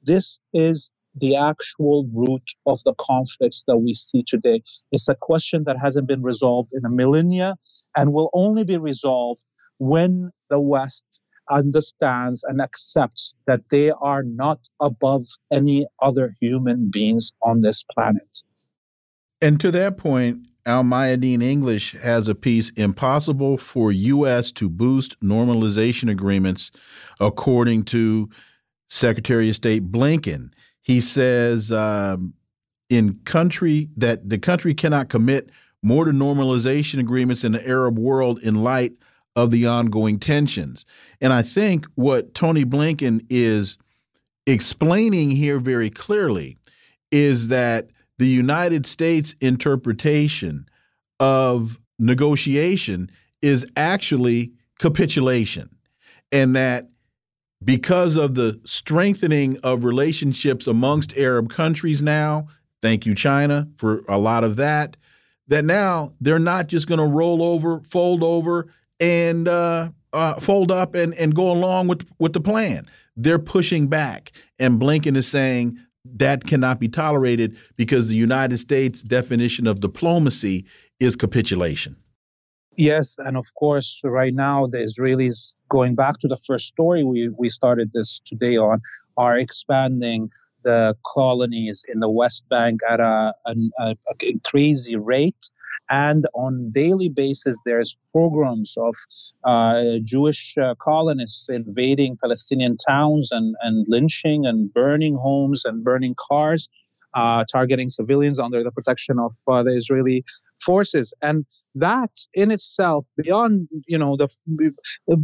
[0.03, 4.61] this is the actual root of the conflicts that we see today.
[4.91, 7.55] It's a question that hasn't been resolved in a millennia
[7.95, 9.43] and will only be resolved
[9.77, 17.31] when the West understands and accepts that they are not above any other human beings
[17.41, 18.41] on this planet.
[19.41, 24.51] And to that point, Al Mayadeen English has a piece Impossible for U.S.
[24.53, 26.71] to Boost Normalization Agreements,
[27.19, 28.29] according to
[28.87, 30.49] Secretary of State Blinken.
[30.85, 32.35] He says um,
[32.91, 35.49] in country that the country cannot commit
[35.81, 38.93] more to normalization agreements in the Arab world in light
[39.35, 40.85] of the ongoing tensions.
[41.19, 43.77] And I think what Tony Blinken is
[44.45, 46.55] explaining here very clearly
[47.11, 50.67] is that the United States interpretation
[51.19, 53.09] of negotiation
[53.41, 55.75] is actually capitulation
[56.31, 56.89] and that
[57.63, 62.47] because of the strengthening of relationships amongst Arab countries now,
[62.81, 64.97] thank you, China, for a lot of that,
[65.47, 68.67] that now they're not just going to roll over, fold over,
[68.99, 72.85] and uh, uh, fold up and, and go along with, with the plan.
[73.15, 74.31] They're pushing back.
[74.59, 80.65] And Blinken is saying that cannot be tolerated because the United States' definition of diplomacy
[80.99, 81.95] is capitulation.
[82.77, 87.29] Yes, and of course, right now the Israelis, going back to the first story we,
[87.29, 88.81] we started this today on,
[89.17, 90.29] are expanding
[90.63, 93.95] the colonies in the West Bank at a, a, a,
[94.43, 95.51] crazy rate.
[95.89, 98.95] And on daily basis, there's programs of
[99.43, 106.15] uh, Jewish uh, colonists invading Palestinian towns and, and lynching and burning homes and burning
[106.17, 106.69] cars,
[107.13, 110.25] uh, targeting civilians under the protection of uh, the Israeli
[110.59, 111.13] forces.
[111.21, 111.45] And
[111.75, 114.29] that in itself, beyond you know the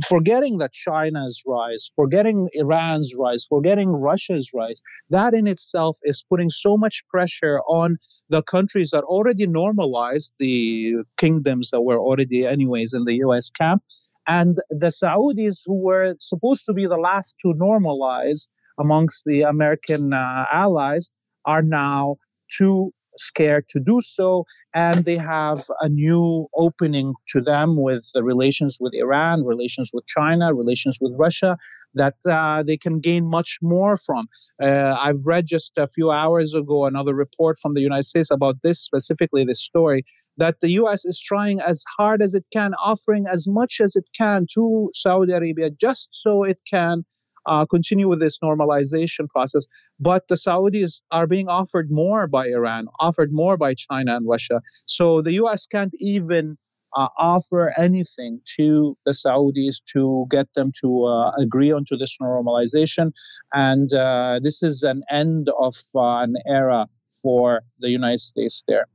[0.07, 6.49] forgetting that China's rise, forgetting Iran's rise, forgetting Russia's rise, that in itself is putting
[6.49, 7.97] so much pressure on
[8.29, 13.49] the countries that already normalized the kingdoms that were already anyways in the U.S.
[13.49, 13.81] camp,
[14.27, 20.13] and the Saudis who were supposed to be the last to normalize amongst the American
[20.13, 21.11] uh, allies
[21.45, 22.17] are now
[22.49, 28.23] too scared to do so, and they have a new opening to them with the
[28.23, 31.57] relations with Iran, relations with China, relations with Russia
[31.93, 34.27] that uh, they can gain much more from.
[34.61, 38.61] Uh, I've read just a few hours ago another report from the United States about
[38.63, 40.05] this specifically, this story
[40.37, 41.05] that the U.S.
[41.05, 45.33] is trying as hard as it can, offering as much as it can to Saudi
[45.33, 47.03] Arabia just so it can
[47.45, 49.67] uh, continue with this normalization process.
[49.99, 54.61] But the Saudis are being offered more by Iran, offered more by China and Russia.
[54.85, 55.67] So the U.S.
[55.67, 56.57] can't even
[56.95, 63.13] uh, offer anything to the Saudis to get them to uh, agree onto this normalization.
[63.53, 66.87] And uh, this is an end of uh, an era
[67.21, 68.87] for the United States there.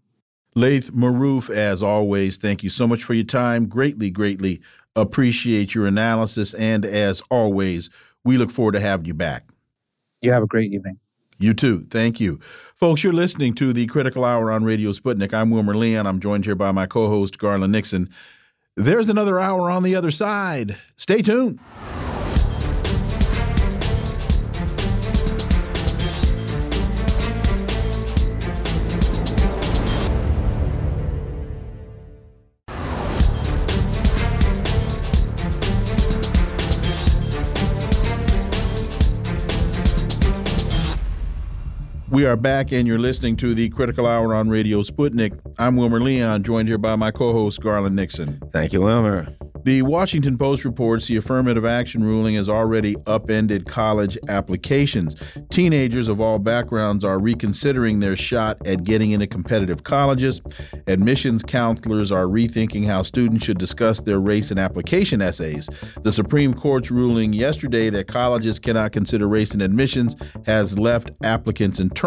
[0.55, 3.67] Laith Marouf, as always, thank you so much for your time.
[3.67, 4.63] Greatly, greatly
[4.95, 6.55] appreciate your analysis.
[6.55, 7.91] And as always,
[8.27, 9.49] we look forward to having you back.
[10.21, 10.99] You have a great evening.
[11.39, 11.87] You too.
[11.91, 12.41] Thank you.
[12.75, 15.33] Folks, you're listening to the Critical Hour on Radio Sputnik.
[15.33, 16.07] I'm Wilmer Leon.
[16.07, 18.09] I'm joined here by my co host, Garland Nixon.
[18.77, 20.77] There's another hour on the other side.
[20.97, 21.61] Stay tuned.
[42.17, 45.39] We are back, and you're listening to the Critical Hour on Radio Sputnik.
[45.59, 48.41] I'm Wilmer Leon, joined here by my co host, Garland Nixon.
[48.55, 49.37] Thank you, Wilmer.
[49.67, 55.17] The Washington Post reports the affirmative action ruling has already upended college applications.
[55.51, 60.41] Teenagers of all backgrounds are reconsidering their shot at getting into competitive colleges.
[60.87, 65.69] Admissions counselors are rethinking how students should discuss their race in application essays.
[66.05, 70.15] The Supreme Court's ruling yesterday that colleges cannot consider race in admissions
[70.45, 72.06] has left applicants in turmoil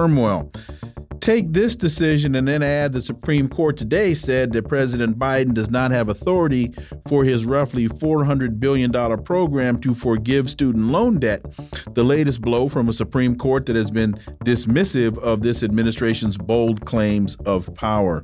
[1.19, 5.69] take this decision and then add the Supreme Court today said that President Biden does
[5.69, 6.73] not have authority
[7.07, 8.91] for his roughly $400 billion
[9.23, 11.45] program to forgive student loan debt.
[11.93, 14.13] The latest blow from a Supreme Court that has been
[14.45, 18.23] dismissive of this administration's bold claims of power.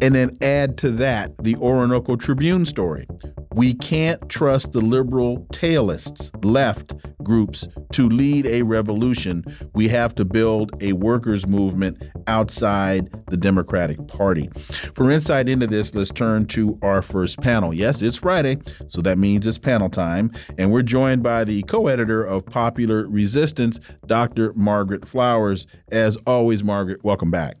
[0.00, 3.06] And then add to that the Orinoco Tribune story.
[3.54, 6.92] We can't trust the liberal tailists, left
[7.22, 9.44] groups, to lead a revolution.
[9.74, 14.50] We have to build a workers' movement outside the Democratic Party.
[14.94, 17.72] For insight into this, let's turn to our first panel.
[17.72, 20.30] Yes, it's Friday, so that means it's panel time.
[20.58, 24.52] And we're joined by the co editor of Popular Resistance, Dr.
[24.54, 25.66] Margaret Flowers.
[25.90, 27.56] As always, Margaret, welcome back.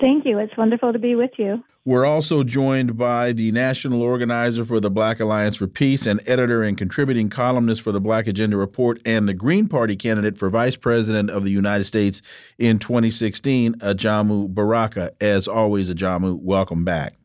[0.00, 0.38] Thank you.
[0.38, 1.62] It's wonderful to be with you.
[1.86, 6.62] We're also joined by the national organizer for the Black Alliance for Peace and editor
[6.62, 10.76] and contributing columnist for the Black Agenda Report and the Green Party candidate for Vice
[10.76, 12.22] President of the United States
[12.56, 15.12] in 2016, Ajamu Baraka.
[15.20, 17.16] As always, Ajamu, welcome back.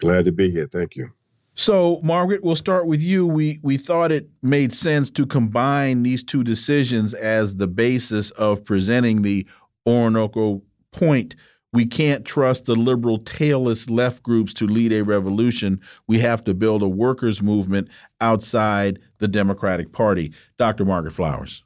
[0.00, 0.66] Glad to be here.
[0.66, 1.12] Thank you.
[1.54, 3.24] So, Margaret, we'll start with you.
[3.24, 8.64] We we thought it made sense to combine these two decisions as the basis of
[8.64, 9.46] presenting the
[9.86, 11.36] Orinoco point
[11.72, 15.80] we can't trust the liberal tailless left groups to lead a revolution.
[16.06, 17.88] We have to build a workers' movement
[18.20, 20.32] outside the Democratic Party.
[20.58, 20.84] Dr.
[20.84, 21.62] Margaret Flowers.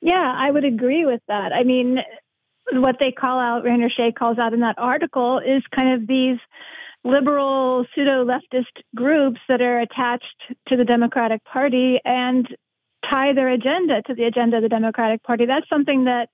[0.00, 1.52] Yeah, I would agree with that.
[1.52, 2.02] I mean,
[2.72, 6.38] what they call out, Rainer Shea calls out in that article, is kind of these
[7.04, 12.48] liberal pseudo leftist groups that are attached to the Democratic Party and
[13.08, 15.46] tie their agenda to the agenda of the Democratic Party.
[15.46, 16.28] That's something that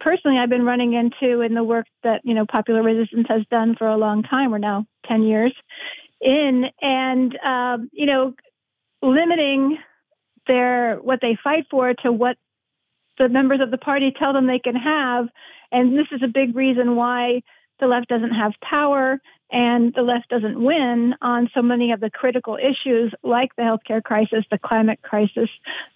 [0.00, 3.74] personally I've been running into in the work that, you know, Popular Resistance has done
[3.76, 4.50] for a long time.
[4.50, 5.52] We're now 10 years
[6.20, 6.70] in.
[6.80, 8.34] And, um, you know,
[9.02, 9.78] limiting
[10.46, 12.36] their what they fight for to what
[13.18, 15.28] the members of the party tell them they can have.
[15.70, 17.42] And this is a big reason why
[17.80, 19.20] the left doesn't have power
[19.50, 24.02] and the left doesn't win on so many of the critical issues like the healthcare
[24.02, 25.48] crisis, the climate crisis,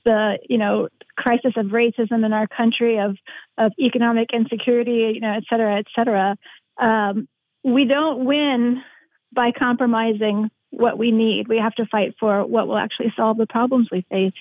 [0.04, 3.16] the you know crisis of racism in our country, of
[3.58, 6.36] of economic insecurity, you know, et cetera, et cetera.
[6.78, 7.28] Um,
[7.62, 8.82] we don't win
[9.32, 11.48] by compromising what we need.
[11.48, 14.32] We have to fight for what will actually solve the problems we face.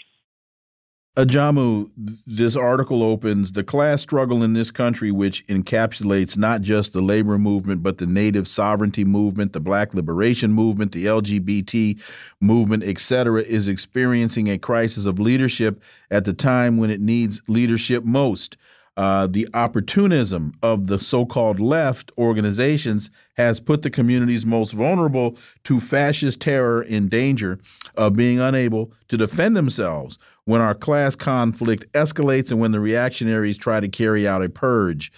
[1.18, 1.92] Ajamu,
[2.26, 7.38] this article opens the class struggle in this country, which encapsulates not just the labor
[7.38, 12.02] movement, but the native sovereignty movement, the black liberation movement, the LGBT
[12.40, 18.06] movement, etc., is experiencing a crisis of leadership at the time when it needs leadership
[18.06, 18.56] most.
[18.96, 25.38] Uh, the opportunism of the so called left organizations has put the communities most vulnerable
[25.64, 27.60] to fascist terror in danger
[27.96, 33.58] of being unable to defend themselves when our class conflict escalates and when the reactionaries
[33.58, 35.12] try to carry out a purge.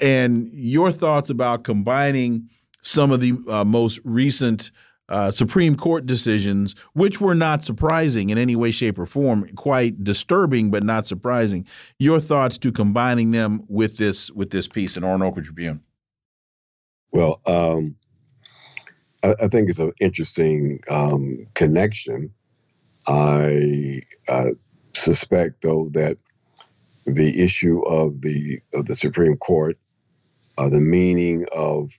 [0.00, 2.48] And your thoughts about combining
[2.82, 4.70] some of the uh, most recent
[5.08, 10.02] uh, Supreme Court decisions, which were not surprising in any way, shape, or form, quite
[10.02, 11.66] disturbing but not surprising.
[11.98, 15.82] Your thoughts to combining them with this with this piece in Orinoco Tribune?
[17.12, 17.96] Well, um,
[19.22, 22.32] I, I, think it's an interesting um, connection.
[23.06, 24.50] I uh,
[24.94, 26.18] suspect, though, that
[27.04, 29.76] the issue of the of the Supreme Court,
[30.58, 31.90] uh, the meaning of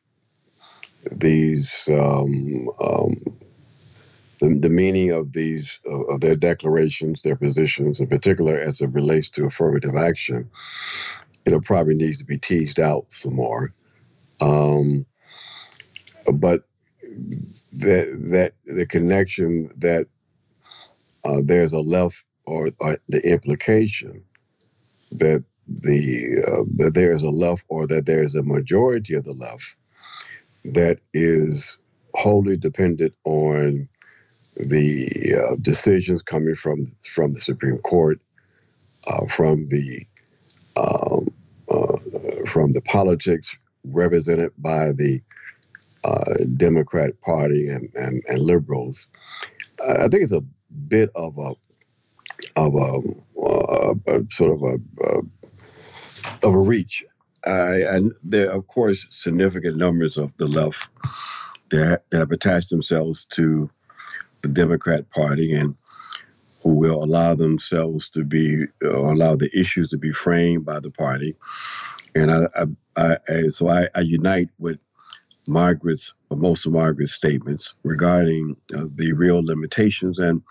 [1.11, 3.21] these um, um,
[4.39, 8.89] the, the meaning of these uh, of their declarations, their positions, in particular as it
[8.89, 10.49] relates to affirmative action,
[11.45, 13.73] it probably needs to be teased out some more.
[14.39, 15.05] Um,
[16.31, 16.63] but
[17.73, 20.07] that that the connection that
[21.25, 24.23] uh, there's a left or, or, the implication
[25.11, 29.23] that the uh, that there is a left or that there is a majority of
[29.23, 29.77] the left
[30.65, 31.77] that is
[32.13, 33.87] wholly dependent on
[34.55, 38.19] the uh, decisions coming from from the Supreme Court,
[39.07, 40.05] uh, from the
[40.75, 41.33] um,
[41.69, 41.97] uh,
[42.45, 43.55] from the politics
[43.85, 45.21] represented by the
[46.03, 49.07] uh, Democratic Party and, and, and liberals.
[49.87, 50.43] I think it's a
[50.87, 51.53] bit of a
[52.55, 53.01] of a,
[53.41, 55.17] uh, sort of a,
[56.45, 57.03] of a reach.
[57.45, 60.87] and there of course, significant numbers of the left
[61.69, 63.69] that, that have attached themselves to
[64.41, 65.75] the Democrat Party and
[66.61, 70.91] who will allow themselves to be uh, allow the issues to be framed by the
[70.91, 71.35] party.
[72.15, 72.47] And I,
[72.95, 74.79] I, I so I, I, unite with
[75.47, 80.41] Margaret's most of Margaret's statements regarding uh, the real limitations and,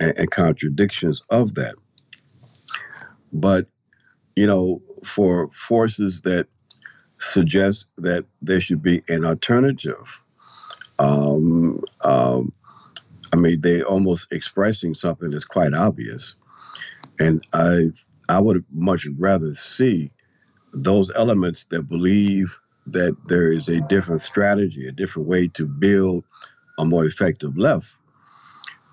[0.00, 1.74] and and contradictions of that.
[3.32, 3.66] But
[4.36, 6.46] you know, for forces that
[7.18, 10.22] suggest that there should be an alternative.
[10.98, 12.52] Um, um,
[13.32, 16.34] I mean, they almost expressing something that's quite obvious,
[17.18, 17.90] and I
[18.28, 20.10] I would much rather see
[20.72, 26.24] those elements that believe that there is a different strategy, a different way to build
[26.78, 27.96] a more effective left,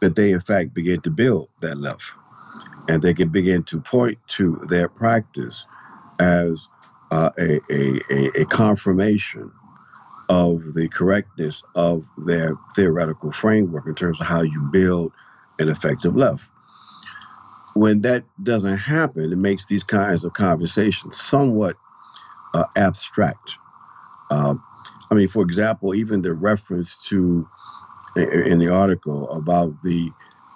[0.01, 2.13] that they in fact begin to build that left,
[2.87, 5.65] and they can begin to point to their practice
[6.19, 6.67] as
[7.11, 9.51] uh, a, a, a confirmation
[10.29, 15.11] of the correctness of their theoretical framework in terms of how you build
[15.59, 16.49] an effective left.
[17.73, 21.77] When that doesn't happen, it makes these kinds of conversations somewhat
[22.53, 23.57] uh, abstract.
[24.31, 24.55] Uh,
[25.11, 27.47] I mean, for example, even the reference to
[28.15, 30.11] in the article about the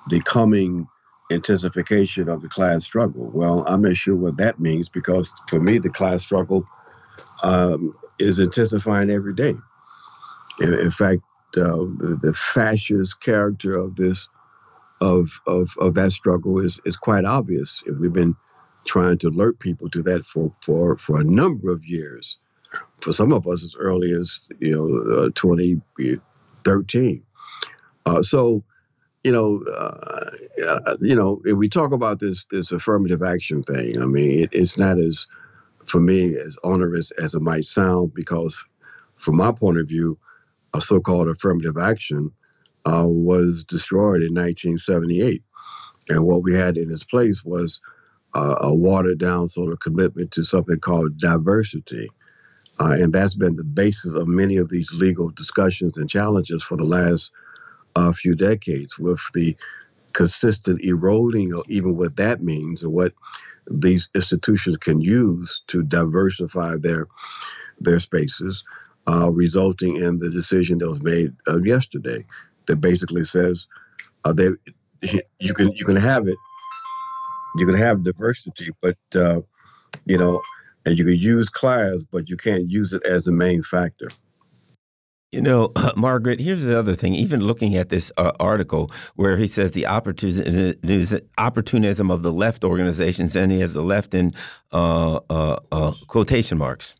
[0.09, 0.87] the coming
[1.29, 3.29] intensification of the class struggle.
[3.33, 6.67] Well, I'm not sure what that means because for me, the class struggle
[7.43, 9.55] um, is intensifying every day.
[10.59, 11.21] In, in fact,
[11.57, 14.27] uh, the, the, fascist character of this,
[15.01, 17.81] of, of, of that struggle is, is quite obvious.
[17.99, 18.35] We've been
[18.85, 22.37] trying to alert people to that for, for, for a number of years.
[23.05, 27.23] For some of us, as early as you know, uh, 2013.
[28.07, 28.63] Uh, so,
[29.23, 30.31] you know, uh,
[30.67, 34.49] uh, you know, if we talk about this this affirmative action thing, I mean, it,
[34.53, 35.27] it's not as
[35.85, 38.63] for me as onerous as it might sound because,
[39.17, 40.17] from my point of view,
[40.73, 42.31] a so-called affirmative action
[42.87, 45.43] uh, was destroyed in 1978,
[46.09, 47.79] and what we had in its place was
[48.33, 52.09] uh, a watered-down sort of commitment to something called diversity.
[52.79, 56.77] Uh, and that's been the basis of many of these legal discussions and challenges for
[56.77, 57.31] the last
[57.95, 59.55] a few decades with the
[60.13, 63.13] consistent eroding of even what that means and what
[63.69, 67.07] these institutions can use to diversify their
[67.79, 68.63] their spaces,
[69.07, 72.25] uh, resulting in the decision that was made uh, yesterday
[72.67, 73.67] that basically says
[74.25, 74.49] uh, they
[75.39, 76.37] you can you can have it
[77.57, 79.41] you can have diversity, but uh,
[80.05, 80.41] you know,
[80.85, 84.09] and you can use class, but you can't use it as a main factor.
[85.31, 87.15] You know, uh, Margaret, here's the other thing.
[87.15, 93.35] Even looking at this uh, article where he says the opportunism of the left organizations,
[93.35, 94.33] and he has the left in
[94.71, 96.95] uh, uh, uh quotation marks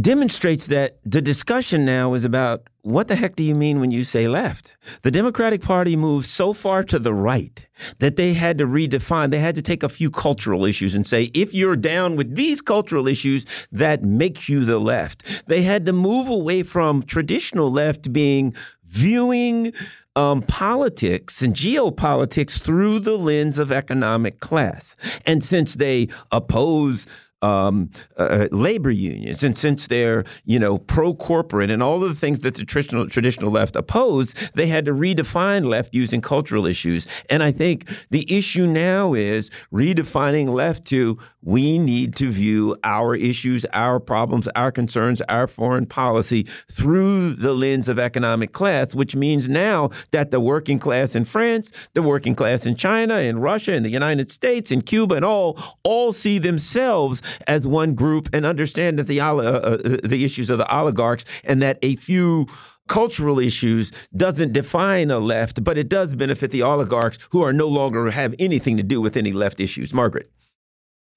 [0.00, 4.04] demonstrates that the discussion now is about what the heck do you mean when you
[4.04, 4.76] say left?
[5.02, 7.66] The Democratic Party moved so far to the right
[7.98, 11.24] that they had to redefine, they had to take a few cultural issues and say,
[11.34, 15.24] if you're down with these cultural issues, that makes you the left.
[15.48, 19.72] They had to move away from traditional left being viewing
[20.14, 24.94] um, politics and geopolitics through the lens of economic class.
[25.26, 27.06] And since they oppose
[27.42, 32.08] um, uh, uh, labor unions, and since they're you know pro corporate and all of
[32.08, 36.66] the things that the traditional traditional left oppose, they had to redefine left using cultural
[36.66, 37.06] issues.
[37.30, 43.14] And I think the issue now is redefining left to we need to view our
[43.14, 49.14] issues, our problems, our concerns, our foreign policy through the lens of economic class, which
[49.14, 53.74] means now that the working class in France, the working class in China, in Russia,
[53.74, 58.44] in the United States, in Cuba, and all all see themselves as one group and
[58.44, 62.48] understand that the uh, uh, the issues of the oligarchs and that a few
[62.88, 67.68] cultural issues doesn't define a left, but it does benefit the oligarchs who are no
[67.68, 69.94] longer have anything to do with any left issues.
[69.94, 70.28] Margaret.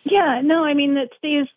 [0.03, 1.47] Yeah, no, I mean that stays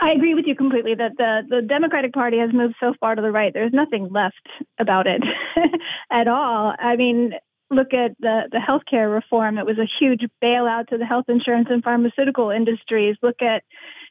[0.00, 3.22] I agree with you completely that the, the Democratic Party has moved so far to
[3.22, 3.52] the right.
[3.52, 4.48] There's nothing left
[4.78, 5.22] about it
[6.10, 6.74] at all.
[6.78, 7.34] I mean,
[7.70, 9.58] look at the, the healthcare reform.
[9.58, 13.16] It was a huge bailout to the health insurance and pharmaceutical industries.
[13.22, 13.62] Look at,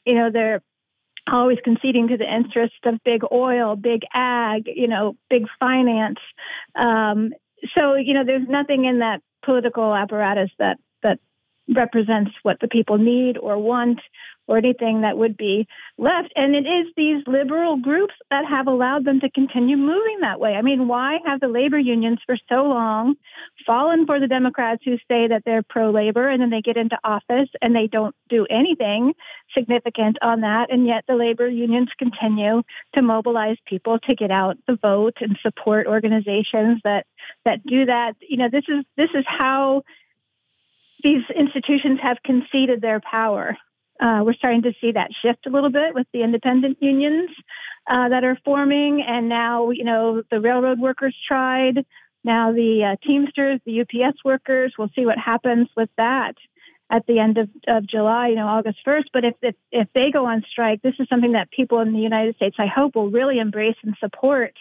[0.05, 0.61] you know, their
[1.27, 6.19] always conceding to the interests of big oil, big ag, you know, big finance.
[6.75, 7.33] Um,
[7.75, 10.77] so, you know, there's nothing in that political apparatus that
[11.75, 13.99] represents what the people need or want
[14.49, 15.67] or anything that would be
[15.99, 16.33] left.
[16.35, 20.55] And it is these liberal groups that have allowed them to continue moving that way.
[20.55, 23.15] I mean, why have the labor unions for so long
[23.63, 26.97] fallen for the Democrats who say that they're pro labor and then they get into
[27.03, 29.13] office and they don't do anything
[29.53, 30.71] significant on that?
[30.71, 32.63] And yet the labor unions continue
[32.95, 37.05] to mobilize people to get out the vote and support organizations that,
[37.45, 38.15] that do that.
[38.27, 39.83] You know, this is, this is how
[41.03, 43.57] these institutions have conceded their power.
[43.99, 47.29] Uh, we're starting to see that shift a little bit with the independent unions
[47.87, 51.85] uh, that are forming, and now you know the railroad workers tried.
[52.23, 54.73] Now the uh, Teamsters, the UPS workers.
[54.77, 56.35] We'll see what happens with that
[56.89, 59.05] at the end of, of July, you know, August 1st.
[59.13, 61.99] But if, if if they go on strike, this is something that people in the
[61.99, 64.53] United States, I hope, will really embrace and support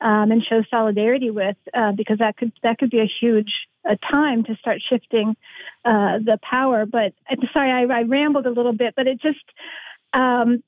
[0.00, 3.52] um, and show solidarity with, uh, because that could that could be a huge
[3.84, 5.36] a time to start shifting
[5.84, 6.86] uh, the power.
[6.86, 7.12] But
[7.52, 9.44] sorry, I, I, rambled a little bit, but it just
[10.14, 10.62] um,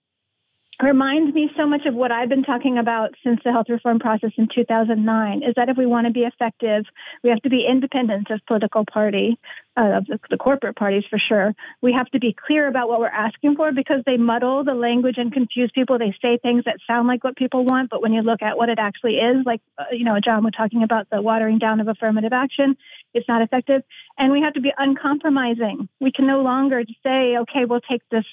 [0.82, 4.32] reminds me so much of what I've been talking about since the health reform process
[4.36, 6.85] in 2009 is that if we want to be effective,
[7.23, 9.39] we have to be independent of political party,
[9.78, 11.55] uh, of the, the, corporate parties for sure.
[11.81, 15.16] We have to be clear about what we're asking for because they muddle the language
[15.16, 15.98] and confuse people.
[15.98, 18.69] They say things that sound like what people want, but when you look at what
[18.69, 21.89] it actually is, like, uh, you know, John was talking about the watering down of
[21.89, 22.77] affirmative action,
[23.15, 23.82] it's not effective.
[24.19, 25.89] And we have to be uncompromising.
[26.01, 28.27] We can no longer say, okay, we'll take this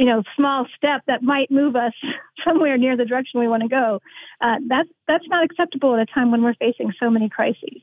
[0.00, 1.92] you know, small step that might move us
[2.44, 4.00] somewhere near the direction we want to go.
[4.40, 7.82] Uh, that's that's not acceptable at a time when we're facing so many crises.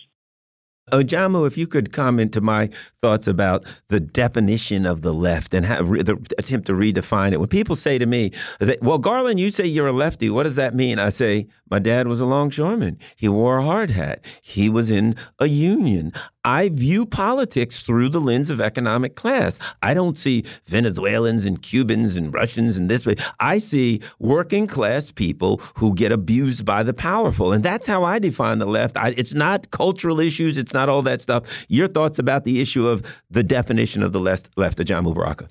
[0.89, 2.69] Oh, Ajamu, if you could comment to my
[3.01, 7.39] thoughts about the definition of the left and how, the attempt to redefine it.
[7.41, 10.29] When people say to me, that, well, Garland, you say you're a lefty.
[10.29, 10.97] What does that mean?
[10.97, 12.99] I say, my dad was a longshoreman.
[13.17, 14.23] He wore a hard hat.
[14.41, 16.13] He was in a union.
[16.45, 19.59] I view politics through the lens of economic class.
[19.83, 23.15] I don't see Venezuelans and Cubans and Russians and this way.
[23.41, 27.51] I see working class people who get abused by the powerful.
[27.51, 28.95] And that's how I define the left.
[28.95, 31.43] I, it's not cultural issues, it's not all that stuff.
[31.67, 32.97] Your thoughts about the issue of
[33.29, 35.47] the definition of the left, left Ajamu Baraka?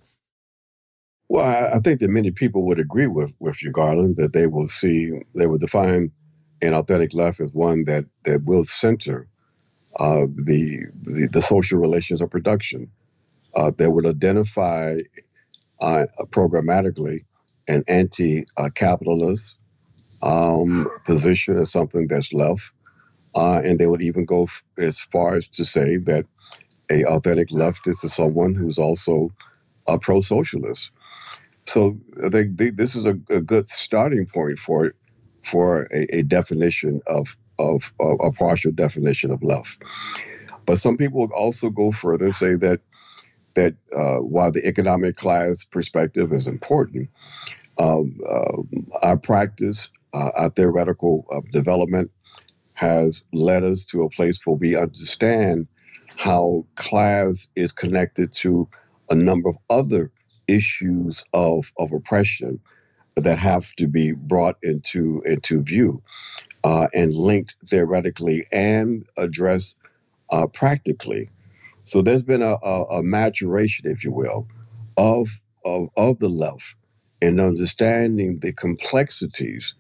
[1.29, 4.69] Well, I, think that many people would agree with with you, Garland, that they will
[4.69, 4.99] see
[5.35, 6.13] they will define
[6.63, 9.27] an authentic left as one that that will center
[9.99, 12.91] uh, the, the, the social relations of production
[13.55, 14.99] uh, that would identify
[15.81, 17.25] uh, programmatically
[17.67, 19.57] an anti-capitalist
[20.23, 22.71] um, position as something that's left,
[23.37, 26.25] uh, and they would even go f- as far as to say that
[26.91, 29.31] a authentic leftist is someone who's also
[29.87, 30.91] a pro-socialist.
[31.67, 31.99] So
[32.31, 34.93] they, they, this is a, a, good starting point for
[35.43, 39.83] for a, a definition of, of, of a partial definition of left.
[40.65, 42.81] But some people also go further and say that
[43.55, 47.09] that uh, while the economic class perspective is important,
[47.79, 48.63] um, uh,
[49.03, 52.11] our practice, uh, our theoretical uh, development
[52.77, 55.67] has led us to a place where we understand
[56.17, 58.69] how class is connected to
[59.11, 60.13] a number of other
[60.47, 62.61] issues of, of oppression
[63.17, 66.03] that have to be brought into into view
[66.65, 69.75] uh, and linked theoretically and addressed
[70.31, 71.31] uh, practically.
[71.85, 74.47] So there's been a, a, a, maturation, if you will,
[74.99, 75.29] of,
[75.65, 76.75] of of the left
[77.23, 79.75] in understanding the complexities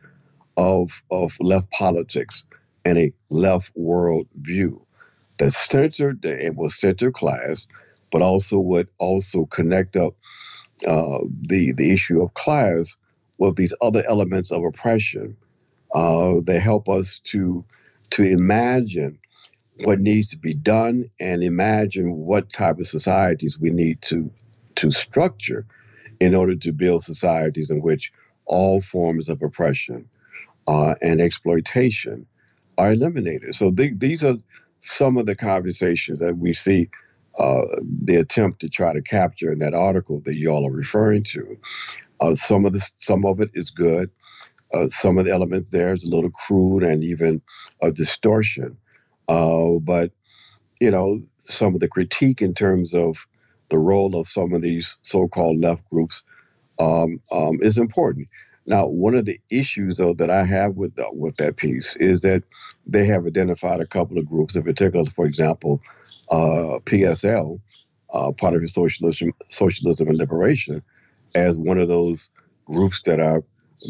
[0.56, 2.44] of of left politics
[2.86, 4.86] and a left world view
[5.38, 7.66] that centered it was center class,
[8.12, 10.14] but also would also connect up
[10.86, 12.96] uh, the the issue of class
[13.38, 15.36] with these other elements of oppression.
[15.94, 17.64] Uh, they help us to
[18.10, 19.18] to imagine
[19.84, 24.30] what needs to be done and imagine what type of societies we need to
[24.76, 25.66] to structure
[26.20, 28.12] in order to build societies in which
[28.46, 30.08] all forms of oppression
[30.68, 32.26] uh, and exploitation
[32.78, 33.54] are eliminated.
[33.54, 34.36] So these are
[34.80, 36.90] some of the conversations that we see
[37.38, 37.62] uh,
[38.04, 41.58] the attempt to try to capture in that article that y'all are referring to.
[42.20, 44.10] Uh, some of the some of it is good.
[44.74, 47.42] Uh, some of the elements there is a little crude and even
[47.82, 48.76] a distortion.
[49.28, 50.12] Uh, but
[50.80, 53.26] you know, some of the critique in terms of
[53.70, 56.22] the role of some of these so-called left groups
[56.80, 58.28] um, um, is important.
[58.66, 62.22] Now, one of the issues though that I have with the, with that piece is
[62.22, 62.42] that
[62.86, 65.80] they have identified a couple of groups, in particular, for example,
[66.30, 67.60] uh, PSL,
[68.12, 70.82] uh, Party for Socialism, Socialism and Liberation,
[71.34, 72.30] as one of those
[72.66, 73.44] groups that are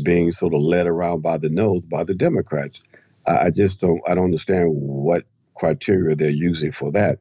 [0.04, 2.82] being sort of led around by the nose by the Democrats.
[3.26, 5.24] I, I just don't I don't understand what
[5.54, 7.20] criteria they're using for that.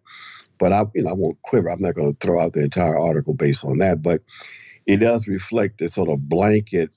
[0.58, 1.70] But I, you know, I won't quiver.
[1.70, 4.02] I'm not going to throw out the entire article based on that.
[4.02, 4.22] But
[4.86, 6.92] it does reflect the sort of blanket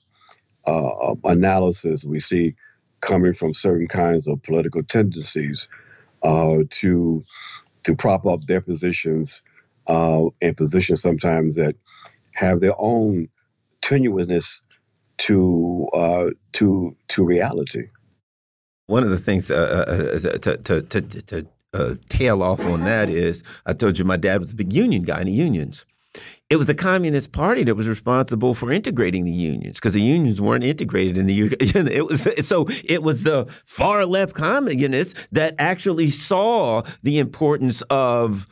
[0.65, 2.55] uh, analysis we see
[3.01, 5.67] coming from certain kinds of political tendencies
[6.23, 7.21] uh, to
[7.83, 9.41] to prop up their positions
[9.87, 11.75] uh, and positions sometimes that
[12.33, 13.29] have their own
[13.81, 14.61] tenuousness
[15.17, 17.89] to uh, to to reality.
[18.87, 23.09] One of the things uh, uh, to, to, to, to uh, tail off on that
[23.09, 25.85] is I told you my dad was a big union guy in the unions.
[26.49, 30.41] It was the Communist Party that was responsible for integrating the unions because the unions
[30.41, 36.09] weren't integrated in the it was so it was the far left communists that actually
[36.09, 38.47] saw the importance of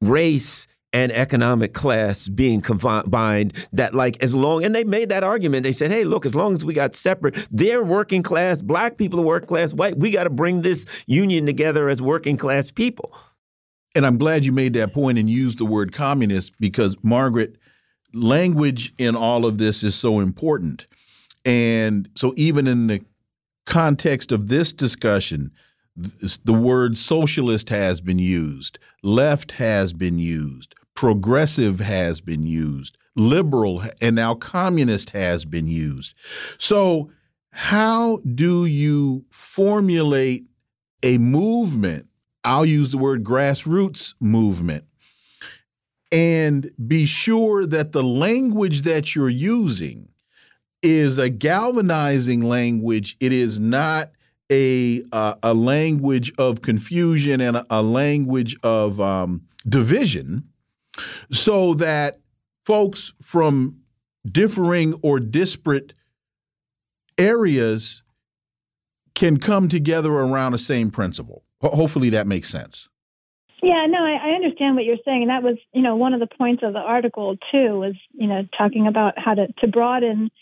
[0.00, 5.64] race and economic class being combined that like as long and they made that argument.
[5.64, 9.18] They said hey look as long as we got separate they're working class black people
[9.18, 13.12] are working class white we got to bring this union together as working class people
[13.94, 17.56] and i'm glad you made that point and used the word communist because margaret
[18.14, 20.86] language in all of this is so important
[21.44, 23.04] and so even in the
[23.64, 25.50] context of this discussion
[25.96, 33.84] the word socialist has been used, left has been used, progressive has been used, liberal,
[34.00, 36.14] and now communist has been used.
[36.58, 37.10] So,
[37.50, 40.46] how do you formulate
[41.02, 42.06] a movement?
[42.44, 44.84] I'll use the word grassroots movement
[46.10, 50.08] and be sure that the language that you're using
[50.82, 53.16] is a galvanizing language.
[53.20, 54.10] It is not
[54.50, 60.48] a uh, a language of confusion and a, a language of um, division
[61.30, 62.20] so that
[62.66, 63.78] folks from
[64.30, 65.94] differing or disparate
[67.16, 68.02] areas
[69.14, 71.44] can come together around the same principle.
[71.62, 72.88] Hopefully that makes sense.
[73.62, 75.22] Yeah, no, I, I, understand what you're saying.
[75.22, 78.26] And that was, you know, one of the points of the article too, was, you
[78.26, 80.32] know, talking about how to, to broaden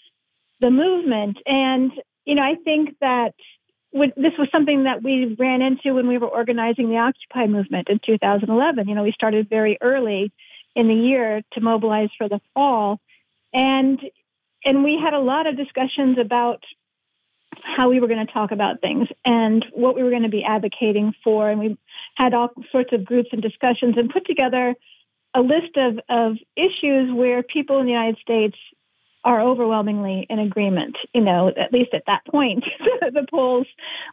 [0.61, 1.37] the movement.
[1.45, 1.93] And,
[2.25, 3.35] you know, I think that
[3.93, 7.99] this was something that we ran into when we were organizing the Occupy movement in
[7.99, 8.89] 2011.
[8.89, 10.33] You know, we started very early
[10.75, 13.01] in the year to mobilize for the fall,
[13.53, 14.01] and
[14.65, 16.63] and we had a lot of discussions about
[17.63, 20.45] how we were going to talk about things and what we were going to be
[20.45, 21.77] advocating for, and we
[22.15, 24.75] had all sorts of groups and discussions and put together
[25.35, 28.57] a list of, of issues where people in the United States
[29.23, 30.97] are overwhelmingly in agreement.
[31.13, 32.65] You know, at least at that point,
[33.01, 33.67] the polls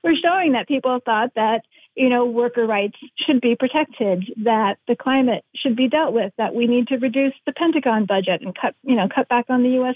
[0.03, 1.63] were showing that people thought that,
[1.97, 6.53] you know, worker rights should be protected, that the climate should be dealt with, that
[6.53, 9.69] we need to reduce the Pentagon budget and cut, you know, cut back on the
[9.71, 9.95] U.S.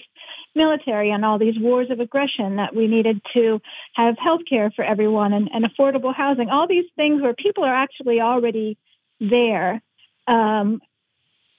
[0.55, 3.61] military and all these wars of aggression, that we needed to
[3.93, 7.75] have health care for everyone and, and affordable housing, all these things where people are
[7.75, 8.79] actually already
[9.19, 9.79] there.
[10.27, 10.81] Um,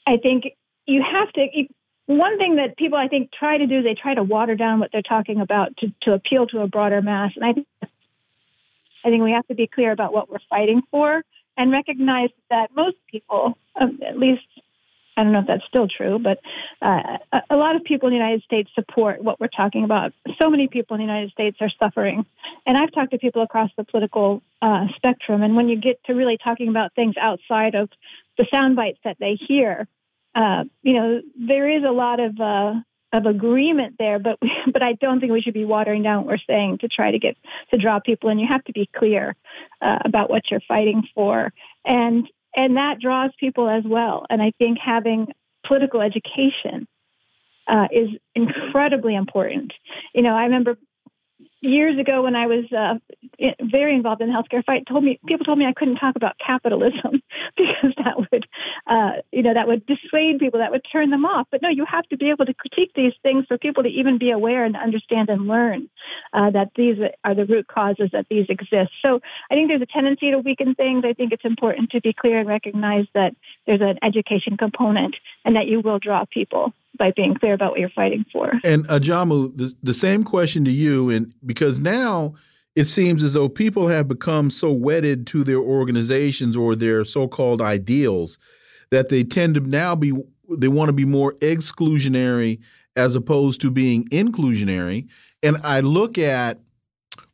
[0.05, 0.57] I think
[0.87, 1.47] you have to
[2.07, 4.91] one thing that people I think try to do, they try to water down what
[4.93, 7.33] they're talking about to, to appeal to a broader mass.
[7.37, 7.69] And I think
[9.05, 11.23] I think we have to be clear about what we're fighting for
[11.57, 14.47] and recognize that most people, um, at least
[15.17, 16.41] I don't know if that's still true, but
[16.81, 17.19] uh,
[17.51, 20.13] a, lot of people in the United States support what we're talking about.
[20.39, 22.25] So many people in the United States are suffering.
[22.65, 25.43] And I've talked to people across the political uh, spectrum.
[25.43, 27.91] And when you get to really talking about things outside of
[28.39, 29.87] the sound bites that they hear,
[30.35, 32.75] uh, you know, there is a lot of uh,
[33.13, 36.27] of agreement there, but we, but I don't think we should be watering down what
[36.27, 37.37] we're saying to try to get
[37.71, 38.39] to draw people in.
[38.39, 39.37] You have to be clear
[39.81, 41.53] uh, about what you're fighting for,
[41.85, 44.27] and and that draws people as well.
[44.29, 45.29] And I think having
[45.65, 46.87] political education
[47.67, 49.73] uh, is incredibly important.
[50.15, 50.77] You know, I remember
[51.63, 52.95] years ago when I was uh,
[53.63, 56.37] very involved in the healthcare fight, told me people told me I couldn't talk about
[56.39, 57.23] capitalism
[57.57, 58.47] because that would,
[58.87, 61.47] uh, you know, that would dissuade people, that would turn them off.
[61.51, 64.19] But no, you have to be able to critique these things for people to even
[64.19, 65.89] be aware and understand and learn
[66.33, 68.91] uh, that these are the root causes that these exist.
[69.01, 69.21] So
[69.51, 71.05] I think there's a tendency to weaken things.
[71.07, 73.35] I think it's important to be clear and recognize that
[73.67, 77.81] there's an education component and that you will draw people by being clear about what
[77.81, 78.53] you're fighting for.
[78.65, 82.35] And Ajamu, the, the same question to you, and because now
[82.75, 87.61] it seems as though people have become so wedded to their organizations or their so-called
[87.61, 88.39] ideals
[88.91, 90.13] that they tend to now be
[90.51, 92.61] they want to be more exclusionary
[92.95, 95.09] as opposed to being inclusionary.
[95.43, 96.61] And I look at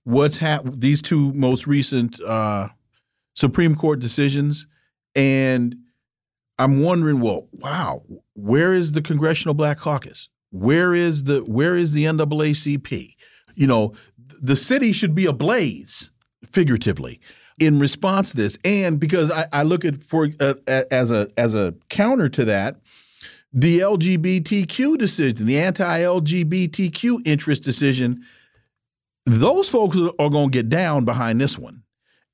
[0.05, 2.69] what's happened, these two most recent uh,
[3.35, 4.67] Supreme Court decisions,
[5.17, 5.77] and
[6.59, 8.03] I'm wondering, well, wow,
[8.35, 10.29] where is the Congressional Black Caucus?
[10.51, 13.15] Where is the where is the NAACP?
[13.55, 13.95] You know,
[14.41, 16.11] the city should be ablaze,
[16.51, 17.21] figuratively,
[17.59, 18.59] in response to this.
[18.65, 22.77] And because I, I look at for uh, as a as a counter to that,
[23.53, 28.25] the LGBTQ decision, the anti-LGBTQ interest decision,
[29.27, 31.83] those folks are going to get down behind this one,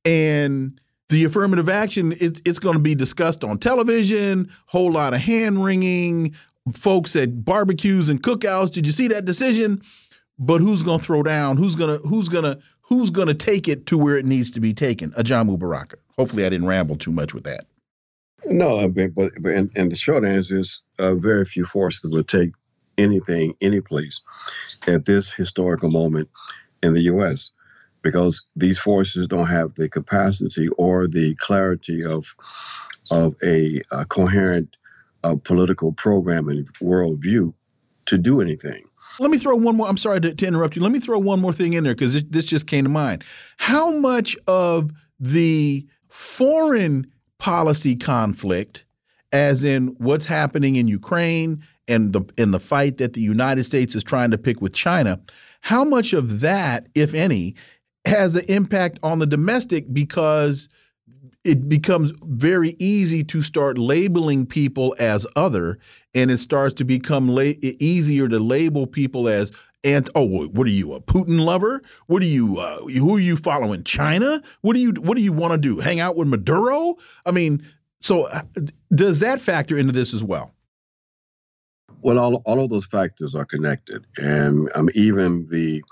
[0.05, 5.21] and the affirmative action it, it's going to be discussed on television whole lot of
[5.21, 6.35] hand wringing
[6.73, 8.71] folks at barbecues and cookouts.
[8.71, 9.83] Did you see that decision?
[10.39, 11.57] But who's going to throw down?
[11.57, 14.51] Who's going to who's going to who's going to take it to where it needs
[14.53, 15.11] to be taken?
[15.13, 15.97] Ajamu Baraka.
[16.17, 17.67] Hopefully, I didn't ramble too much with that.
[18.47, 22.53] No, but, but and, and the short answer is uh, very few forces will take
[22.99, 24.21] anything, any place
[24.87, 26.29] at this historical moment
[26.83, 27.51] in the U.S.
[28.05, 32.37] because these forces don't have the capacity or the clarity of
[33.11, 34.77] of a, a coherent
[35.25, 37.53] a political program and worldview
[38.07, 38.85] to do anything.
[39.19, 39.89] Let me throw one more.
[39.89, 40.83] I'm sorry to, to interrupt you.
[40.83, 43.25] Let me throw one more thing in there because this just came to mind.
[43.57, 48.85] How much of the foreign policy conflict,
[49.33, 53.95] as in what's happening in Ukraine and the in the fight that the United States
[53.95, 55.21] is trying to pick with China,
[55.61, 57.55] how much of that, if any,
[58.05, 60.69] has an impact on the domestic because
[61.45, 65.79] it becomes very easy to start labeling people as other,
[66.15, 67.31] and it starts to become
[67.63, 69.53] easier to label people as
[69.85, 71.83] and oh, what are you a Putin lover?
[72.07, 72.59] What are you?
[72.59, 73.85] Uh, who are you following?
[73.85, 74.43] China?
[74.63, 75.79] What do you What do you want to do?
[75.79, 76.97] Hang out with Maduro?
[77.27, 77.63] I mean,
[78.01, 78.43] so uh,
[78.93, 80.55] does that factor into this as well?
[82.01, 85.83] Well, all, all of those factors are connected, and um, even the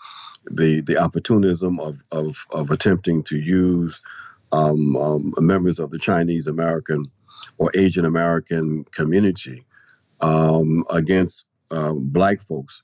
[0.51, 4.01] the the opportunism of, of of attempting to use
[4.52, 7.10] um, um, members of the Chinese American
[7.59, 9.64] or Asian American community
[10.20, 12.82] um, against uh, black folks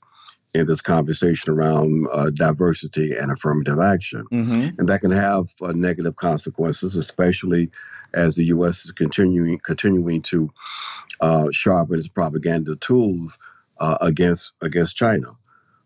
[0.53, 4.25] in this conversation around uh, diversity and affirmative action.
[4.31, 4.79] Mm-hmm.
[4.79, 7.69] And that can have uh, negative consequences, especially
[8.13, 8.85] as the U.S.
[8.85, 10.49] is continuing continuing to
[11.21, 13.37] uh, sharpen its propaganda tools
[13.79, 15.27] uh, against against China.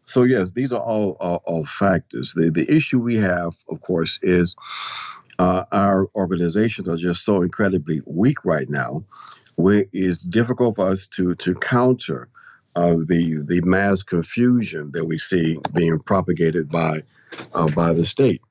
[0.06, 2.34] So yes, these are all, all, all factors.
[2.34, 4.56] The the issue we have, of course, is
[5.40, 9.04] uh, our organizations are just so incredibly weak right now.
[9.56, 12.30] Where it's difficult for us to to counter
[12.76, 17.04] uh, the the mass confusion that we see being propagated by
[17.54, 18.42] uh, by the state,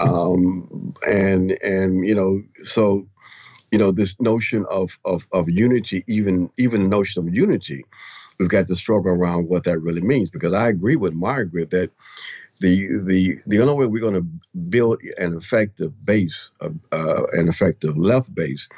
[0.00, 3.06] um, and and you know so
[3.70, 7.84] you know this notion of, of of unity, even even the notion of unity,
[8.42, 11.90] we've got to struggle around what that really means because I agree with Margaret that
[12.60, 14.26] the the the only way we're going to
[14.68, 18.68] build an effective base, uh, an effective left base,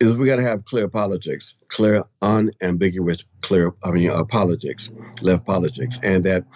[0.00, 3.72] is we got to have clear politics, clear, unambiguous, clear.
[3.84, 4.90] I mean, uh, politics,
[5.20, 6.46] left politics, and that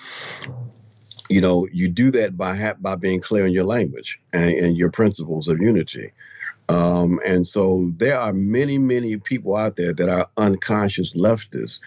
[1.29, 4.77] you know you do that by ha- by being clear in your language and, and
[4.79, 6.13] your principles of unity.
[6.69, 11.79] Um, and so there are many, many people out there that are unconscious leftists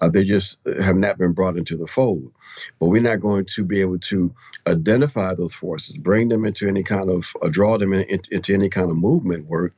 [0.00, 2.32] uh, they just have not been brought into the fold.
[2.78, 4.32] But we're not going to be able to
[4.66, 8.54] identify those forces, bring them into any kind of, uh, draw them in, in, into
[8.54, 9.74] any kind of movement work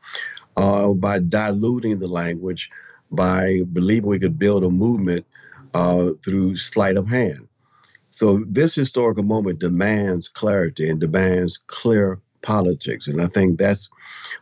[0.56, 2.70] uh, by diluting the language,
[3.10, 5.26] by believing we could build a movement
[5.74, 7.48] uh, through sleight of hand.
[8.10, 13.08] So this historical moment demands clarity and demands clear politics.
[13.08, 13.88] And I think that's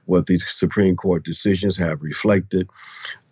[0.07, 2.69] what these Supreme Court decisions have reflected.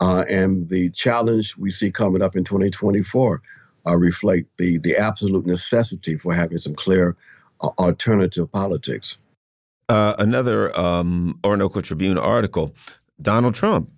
[0.01, 3.43] Uh, and the challenge we see coming up in 2024
[3.87, 7.17] uh, reflect the, the absolute necessity for having some clear
[7.61, 9.17] uh, alternative politics.
[9.89, 12.75] Uh, another um, Orinoco Tribune article
[13.23, 13.91] Donald Trump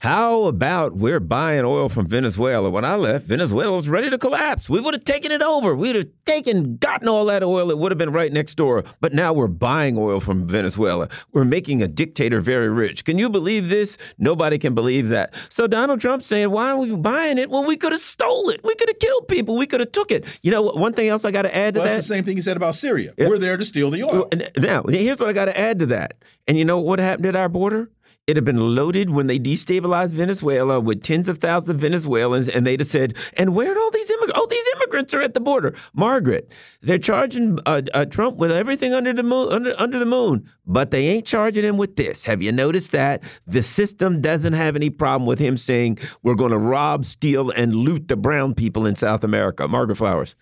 [0.00, 2.70] how about we're buying oil from Venezuela?
[2.70, 4.68] When I left, Venezuela was ready to collapse.
[4.68, 5.74] We would have taken it over.
[5.74, 7.70] We'd have taken, gotten all that oil.
[7.70, 8.84] It would have been right next door.
[9.00, 11.08] But now we're buying oil from Venezuela.
[11.32, 13.04] We're making a dictator very rich.
[13.04, 13.96] Can you believe this?
[14.18, 15.34] Nobody can believe that.
[15.48, 17.50] So Donald Trump's saying, why are we buying it?
[17.50, 18.60] Well, we could have stole it.
[18.64, 19.56] We could have killed people.
[19.56, 20.24] We could have took it.
[20.42, 21.94] You know, one thing else I got to add to well, that.
[21.94, 23.14] That's the same thing he said about Syria.
[23.16, 23.28] Yeah.
[23.28, 24.28] We're there to steal the oil.
[24.56, 26.14] Now, here's what I got to add to that.
[26.48, 27.90] And you know what happened at our border?
[28.26, 32.66] It had been loaded when they destabilized Venezuela with tens of thousands of Venezuelans, and
[32.66, 34.32] they'd have said, "And where'd all these immigrants?
[34.36, 36.50] Oh, these immigrants are at the border." Margaret,
[36.80, 40.90] they're charging uh, uh, Trump with everything under the moon, under, under the moon, but
[40.90, 42.24] they ain't charging him with this.
[42.24, 46.50] Have you noticed that the system doesn't have any problem with him saying we're going
[46.50, 49.68] to rob, steal, and loot the brown people in South America?
[49.68, 50.34] Margaret Flowers.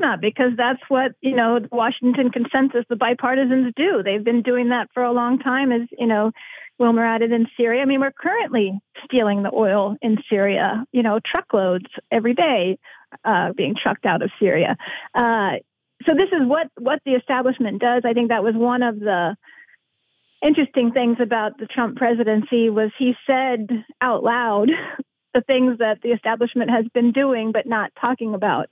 [0.00, 4.02] Not, because that's what, you know, the Washington consensus, the bipartisans do.
[4.02, 6.32] They've been doing that for a long time, as, you know,
[6.78, 7.82] Wilmer added in Syria.
[7.82, 12.78] I mean, we're currently stealing the oil in Syria, you know, truckloads every day
[13.26, 14.78] uh, being trucked out of Syria.
[15.14, 15.56] Uh,
[16.06, 18.04] so this is what, what the establishment does.
[18.06, 19.36] I think that was one of the
[20.42, 23.68] interesting things about the Trump presidency was he said
[24.00, 24.70] out loud
[25.34, 28.68] the things that the establishment has been doing but not talking about.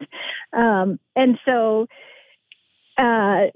[0.52, 1.86] Um, and so
[2.96, 3.46] uh,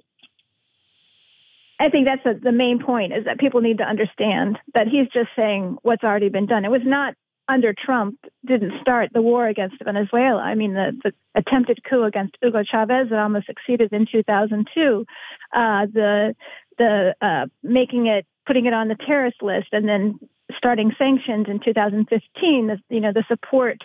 [1.80, 5.08] I think that's a, the main point is that people need to understand that he's
[5.08, 6.64] just saying what's already been done.
[6.64, 7.14] It was not
[7.48, 10.40] under Trump didn't start the war against Venezuela.
[10.40, 15.04] I mean, the, the attempted coup against Hugo Chavez that almost succeeded in 2002,
[15.52, 16.36] uh, the
[16.78, 20.18] the uh, making it putting it on the terrorist list and then
[20.56, 23.82] starting sanctions in 2015, the, you know, the support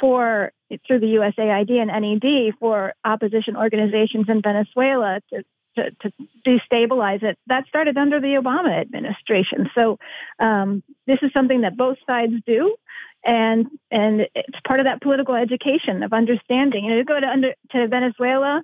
[0.00, 0.52] for
[0.86, 5.44] through the USAID and NED for opposition organizations in Venezuela to,
[5.76, 6.12] to, to
[6.46, 9.70] destabilize it, that started under the Obama administration.
[9.74, 9.98] So
[10.38, 12.76] um, this is something that both sides do.
[13.24, 16.84] And and it's part of that political education of understanding.
[16.84, 18.62] You know, to go to under to Venezuela,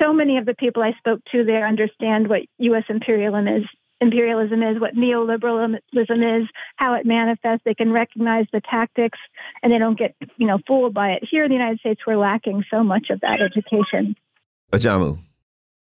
[0.00, 2.84] so many of the people I spoke to there understand what U.S.
[2.88, 3.64] imperialism is
[4.00, 7.62] imperialism is, what neoliberalism is, how it manifests.
[7.64, 9.18] They can recognize the tactics
[9.62, 11.24] and they don't get, you know, fooled by it.
[11.24, 14.16] Here in the United States, we're lacking so much of that education.
[14.72, 15.18] Ajamu.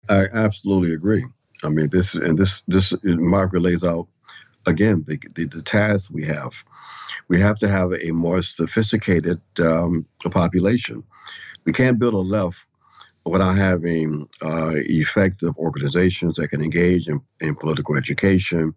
[0.09, 1.24] I absolutely agree.
[1.62, 4.09] I mean, this and this this Margaret lays out
[4.66, 6.64] again the, the, the task we have.
[7.28, 11.05] We have to have a more sophisticated um, population.
[11.66, 12.66] We can't build a left
[13.24, 18.74] without having uh, effective organizations that can engage in, in political education,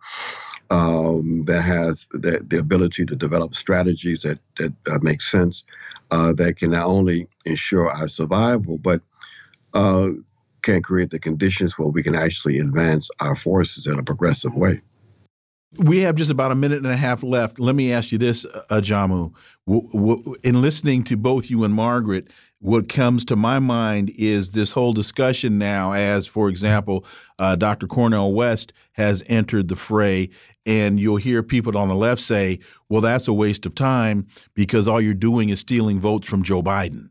[0.69, 5.63] um, that has the, the ability to develop strategies that, that uh, make sense,
[6.11, 9.01] uh, that can not only ensure our survival, but
[9.73, 10.09] uh,
[10.61, 14.81] can create the conditions where we can actually advance our forces in a progressive way.
[15.79, 17.59] We have just about a minute and a half left.
[17.59, 19.33] Let me ask you this, Ajamu.
[20.43, 22.27] In listening to both you and Margaret,
[22.63, 27.05] what comes to my mind is this whole discussion now, as for example,
[27.37, 27.87] uh, Dr.
[27.87, 30.29] Cornel West has entered the fray,
[30.65, 34.87] and you'll hear people on the left say, well, that's a waste of time because
[34.87, 37.09] all you're doing is stealing votes from Joe Biden.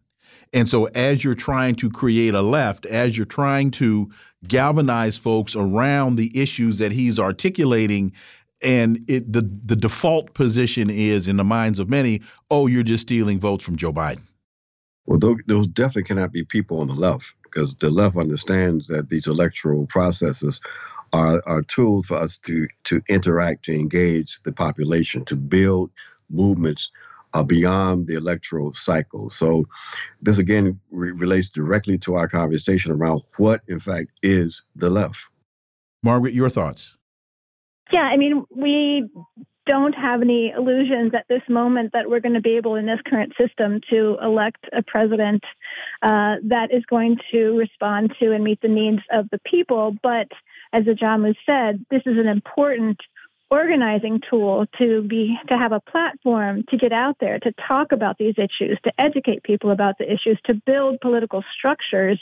[0.54, 4.10] And so, as you're trying to create a left, as you're trying to
[4.48, 8.12] galvanize folks around the issues that he's articulating,
[8.62, 13.02] and it, the the default position is in the minds of many, oh, you're just
[13.02, 14.22] stealing votes from Joe Biden.
[15.06, 19.26] Well, those definitely cannot be people on the left because the left understands that these
[19.26, 20.60] electoral processes
[21.12, 25.90] are, are tools for us to to interact, to engage the population, to build
[26.30, 26.90] movements
[27.34, 29.28] uh, beyond the electoral cycle.
[29.28, 29.66] So,
[30.20, 35.20] this again re relates directly to our conversation around what, in fact, is the left.
[36.02, 36.96] Margaret, your thoughts?
[37.90, 39.08] Yeah, I mean, we
[39.66, 43.00] don't have any illusions at this moment that we're going to be able in this
[43.06, 45.42] current system to elect a president
[46.02, 49.94] uh, that is going to respond to and meet the needs of the people.
[50.02, 50.28] But
[50.72, 53.00] as Ajamu said, this is an important
[53.52, 58.16] organizing tool to be to have a platform to get out there to talk about
[58.16, 62.18] these issues to educate people about the issues to build political structures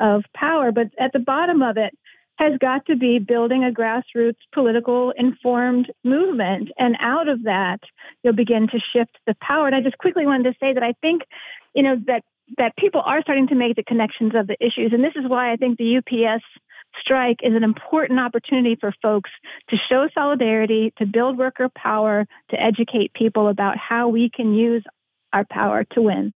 [0.00, 1.96] of power but at the bottom of it
[2.36, 6.70] has got to be building a grassroots political informed movement.
[6.78, 7.80] And out of that,
[8.22, 9.66] you'll begin to shift the power.
[9.66, 11.22] And I just quickly wanted to say that I think,
[11.74, 12.22] you know, that
[12.58, 14.92] that people are starting to make the connections of the issues.
[14.92, 16.44] And this is why I think the UPS
[17.00, 19.30] strike is an important opportunity for folks
[19.68, 24.84] to show solidarity, to build worker power, to educate people about how we can use
[25.32, 26.32] our power to win.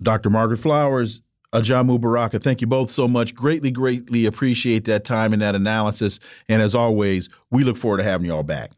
[0.00, 0.28] Dr.
[0.28, 1.22] Margaret Flowers,
[1.56, 3.34] Ajamu Baraka, thank you both so much.
[3.34, 6.20] Greatly, greatly appreciate that time and that analysis.
[6.50, 8.72] And as always, we look forward to having you all back.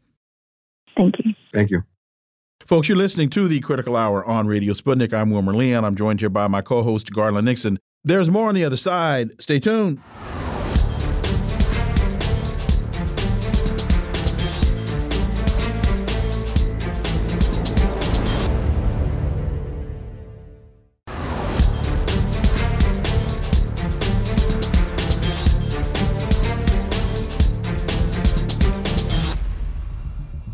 [0.95, 1.33] Thank you.
[1.53, 1.83] Thank you.
[2.65, 5.13] Folks, you're listening to the Critical Hour on Radio Sputnik.
[5.13, 5.83] I'm Wilmer Leon.
[5.83, 7.79] I'm joined here by my co host, Garland Nixon.
[8.05, 9.41] There's more on the other side.
[9.41, 9.99] Stay tuned.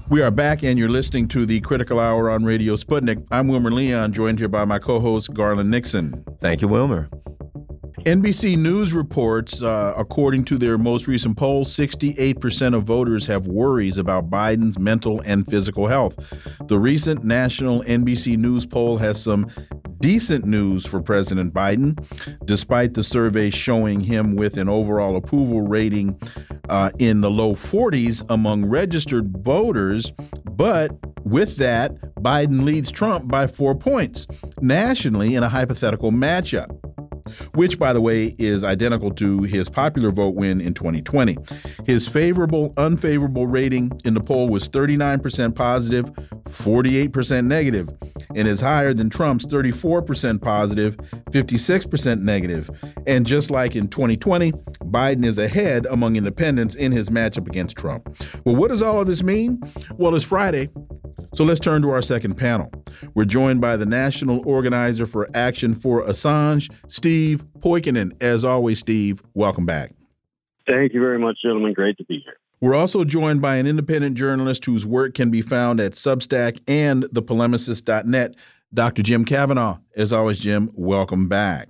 [0.07, 3.25] We are back, and you're listening to the Critical Hour on Radio Sputnik.
[3.31, 6.23] I'm Wilmer Leon, joined here by my co host, Garland Nixon.
[6.39, 7.09] Thank you, Wilmer.
[8.05, 13.97] NBC News reports, uh, according to their most recent poll, 68% of voters have worries
[13.97, 16.15] about Biden's mental and physical health.
[16.67, 19.49] The recent national NBC News poll has some
[20.01, 21.97] decent news for President Biden,
[22.45, 26.19] despite the survey showing him with an overall approval rating
[26.69, 30.11] uh, in the low 40s among registered voters.
[30.43, 30.91] But
[31.25, 34.27] with that, Biden leads Trump by four points
[34.61, 36.84] nationally in a hypothetical matchup
[37.53, 41.37] which, by the way, is identical to his popular vote win in 2020.
[41.85, 46.05] His favorable unfavorable rating in the poll was 39% positive,
[46.45, 47.89] 48% negative,
[48.35, 50.97] and is higher than Trump's 34% positive,
[51.31, 52.69] 56% negative.
[53.07, 58.15] And just like in 2020, Biden is ahead among independents in his matchup against Trump.
[58.45, 59.61] Well, what does all of this mean?
[59.97, 60.69] Well, it's Friday.
[61.33, 62.71] So let's turn to our second panel.
[63.13, 67.14] We're joined by the national organizer for Action for Assange, Steve
[67.59, 68.11] Poikonen.
[68.21, 69.93] As always, Steve, welcome back.
[70.67, 71.73] Thank you very much, gentlemen.
[71.73, 72.37] Great to be here.
[72.61, 77.03] We're also joined by an independent journalist whose work can be found at Substack and
[77.03, 78.35] thepolemicist.net,
[78.73, 79.03] Dr.
[79.03, 79.77] Jim Kavanagh.
[79.95, 81.69] As always, Jim, welcome back.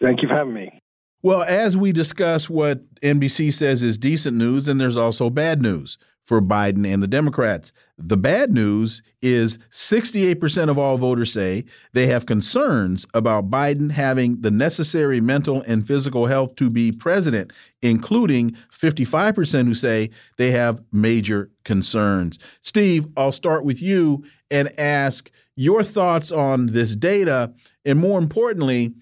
[0.00, 0.80] Thank you for having me.
[1.22, 5.96] Well, as we discuss what NBC says is decent news, and there's also bad news
[6.24, 7.72] for Biden and the Democrats.
[7.98, 14.40] The bad news is 68% of all voters say they have concerns about Biden having
[14.40, 17.52] the necessary mental and physical health to be president,
[17.82, 22.38] including 55% who say they have major concerns.
[22.62, 27.52] Steve, I'll start with you and ask your thoughts on this data,
[27.84, 28.94] and more importantly,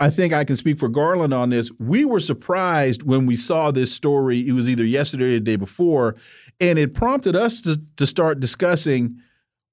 [0.00, 1.70] I think I can speak for Garland on this.
[1.78, 4.46] We were surprised when we saw this story.
[4.46, 6.16] It was either yesterday or the day before,
[6.60, 9.20] and it prompted us to, to start discussing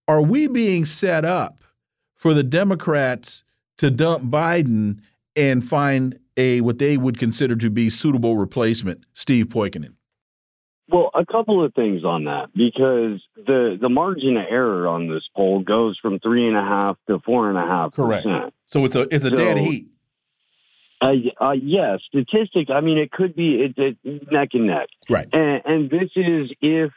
[0.08, 1.64] are we being set up
[2.16, 3.44] for the Democrats
[3.78, 5.00] to dump Biden
[5.38, 9.06] and find a what they would consider to be suitable replacement?
[9.14, 9.94] Steve Poikonen.
[10.90, 15.30] Well, a couple of things on that because the the margin of error on this
[15.34, 18.28] poll goes from three and a half to four and a half Correct.
[18.68, 19.88] So it's a it's a so, dead heat.
[21.02, 22.70] Uh, uh, yeah, statistics.
[22.70, 24.88] I mean, it could be it, it, neck and neck.
[25.10, 25.28] Right.
[25.34, 26.92] And, and this is if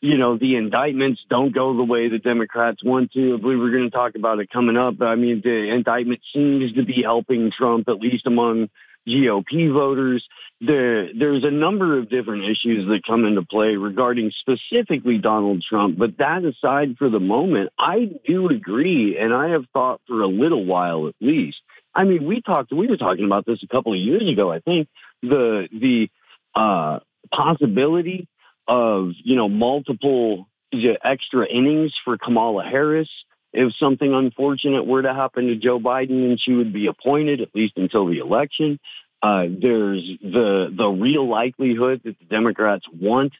[0.00, 3.34] you know the indictments don't go the way the Democrats want to.
[3.34, 5.02] I believe we're going to talk about it coming up.
[5.02, 8.68] I mean, the indictment seems to be helping Trump, at least among
[9.08, 10.24] GOP voters.
[10.60, 15.98] There, there's a number of different issues that come into play regarding specifically Donald Trump.
[15.98, 20.28] But that aside for the moment, I do agree, and I have thought for a
[20.28, 21.58] little while at least
[21.94, 24.52] I mean, we talked, we were talking about this a couple of years ago.
[24.52, 24.88] I think
[25.22, 26.10] the the
[26.54, 27.00] uh,
[27.32, 28.28] possibility
[28.66, 33.08] of you know multiple extra innings for Kamala Harris
[33.52, 37.54] if something unfortunate were to happen to Joe Biden and she would be appointed at
[37.54, 38.78] least until the election.
[39.22, 43.32] Uh, there's the the real likelihood that the Democrats want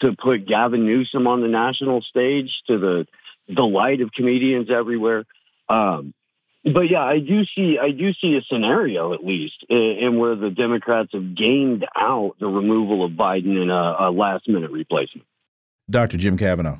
[0.00, 3.06] to put Gavin Newsom on the national stage to the
[3.52, 5.24] delight of comedians everywhere.
[5.68, 6.14] Um,
[6.64, 10.34] but yeah, I do see I do see a scenario at least in, in where
[10.34, 15.26] the Democrats have gained out the removal of Biden in a, a last minute replacement.
[15.90, 16.16] Dr.
[16.16, 16.78] Jim Kavanagh.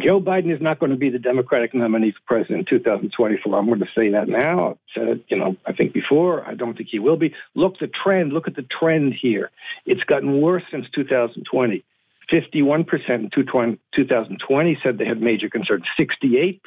[0.00, 3.58] Joe Biden is not going to be the Democratic nominee for president in 2024.
[3.58, 4.70] I'm going to say that now.
[4.70, 6.46] I've said it, you know, I think before.
[6.46, 7.34] I don't think he will be.
[7.54, 8.32] Look the trend.
[8.32, 9.50] Look at the trend here.
[9.84, 11.84] It's gotten worse since 2020.
[12.30, 16.60] 51% in 2020 said they had major concerns, 68%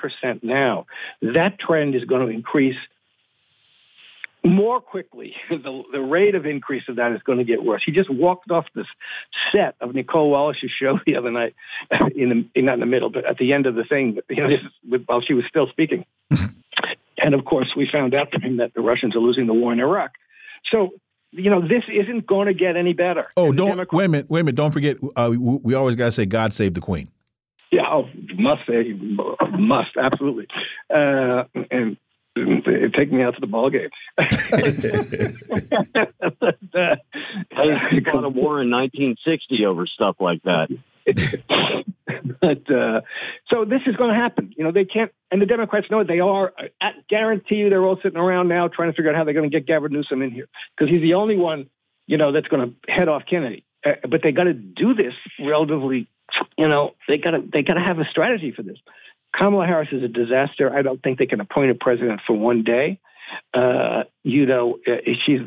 [0.44, 0.86] now.
[1.22, 2.78] That trend is going to increase
[4.46, 5.36] more quickly.
[5.50, 7.82] The, the rate of increase of that is going to get worse.
[7.84, 8.88] He just walked off this
[9.52, 11.56] set of Nicolle Wallace's show the other night,
[12.16, 15.00] in the, not in the middle, but at the end of the thing, you know,
[15.06, 16.06] while she was still speaking.
[17.18, 19.74] and of course, we found out from him that the Russians are losing the war
[19.74, 20.12] in Iraq.
[20.66, 20.92] So
[21.36, 23.28] you know, this isn't going to get any better.
[23.38, 24.56] Oh, don't Democrats, wait a minute, wait a minute.
[24.56, 27.10] Don't forget, uh, we, we, always got to say, "God save the Queen."
[27.72, 30.48] Yeah, oh, must say, must absolutely,
[30.94, 31.98] uh, and
[32.94, 33.90] take me out to the ball game.
[34.18, 34.30] but,
[37.52, 40.70] hey, fought a war in 1960 over stuff like that.
[42.42, 43.02] but uh,
[43.48, 44.54] so this is going to happen.
[44.58, 46.08] You know, they can't, and the Democrats know it.
[46.08, 46.54] They are.
[46.82, 49.50] I guarantee you, they're all sitting around now trying to figure out how they're going
[49.50, 51.70] to get Gavin Newsom in here because he's the only one,
[52.08, 53.66] you know, that's going to head off Kennedy.
[53.86, 56.08] Uh, but they got to do this relatively.
[56.58, 58.80] You know, they got to they got to have a strategy for this.
[59.36, 60.74] Kamala Harris is a disaster.
[60.74, 63.00] I don't think they can appoint a president for one day.
[63.54, 65.42] Uh, you know, uh, she's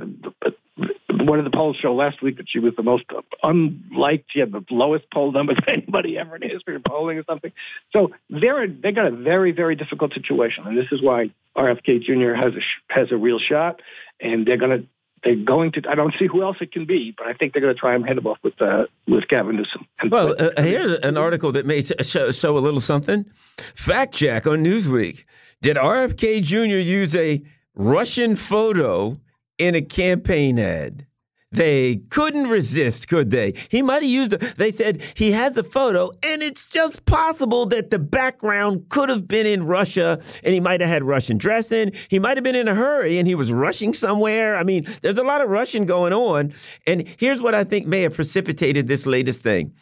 [1.10, 3.04] one of the polls show last week that she was the most
[3.42, 4.26] unliked?
[4.30, 7.24] She had the lowest poll numbers of anybody ever in the history of polling or
[7.24, 7.52] something.
[7.92, 12.34] So they're they got a very very difficult situation, and this is why RFK Jr.
[12.34, 13.80] has a has a real shot,
[14.20, 14.86] and they're going to
[15.24, 15.82] they're going to.
[15.88, 17.94] I don't see who else it can be, but I think they're going to try
[17.94, 19.86] and head him off with uh, with Gavin Newsom.
[20.08, 23.26] Well, uh, here's an article that may show, show a little something.
[23.74, 25.24] Fact check on Newsweek:
[25.60, 26.78] Did RFK Jr.
[26.78, 27.42] use a
[27.78, 29.20] Russian photo
[29.56, 31.06] in a campaign ad?
[31.52, 33.54] They couldn't resist, could they?
[33.70, 34.56] He might have used it.
[34.56, 39.26] They said he has a photo, and it's just possible that the background could have
[39.26, 41.92] been in Russia, and he might have had Russian dressing.
[42.08, 44.56] He might have been in a hurry, and he was rushing somewhere.
[44.56, 46.52] I mean, there's a lot of Russian going on.
[46.86, 49.72] And here's what I think may have precipitated this latest thing.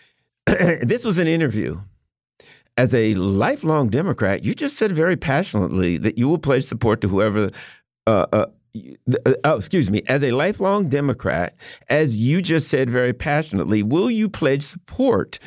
[0.46, 1.80] this was an interview.
[2.76, 7.08] As a lifelong Democrat, you just said very passionately that you will pledge support to
[7.08, 7.50] whoever
[8.06, 8.46] uh, uh,
[9.26, 11.54] uh, oh, excuse me, as a lifelong Democrat,
[11.88, 15.38] as you just said very passionately, will you pledge support?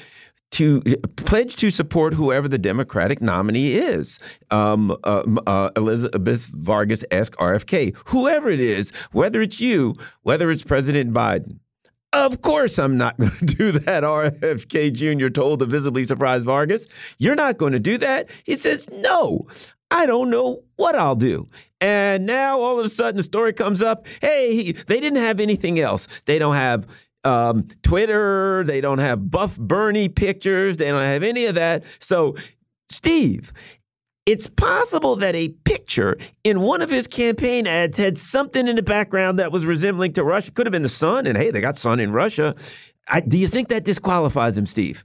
[0.52, 0.82] To
[1.16, 4.20] pledge to support whoever the Democratic nominee is.
[4.52, 10.62] Um, uh, uh, Elizabeth Vargas asked RFK, whoever it is, whether it's you, whether it's
[10.62, 11.58] President Biden.
[12.14, 15.30] Of course, I'm not going to do that, RFK Jr.
[15.30, 16.86] told the visibly surprised Vargas.
[17.18, 18.30] You're not going to do that?
[18.44, 19.48] He says, No,
[19.90, 21.50] I don't know what I'll do.
[21.82, 25.80] And now all of a sudden the story comes up hey, they didn't have anything
[25.80, 26.08] else.
[26.26, 26.88] They don't have
[27.24, 31.84] um, Twitter, they don't have Buff Bernie pictures, they don't have any of that.
[32.00, 32.36] So,
[32.90, 33.54] Steve,
[34.26, 38.84] it's possible that a picture in one of his campaign ads had something in the
[38.84, 40.52] background that was resembling to Russia.
[40.52, 42.56] Could have been the sun, and hey, they got sun in Russia.
[43.08, 45.04] I, do you think that disqualifies him, Steve?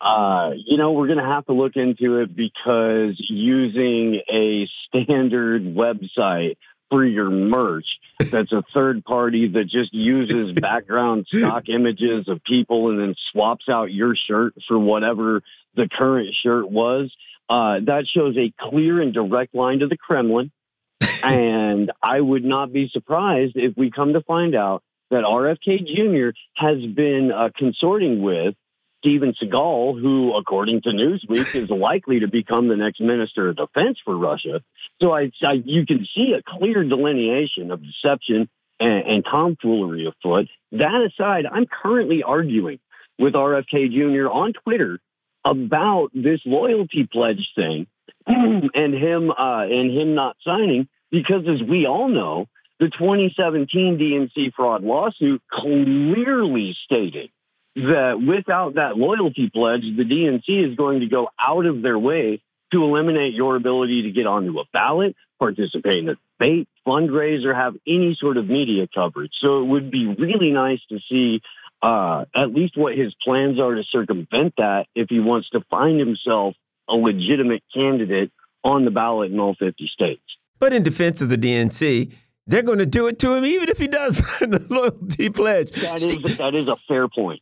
[0.00, 5.62] Uh, you know, we're going to have to look into it because using a standard
[5.62, 6.56] website
[6.90, 7.86] for your merch
[8.30, 13.68] that's a third party that just uses background stock images of people and then swaps
[13.68, 15.40] out your shirt for whatever
[15.74, 17.10] the current shirt was.
[17.52, 20.50] Uh, that shows a clear and direct line to the Kremlin.
[21.22, 26.34] and I would not be surprised if we come to find out that RFK Jr.
[26.54, 28.54] has been uh, consorting with
[29.00, 33.98] Steven Seagal, who, according to Newsweek, is likely to become the next minister of defense
[34.02, 34.62] for Russia.
[35.02, 38.48] So I, I you can see a clear delineation of deception
[38.80, 40.48] and, and tomfoolery afoot.
[40.70, 42.78] That aside, I'm currently arguing
[43.18, 44.30] with RFK Jr.
[44.30, 45.00] on Twitter
[45.44, 47.86] about this loyalty pledge thing
[48.26, 52.46] and him uh, and him not signing because, as we all know,
[52.80, 57.30] the 2017 DNC fraud lawsuit clearly stated
[57.76, 62.42] that without that loyalty pledge, the DNC is going to go out of their way
[62.72, 67.54] to eliminate your ability to get onto a ballot, participate in a debate, fundraise, or
[67.54, 69.32] have any sort of media coverage.
[69.34, 71.40] So it would be really nice to see
[71.82, 75.98] uh, at least what his plans are to circumvent that if he wants to find
[75.98, 76.54] himself
[76.88, 78.30] a legitimate candidate
[78.64, 80.22] on the ballot in all 50 states.
[80.58, 82.12] But in defense of the DNC,
[82.46, 85.72] they're going to do it to him even if he does the loyalty pledge.
[85.72, 87.40] That is, that is a fair point.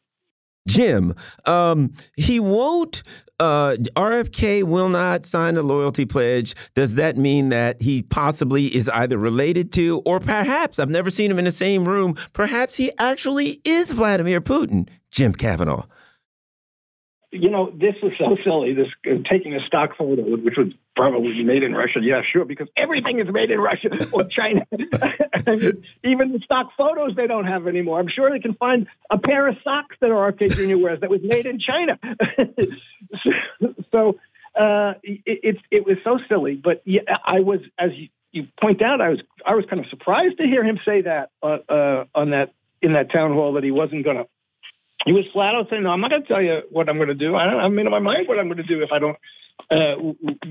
[0.71, 1.15] Jim,
[1.47, 3.03] um, he won't.
[3.41, 6.55] Uh, RFK will not sign a loyalty pledge.
[6.75, 11.31] Does that mean that he possibly is either related to, or perhaps I've never seen
[11.31, 12.17] him in the same room?
[12.35, 15.85] Perhaps he actually is Vladimir Putin, Jim Kavanagh
[17.33, 18.75] you know, this is so silly.
[18.75, 22.01] This uh, taking a stock photo, which was probably made in Russia.
[22.03, 24.67] Yeah, sure, because everything is made in Russia or China.
[24.73, 28.01] even the stock photos they don't have anymore.
[28.01, 30.77] I'm sure they can find a pair of socks that RFK Jr.
[30.83, 31.99] wears that was made in China.
[33.93, 34.19] so
[34.59, 36.57] uh, it, it, it was so silly.
[36.57, 39.89] But yeah, I was, as you, you point out, I was I was kind of
[39.89, 42.53] surprised to hear him say that uh, uh, on that
[42.83, 44.27] in that town hall that he wasn't going to
[45.05, 47.09] he was flat out saying, "No, I'm not going to tell you what I'm going
[47.09, 47.35] to do.
[47.35, 47.61] I don't.
[47.61, 49.17] I made in my mind what I'm going to do if I don't
[49.71, 49.97] uh,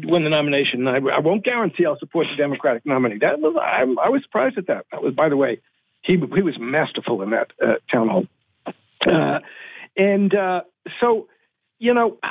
[0.03, 0.87] win the nomination.
[0.87, 4.57] I, I, won't guarantee I'll support the Democratic nominee." That was I, I was surprised
[4.57, 4.85] at that.
[4.91, 5.61] That was, by the way,
[6.01, 8.25] he he was masterful in that uh, town hall,
[9.05, 9.39] uh,
[9.95, 10.61] and uh,
[10.99, 11.27] so
[11.77, 12.17] you know.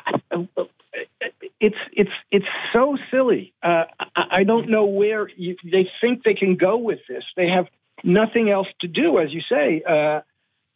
[1.60, 3.52] It's it's it's so silly.
[3.62, 7.24] Uh, I, I, don't know where you, they think they can go with this.
[7.36, 7.66] They have
[8.02, 9.82] nothing else to do, as you say.
[9.82, 10.22] Uh,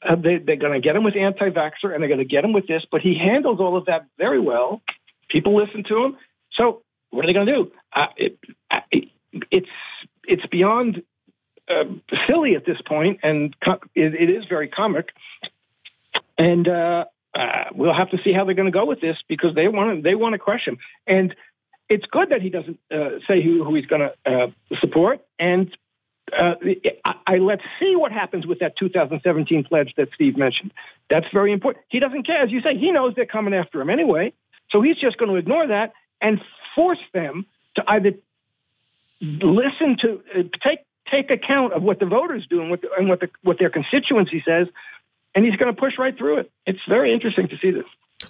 [0.06, 2.52] uh, they, they're going to get him with anti-vaxxer and they're going to get him
[2.52, 4.82] with this, but he handles all of that very well.
[5.28, 6.16] People listen to him.
[6.52, 7.72] So what are they going to do?
[7.92, 8.38] Uh, it,
[8.70, 9.08] uh, it,
[9.50, 9.68] it's
[10.24, 11.02] it's beyond
[11.68, 11.84] uh,
[12.26, 13.56] silly at this point, and
[13.94, 15.12] it, it is very comic.
[16.36, 19.54] And uh, uh, we'll have to see how they're going to go with this because
[19.54, 20.78] they want to they want to crush him.
[21.06, 21.34] And
[21.88, 24.46] it's good that he doesn't uh, say who, who he's going to uh,
[24.80, 25.24] support.
[25.38, 25.76] And
[26.36, 26.54] uh,
[27.04, 30.72] I, I, let's see what happens with that 2017 pledge that Steve mentioned.
[31.10, 31.84] That's very important.
[31.88, 32.76] He doesn't care, as you say.
[32.76, 34.32] He knows they're coming after him anyway,
[34.70, 36.40] so he's just going to ignore that and
[36.74, 38.12] force them to either
[39.20, 40.80] listen to uh, take
[41.10, 43.70] take account of what the voters do and what the, and what the, what their
[43.70, 44.68] constituency says,
[45.34, 46.50] and he's going to push right through it.
[46.66, 47.84] It's very interesting to see this.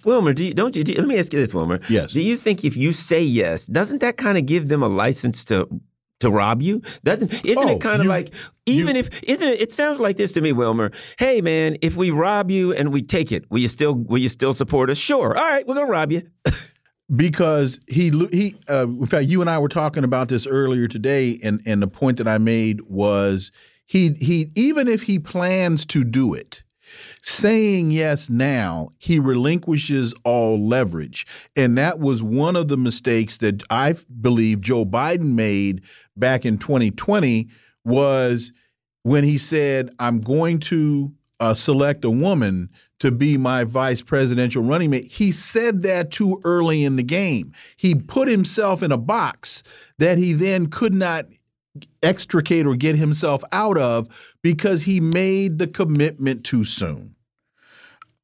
[0.05, 0.85] Wilmer, do you, don't you?
[0.85, 1.79] Do, let me ask you this, Wilmer.
[1.89, 2.13] Yes.
[2.13, 5.45] Do you think if you say yes, doesn't that kind of give them a license
[5.47, 5.69] to
[6.23, 6.83] to rob you?
[7.05, 8.35] Doesn't isn't oh, it kind of like
[8.67, 9.61] even you, if isn't it?
[9.61, 10.91] It sounds like this to me, Wilmer.
[11.19, 14.29] Hey, man, if we rob you and we take it, will you still will you
[14.29, 14.99] still support us?
[14.99, 15.37] Sure.
[15.37, 16.23] All right, we're gonna rob you.
[17.15, 21.39] because he he uh, in fact you and I were talking about this earlier today
[21.43, 23.51] and and the point that I made was
[23.87, 26.63] he he even if he plans to do it
[27.23, 31.27] saying yes now he relinquishes all leverage
[31.57, 35.83] and that was one of the mistakes that I believe Joe Biden made
[36.17, 37.49] back in 2020
[37.85, 38.53] was
[39.03, 42.71] when he said I'm going to uh, select a woman
[43.01, 45.11] to be my vice presidential running mate.
[45.11, 47.53] He said that too early in the game.
[47.77, 49.65] He put himself in a box
[49.99, 51.27] that he then could not
[52.03, 54.07] extricate or get himself out of
[54.43, 57.17] because he made the commitment too soon.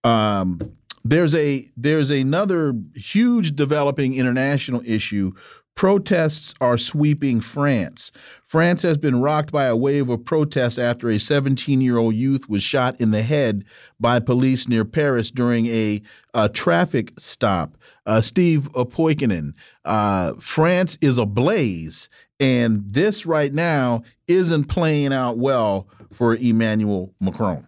[0.05, 5.33] Um, there's a there's another huge developing international issue
[5.79, 8.11] Protests are sweeping France.
[8.45, 12.49] France has been rocked by a wave of protests after a 17 year old youth
[12.49, 13.65] was shot in the head
[14.01, 16.03] by police near Paris during a,
[16.35, 17.79] a traffic stop.
[18.05, 19.53] Uh, Steve Poikonen,
[19.85, 22.09] uh, France is ablaze,
[22.41, 27.68] and this right now isn't playing out well for Emmanuel Macron.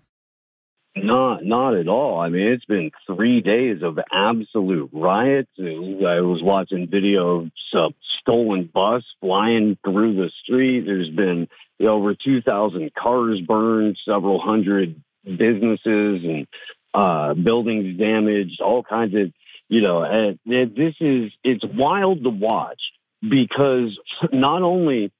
[1.04, 2.20] Not, not at all.
[2.20, 5.50] I mean, it's been three days of absolute riots.
[5.58, 7.88] I was watching video of a
[8.20, 10.86] stolen bus flying through the street.
[10.86, 11.48] There's been
[11.80, 16.46] over 2,000 cars burned, several hundred businesses and
[16.92, 19.32] uh, buildings damaged, all kinds of,
[19.68, 22.80] you know, and this is, it's wild to watch
[23.26, 23.98] because
[24.32, 25.12] not only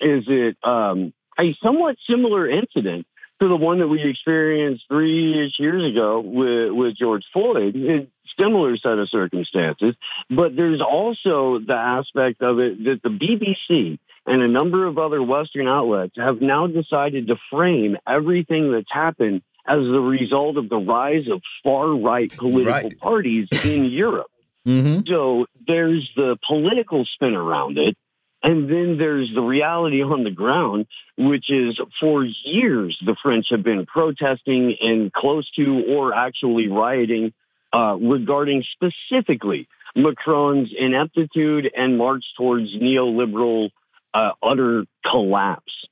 [0.00, 3.06] is it um, a somewhat similar incident
[3.40, 7.76] to the one that we experienced three years ago with, with George Floyd.
[7.76, 9.94] It, similar set of circumstances,
[10.28, 15.22] but there's also the aspect of it that the BBC and a number of other
[15.22, 20.76] Western outlets have now decided to frame everything that's happened as the result of the
[20.76, 23.00] rise of far right political right.
[23.00, 24.30] parties in Europe.
[24.66, 25.00] Mm-hmm.
[25.06, 27.96] So there's the political spin around it.
[28.42, 30.86] And then there's the reality on the ground,
[31.16, 37.32] which is for years the French have been protesting and close to or actually rioting
[37.72, 43.70] uh, regarding specifically Macron's ineptitude and march towards neoliberal
[44.14, 45.86] uh, utter collapse.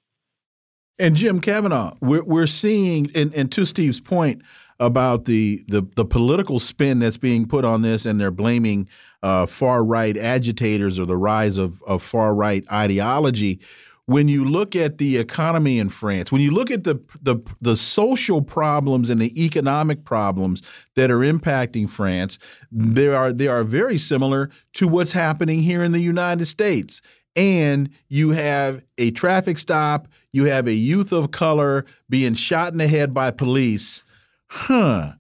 [0.99, 4.43] And Jim Kavanagh, we're, we're seeing, and, and to Steve's point,
[4.79, 8.89] about the, the, the political spin that's being put on this, and they're blaming
[9.23, 13.61] uh, far right agitators or the rise of, of far right ideology.
[14.05, 17.77] When you look at the economy in France, when you look at the, the the
[17.77, 20.63] social problems and the economic problems
[20.95, 22.39] that are impacting France,
[22.71, 27.03] they are they are very similar to what's happening here in the United States
[27.37, 32.79] and you have a traffic stop, you have a youth of color being shot in
[32.79, 34.03] the head by police,
[34.49, 35.13] huh,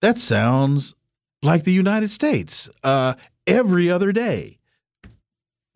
[0.00, 0.94] that sounds
[1.42, 3.14] like the United States uh,
[3.46, 4.58] every other day.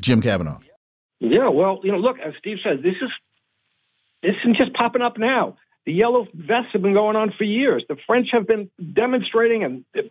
[0.01, 0.59] Jim Kavanagh.
[1.21, 3.11] Yeah, well, you know, look, as Steve said, this is
[4.23, 5.57] this isn't just popping up now.
[5.87, 7.85] The yellow vests have been going on for years.
[7.89, 10.03] The French have been demonstrating and uh,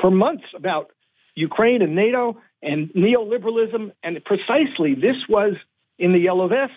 [0.00, 0.90] for months about
[1.34, 5.54] Ukraine and NATO and neoliberalism, and precisely this was
[5.98, 6.76] in the yellow vests.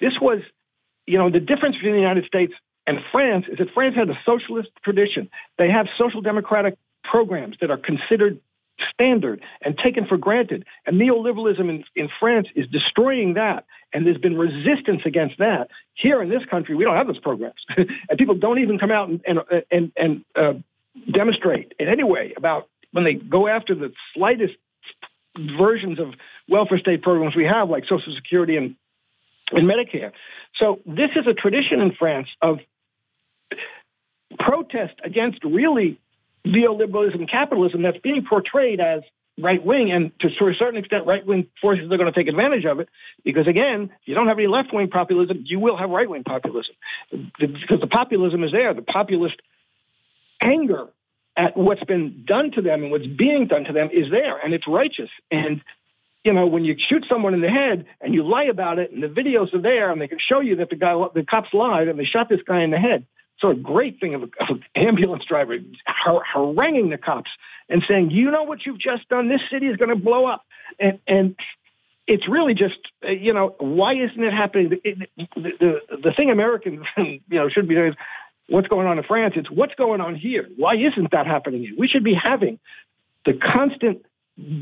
[0.00, 0.40] This was,
[1.06, 2.52] you know, the difference between the United States
[2.88, 5.28] and France is that France has a socialist tradition.
[5.58, 8.40] They have social democratic programs that are considered
[8.90, 10.64] standard and taken for granted.
[10.86, 13.66] And neoliberalism in, in France is destroying that.
[13.92, 15.68] And there's been resistance against that.
[15.92, 17.62] Here in this country, we don't have those programs.
[17.76, 20.54] and people don't even come out and, and, and, and uh,
[21.12, 24.54] demonstrate in any way about when they go after the slightest
[25.36, 26.14] versions of
[26.48, 28.76] welfare state programs we have, like Social Security and,
[29.52, 30.12] and Medicare.
[30.54, 32.60] So this is a tradition in France of
[34.38, 35.98] protest against really
[36.46, 39.02] neoliberalism capitalism that's being portrayed as
[39.40, 42.28] right wing and to, to a certain extent right wing forces are going to take
[42.28, 42.88] advantage of it.
[43.24, 46.24] Because again if you don't have any left wing populism you will have right wing
[46.24, 46.74] populism.
[47.38, 48.74] Because the populism is there.
[48.74, 49.36] The populist
[50.40, 50.88] anger
[51.36, 54.54] at what's been done to them and what's being done to them is there and
[54.54, 55.10] it's righteous.
[55.30, 55.62] And
[56.24, 59.02] you know, when you shoot someone in the head and you lie about it and
[59.02, 61.88] the videos are there and they can show you that the guy, the cops lied
[61.88, 63.06] and they shot this guy in the head.
[63.40, 67.30] So a great thing of, of an ambulance driver har- haranguing the cops
[67.68, 69.28] and saying, you know what you've just done?
[69.28, 70.44] This city is going to blow up.
[70.78, 71.36] And, and
[72.06, 74.80] it's really just, uh, you know, why isn't it happening?
[74.82, 77.96] It, the, the, the thing Americans, you know, should be doing is
[78.48, 79.34] what's going on in France.
[79.36, 80.48] It's what's going on here.
[80.56, 81.74] Why isn't that happening here?
[81.78, 82.58] We should be having
[83.24, 84.04] the constant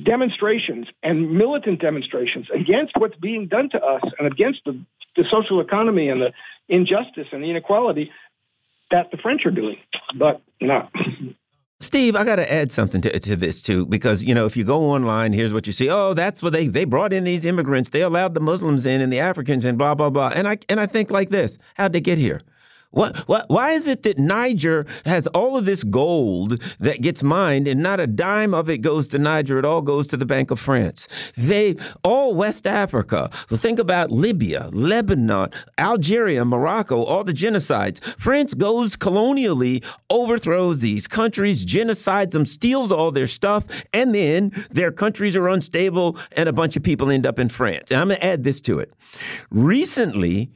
[0.02, 4.80] demonstrations and militant demonstrations against what's being done to us and against the,
[5.16, 6.32] the social economy and the
[6.68, 8.10] injustice and the inequality
[8.90, 9.78] that the French are doing.
[10.14, 10.88] But no.
[11.80, 14.64] Steve, I got to add something to, to this too, because you know if you
[14.64, 15.90] go online, here's what you see.
[15.90, 17.90] Oh, that's what they they brought in these immigrants.
[17.90, 20.32] They allowed the Muslims in and the Africans and blah blah blah.
[20.34, 22.40] And I and I think like this: How'd they get here?
[22.96, 27.68] What, what, why is it that Niger has all of this gold that gets mined
[27.68, 29.58] and not a dime of it goes to Niger?
[29.58, 31.06] It all goes to the Bank of France.
[31.36, 38.02] They, all West Africa, think about Libya, Lebanon, Algeria, Morocco, all the genocides.
[38.18, 44.90] France goes colonially, overthrows these countries, genocides them, steals all their stuff, and then their
[44.90, 47.90] countries are unstable and a bunch of people end up in France.
[47.90, 48.94] And I'm going to add this to it.
[49.50, 50.50] Recently,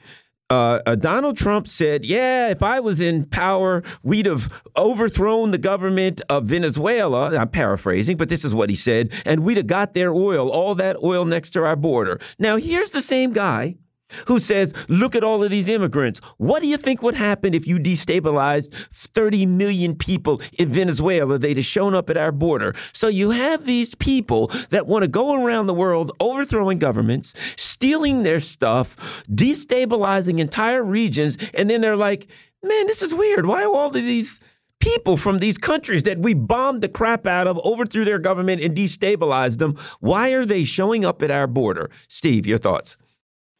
[0.50, 5.58] uh, uh, Donald Trump said, Yeah, if I was in power, we'd have overthrown the
[5.58, 7.36] government of Venezuela.
[7.36, 9.12] I'm paraphrasing, but this is what he said.
[9.24, 12.20] And we'd have got their oil, all that oil next to our border.
[12.38, 13.76] Now, here's the same guy
[14.26, 16.20] who says, Look at all of these immigrants.
[16.36, 21.38] What do you think would happen if you destabilized 30 million people in Venezuela?
[21.38, 22.74] They'd have shown up at our border.
[22.92, 28.22] So you have these people that want to go around the world overthrowing governments, stealing
[28.22, 28.96] their stuff,
[29.30, 32.28] destabilizing entire regions, and then they're like,
[32.62, 33.46] Man, this is weird.
[33.46, 34.38] Why are all of these
[34.80, 38.76] people from these countries that we bombed the crap out of, overthrew their government, and
[38.76, 39.78] destabilized them?
[40.00, 41.90] Why are they showing up at our border?
[42.08, 42.96] Steve, your thoughts?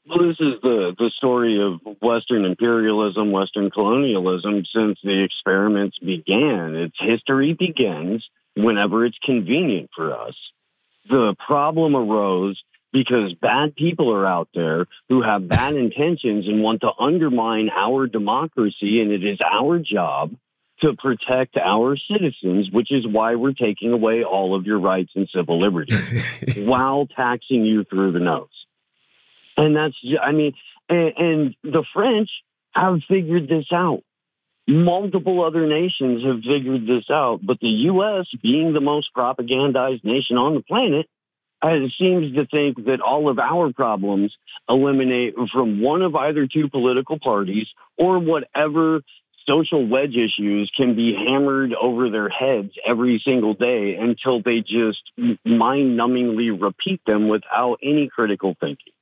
[0.06, 6.74] Well, this is the, the story of Western imperialism, Western colonialism since the experiments began.
[6.74, 10.34] Its history begins whenever it's convenient for us.
[11.08, 12.62] The problem arose
[12.92, 18.06] because bad people are out there who have bad intentions and want to undermine our
[18.06, 20.34] democracy, and it is our job
[20.80, 25.28] to protect our citizens, which is why we're taking away all of your rights and
[25.28, 26.24] civil liberties
[26.56, 28.48] while taxing you through the nose.
[29.60, 30.54] And that's, I mean,
[30.88, 32.30] and, and the French
[32.72, 34.02] have figured this out.
[34.66, 40.38] Multiple other nations have figured this out, but the U.S., being the most propagandized nation
[40.38, 41.06] on the planet,
[41.62, 44.34] has, seems to think that all of our problems
[44.66, 47.68] eliminate from one of either two political parties
[47.98, 49.02] or whatever
[49.46, 55.02] social wedge issues can be hammered over their heads every single day until they just
[55.44, 58.92] mind numbingly repeat them without any critical thinking.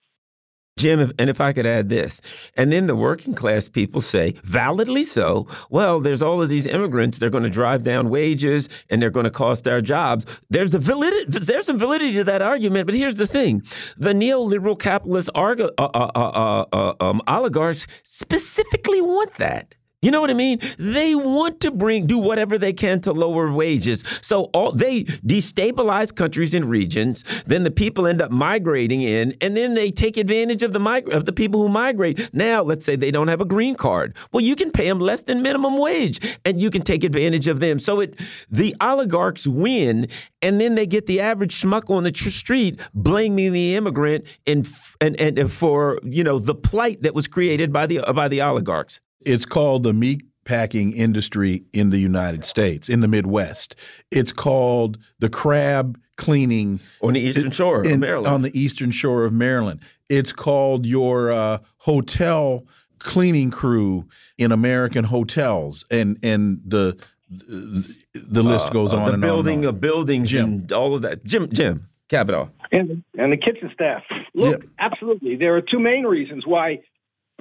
[0.79, 2.21] Jim, if, and if I could add this,
[2.57, 7.19] and then the working class people say, validly so, well, there's all of these immigrants,
[7.19, 10.25] they're going to drive down wages and they're going to cost our jobs.
[10.49, 13.63] There's a validity, there's some validity to that argument, but here's the thing:
[13.97, 15.41] the neoliberal capitalist uh,
[15.79, 19.75] uh, uh, uh, um, oligarchs specifically want that.
[20.01, 20.61] You know what I mean?
[20.79, 24.05] They want to bring do whatever they can to lower wages.
[24.23, 27.25] So all they destabilize countries and regions.
[27.47, 31.25] Then the people end up migrating in, and then they take advantage of the of
[31.25, 32.33] the people who migrate.
[32.33, 34.17] Now, let's say they don't have a green card.
[34.31, 37.59] Well, you can pay them less than minimum wage, and you can take advantage of
[37.59, 37.81] them.
[37.81, 40.07] So it the oligarchs win,
[40.43, 44.69] and then they get the average schmuck on the street blaming the immigrant and
[45.01, 49.01] and and for you know the plight that was created by the by the oligarchs.
[49.21, 53.77] It's called the meat packing industry in the United States, in the Midwest.
[54.11, 58.35] It's called the crab cleaning on the eastern shore in, of Maryland.
[58.35, 59.81] On the eastern shore of Maryland.
[60.09, 62.67] It's called your uh, hotel
[62.99, 64.07] cleaning crew
[64.39, 66.97] in American hotels, and and the
[67.29, 69.07] the list uh, goes uh, on.
[69.07, 70.45] The and building on of buildings Jim.
[70.45, 71.25] and all of that.
[71.25, 72.51] Jim, Jim, Capital.
[72.73, 74.03] And and the kitchen staff.
[74.35, 74.69] Look, yeah.
[74.79, 75.37] absolutely.
[75.37, 76.81] There are two main reasons why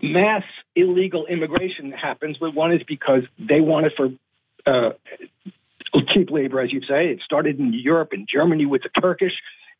[0.01, 0.43] mass
[0.75, 4.09] illegal immigration happens, but one is because they want it for
[4.65, 4.91] uh,
[6.07, 7.09] cheap labor, as you say.
[7.09, 9.33] It started in Europe and Germany with the Turkish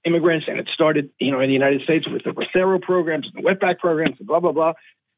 [0.04, 3.44] immigrants, and it started, you know, in the United States with the Bracero programs and
[3.44, 4.74] the wetback programs and blah blah blah.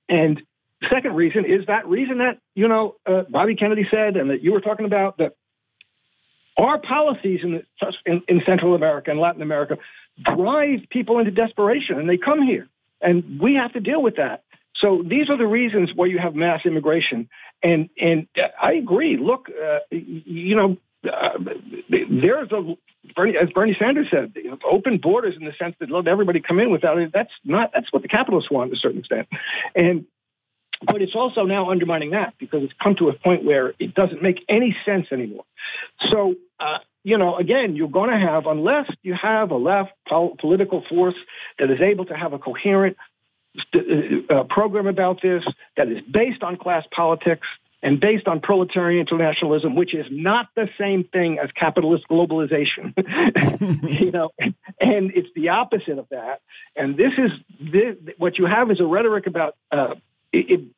[0.08, 0.42] And
[0.82, 4.42] the second reason is that reason that you know uh, Bobby Kennedy said, and that
[4.42, 5.36] you were talking about that
[6.58, 9.78] our policies in, the, in, in Central America and Latin America
[10.22, 12.68] drive people into desperation, and they come here,
[13.02, 14.44] and we have to deal with that.
[14.80, 17.30] So these are the reasons why you have mass immigration.
[17.62, 18.28] And and
[18.62, 19.18] I agree.
[19.18, 20.78] Look, uh, you know,
[21.10, 21.38] uh,
[21.90, 22.76] there's a
[23.16, 24.34] Bernie, as Bernie Sanders said,
[24.70, 27.12] open borders in the sense that let everybody come in without it.
[27.14, 29.28] That's not that's what the capitalists want to a certain extent,
[29.76, 30.06] and
[30.86, 34.22] but it's also now undermining that because it's come to a point where it doesn't
[34.22, 35.44] make any sense anymore.
[36.10, 40.36] So, uh, you know, again, you're going to have, unless you have a left pol-
[40.40, 41.16] political force
[41.58, 42.98] that is able to have a coherent
[43.74, 43.80] uh,
[44.30, 45.44] uh, program about this,
[45.78, 47.48] that is based on class politics
[47.82, 52.94] and based on proletarian internationalism, which is not the same thing as capitalist globalization.
[54.02, 56.42] you know, and it's the opposite of that.
[56.76, 59.96] And this is this, what you have is a rhetoric about uh,
[60.32, 60.74] in,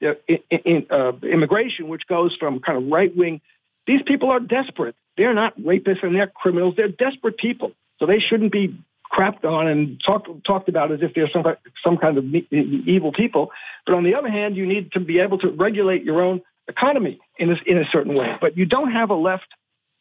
[0.50, 3.42] in, uh, immigration, which goes from kind of right wing.
[3.88, 4.96] These people are desperate.
[5.18, 6.76] They're not rapists and they're criminals.
[6.78, 7.74] They're desperate people.
[8.00, 8.78] So they shouldn't be
[9.12, 11.44] crapped on and talked talked about as if they're some
[11.84, 12.26] some kind of
[12.56, 13.52] evil people.
[13.86, 17.20] But on the other hand, you need to be able to regulate your own economy
[17.38, 18.38] in a, in a certain way.
[18.40, 19.48] But you don't have a left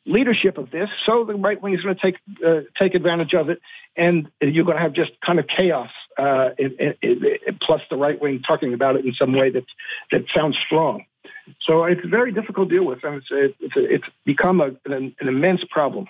[0.07, 2.17] leadership of this, so the right wing is going to take
[2.47, 3.61] uh, take advantage of it,
[3.97, 5.91] and you're going to have just kind of chaos.
[6.19, 6.99] Uh, it, it,
[7.47, 9.65] it, plus, the right wing talking about it in some way that
[10.13, 11.05] that sounds strong.
[11.63, 13.27] So it's very difficult to deal with, and it's
[13.61, 16.07] it's, it's become a, an, an immense problem.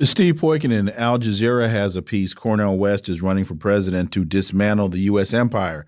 [0.00, 2.34] Steve Poikonen, Al Jazeera has a piece.
[2.34, 5.32] Cornel West is running for president to dismantle the U.S.
[5.32, 5.86] empire.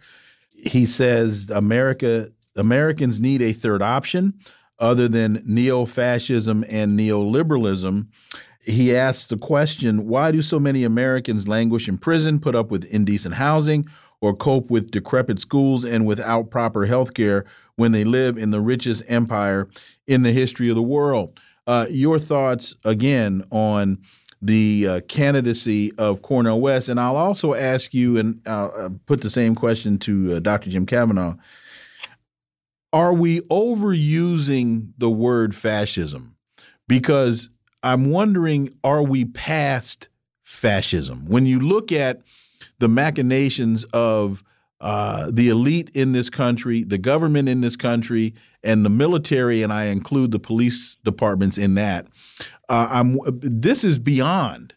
[0.53, 4.35] He says America Americans need a third option
[4.79, 8.07] other than neo fascism and neoliberalism.
[8.65, 12.85] He asks the question why do so many Americans languish in prison, put up with
[12.85, 13.89] indecent housing,
[14.21, 17.45] or cope with decrepit schools and without proper health care
[17.77, 19.69] when they live in the richest empire
[20.07, 21.41] in the history of the world?
[21.67, 23.99] Uh, your thoughts again on
[24.43, 29.31] the uh, candidacy of Cornel West, and I'll also ask you and uh, put the
[29.31, 30.69] same question to uh, Dr.
[30.71, 31.37] Jim Kavanagh
[32.95, 36.37] are we overusing the word fascism?
[36.87, 37.49] Because
[37.83, 40.09] I'm wondering, are we past
[40.45, 41.27] fascism?
[41.27, 42.23] When you look at
[42.79, 44.45] the machinations of
[44.85, 49.73] uh, the elite in this country, the government in this country, and the military, and
[49.73, 52.07] I include the police departments in that.
[52.69, 53.19] Uh, I'm.
[53.25, 54.75] This is beyond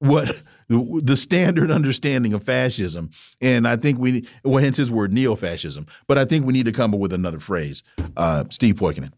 [0.00, 3.10] what the standard understanding of fascism.
[3.40, 5.86] And I think we, well, hence his word, neo-fascism.
[6.08, 7.84] But I think we need to come up with another phrase.
[8.16, 9.12] Uh, Steve Poikonen.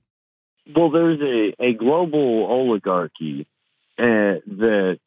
[0.76, 3.46] Well, there's a, a global oligarchy
[3.98, 4.98] uh, that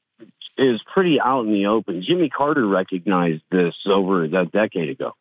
[0.57, 2.01] is pretty out in the open.
[2.01, 5.13] Jimmy Carter recognized this over a decade ago.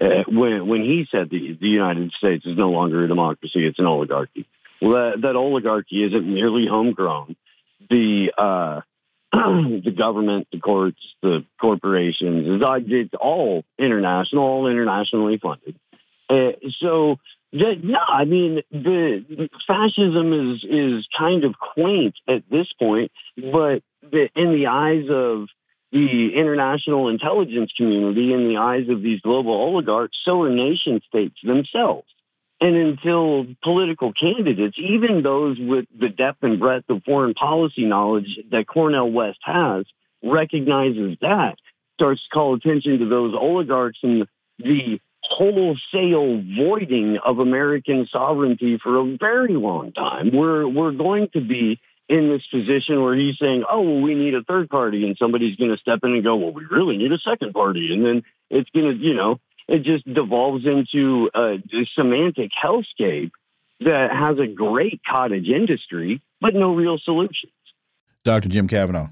[0.00, 3.80] Uh, when when he said the, the United States is no longer a democracy, it's
[3.80, 4.46] an oligarchy.
[4.80, 7.34] Well, that, that oligarchy isn't merely homegrown.
[7.90, 8.80] The uh,
[9.32, 12.46] the government, the courts, the corporations.
[12.62, 15.76] It's all international, all internationally funded.
[16.30, 17.18] Uh, so,
[17.52, 24.28] yeah, I mean, the fascism is is kind of quaint at this point, but the,
[24.34, 25.48] in the eyes of
[25.90, 31.38] the international intelligence community, in the eyes of these global oligarchs, so are nation states
[31.42, 32.06] themselves.
[32.60, 38.38] And until political candidates, even those with the depth and breadth of foreign policy knowledge
[38.50, 39.86] that Cornel West has,
[40.22, 41.56] recognizes that,
[41.94, 44.26] starts to call attention to those oligarchs and
[44.58, 50.30] the wholesale voiding of American sovereignty for a very long time.
[50.32, 54.34] We're we're going to be in this position where he's saying, "Oh, well, we need
[54.34, 57.12] a third party," and somebody's going to step in and go, "Well, we really need
[57.12, 61.54] a second party," and then it's going to, you know, it just devolves into a,
[61.54, 63.32] a semantic hellscape
[63.80, 67.52] that has a great cottage industry, but no real solutions.
[68.24, 68.48] Dr.
[68.48, 69.08] Jim Kavanagh.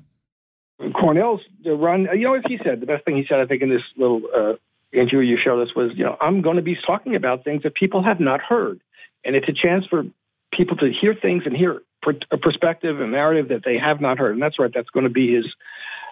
[0.93, 3.70] Cornel's run, you know, as he said, the best thing he said, I think, in
[3.70, 4.53] this little uh,
[5.01, 7.74] interview you showed us was, you know, I'm going to be talking about things that
[7.74, 8.81] people have not heard.
[9.24, 10.05] And it's a chance for
[10.52, 11.82] people to hear things and hear
[12.31, 14.32] a perspective and narrative that they have not heard.
[14.32, 14.70] And that's right.
[14.73, 15.55] That's going to be his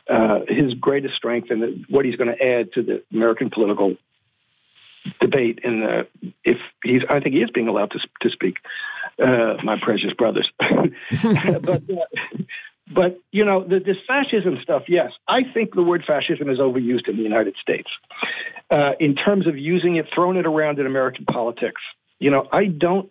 [0.08, 3.96] uh, his greatest strength and what he's going to add to the American political
[5.20, 6.06] debate in the
[6.44, 8.58] if he's I think he is being allowed to to speak,
[9.22, 10.50] uh, my precious brothers.
[10.58, 10.70] but
[11.68, 12.42] uh,
[12.92, 14.84] but you know the, this fascism stuff.
[14.88, 17.88] Yes, I think the word fascism is overused in the United States
[18.70, 21.80] uh, in terms of using it, throwing it around in American politics.
[22.18, 23.10] You know, I don't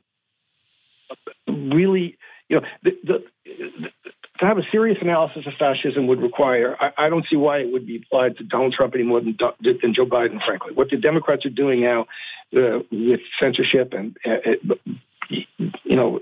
[1.47, 2.17] really.
[2.49, 3.89] You know, the, the, the
[4.39, 7.71] to have a serious analysis of fascism would require, I, I, don't see why it
[7.71, 10.73] would be applied to Donald Trump any more than, than Joe Biden, frankly.
[10.73, 12.07] What the Democrats are doing now
[12.55, 14.75] uh, with censorship and, uh,
[15.29, 16.19] you know,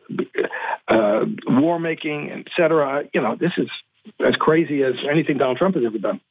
[0.87, 3.69] uh, war making, et cetera, you know, this is
[4.25, 6.21] as crazy as anything Donald Trump has ever done.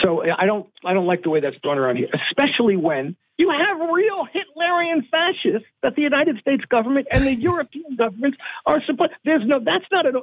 [0.00, 3.50] So I don't I don't like the way that's done around here, especially when you
[3.50, 8.36] have real Hitlerian fascists that the United States government and the European governments
[8.66, 9.12] are supposed.
[9.24, 10.22] There's no that's not a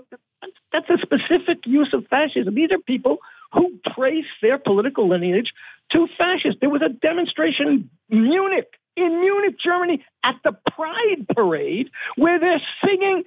[0.71, 2.53] that's a specific use of fascism.
[2.53, 3.17] These are people
[3.51, 5.53] who trace their political lineage
[5.91, 6.59] to fascists.
[6.59, 12.61] There was a demonstration in Munich, in Munich, Germany, at the Pride Parade, where they're
[12.83, 13.23] singing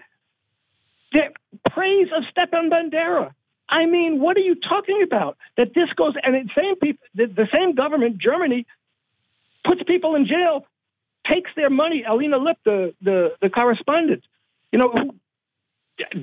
[1.13, 1.31] the
[1.71, 3.33] praise of Stepan Bandera.
[3.69, 5.37] I mean, what are you talking about?
[5.57, 8.67] That this goes and the same people, the, the same government, Germany,
[9.65, 10.67] puts people in jail,
[11.27, 12.05] takes their money.
[12.05, 14.25] Alina Lipp, the the, the correspondent,
[14.73, 15.13] you know,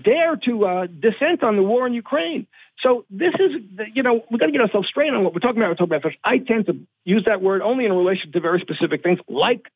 [0.03, 2.47] dare to uh, dissent on the war in Ukraine.
[2.80, 3.61] So this is,
[3.93, 5.69] you know, we've got to get ourselves straight on what we're talking about.
[5.69, 6.14] We're talking about.
[6.23, 9.68] I tend to use that word only in relation to very specific things, like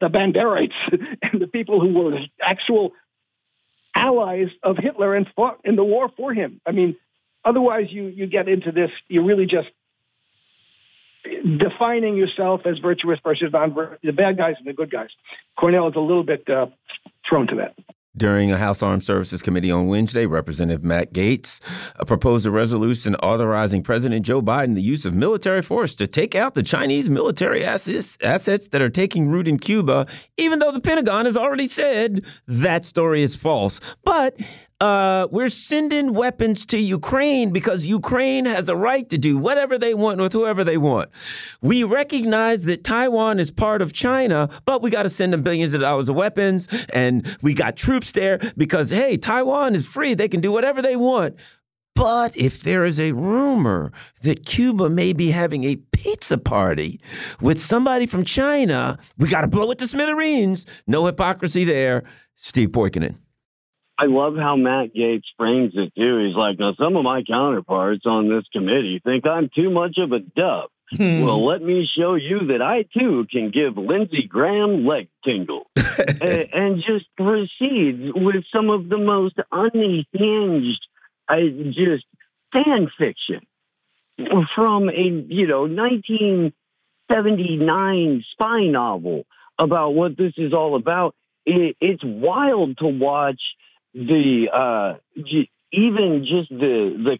[0.00, 0.72] the Banderites
[1.22, 2.92] and the people who were actual
[3.94, 6.60] allies of Hitler and fought in the war for him.
[6.66, 6.96] I mean,
[7.44, 8.90] otherwise you you get into this.
[9.08, 9.68] You really just
[11.58, 15.10] defining yourself as virtuous versus non the bad guys and the good guys.
[15.56, 16.66] Cornel is a little bit uh,
[17.28, 17.74] thrown to that.
[18.18, 21.60] During a House Armed Services Committee on Wednesday, Representative Matt Gaetz
[22.00, 26.34] uh, proposed a resolution authorizing President Joe Biden the use of military force to take
[26.34, 30.80] out the Chinese military assets, assets that are taking root in Cuba, even though the
[30.80, 33.78] Pentagon has already said that story is false.
[34.02, 34.36] But
[34.80, 39.92] uh, we're sending weapons to Ukraine because Ukraine has a right to do whatever they
[39.92, 41.10] want with whoever they want.
[41.60, 45.74] We recognize that Taiwan is part of China, but we got to send them billions
[45.74, 50.14] of dollars of weapons, and we got troops there because, hey, Taiwan is free.
[50.14, 51.34] They can do whatever they want.
[51.96, 53.90] But if there is a rumor
[54.22, 57.00] that Cuba may be having a pizza party
[57.40, 60.64] with somebody from China, we got to blow it to smithereens.
[60.86, 62.04] No hypocrisy there.
[62.36, 63.16] Steve Poikonen.
[63.98, 66.24] I love how Matt Gaetz frames it too.
[66.24, 70.12] He's like, now some of my counterparts on this committee think I'm too much of
[70.12, 70.70] a dub.
[70.96, 71.22] Hmm.
[71.22, 76.22] Well, let me show you that I too can give Lindsey Graham leg tingles and,
[76.22, 80.86] and, just proceeds with some of the most unhinged,
[81.28, 82.06] I just
[82.52, 83.42] fan fiction
[84.54, 89.26] from a you know 1979 spy novel
[89.58, 91.14] about what this is all about.
[91.44, 93.42] It, it's wild to watch
[94.06, 94.94] the uh,
[95.72, 97.18] even just the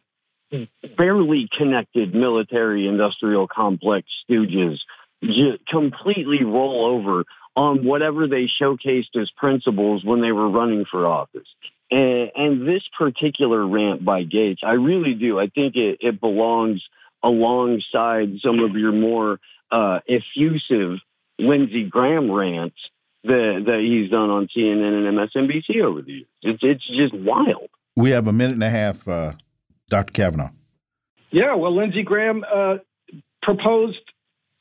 [0.51, 4.79] the barely connected military industrial complex stooges
[5.69, 7.25] completely roll over
[7.57, 11.49] on whatever they showcased as principles when they were running for office.
[11.91, 15.41] And, and this particular rant by Gaetz, I really do.
[15.41, 16.83] I think it, it belongs
[17.23, 19.41] alongside some of your more
[19.73, 21.01] uh, effusive
[21.39, 22.79] Lindsey Graham rants
[23.25, 26.27] that that he's done on CNN and MSNBC over the years.
[26.43, 27.69] It's it's just wild.
[27.97, 29.33] We have a minute and a half, uh,
[29.89, 30.13] Dr.
[30.13, 30.51] Kavanagh.
[31.31, 32.77] Yeah, well, Lindsey Graham uh,
[33.43, 34.01] proposed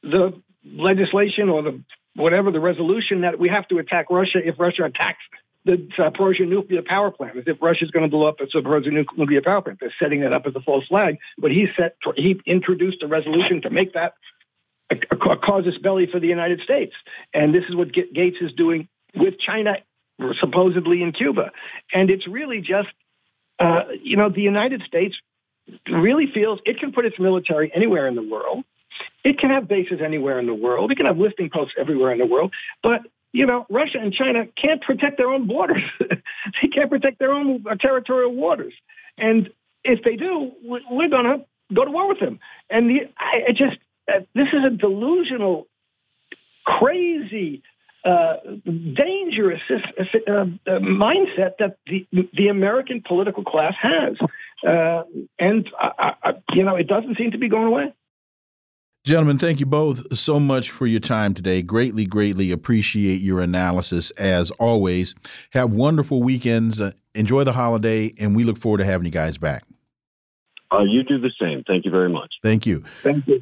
[0.01, 1.81] the legislation or the
[2.15, 5.21] whatever the resolution that we have to attack Russia if Russia attacks
[5.65, 9.41] the Zaporozhye nuclear power plant, as if Russia's going to blow up the Zaporozhye nuclear
[9.41, 9.79] power plant.
[9.79, 13.61] They're setting that up as a false flag, but he set he introduced a resolution
[13.61, 14.13] to make that
[14.91, 16.93] a, a casus belli for the United States.
[17.33, 19.77] And this is what Gaetz is doing with China,
[20.39, 21.51] supposedly in Cuba.
[21.93, 22.89] And it's really just,
[23.59, 25.15] uh, you know, the United States
[25.89, 28.63] really feels it can put its military anywhere in the world.
[29.23, 30.91] It can have bases anywhere in the world.
[30.91, 32.53] It can have listing posts everywhere in the world.
[32.81, 33.01] But
[33.33, 35.83] you know, Russia and China can't protect their own borders.
[35.99, 38.73] they can't protect their own territorial waters.
[39.17, 39.49] And
[39.83, 42.39] if they do, we're going to go to war with them.
[42.69, 43.86] And the, I, just, uh,
[44.33, 45.67] this is a delusional,
[46.65, 47.63] crazy,
[48.03, 48.35] uh,
[48.93, 50.45] dangerous uh, uh,
[50.79, 54.17] mindset that the the American political class has,
[54.65, 55.03] uh,
[55.37, 57.93] and I, I, you know it doesn't seem to be going away.
[59.03, 61.61] Gentlemen, thank you both so much for your time today.
[61.61, 65.15] Greatly, greatly appreciate your analysis as always.
[65.51, 66.81] Have wonderful weekends.
[66.81, 69.63] Uh, enjoy the holiday, and we look forward to having you guys back.
[70.71, 71.63] Uh, you do the same.
[71.65, 72.35] Thank you very much.
[72.43, 72.83] Thank you.
[73.01, 73.41] Thank you.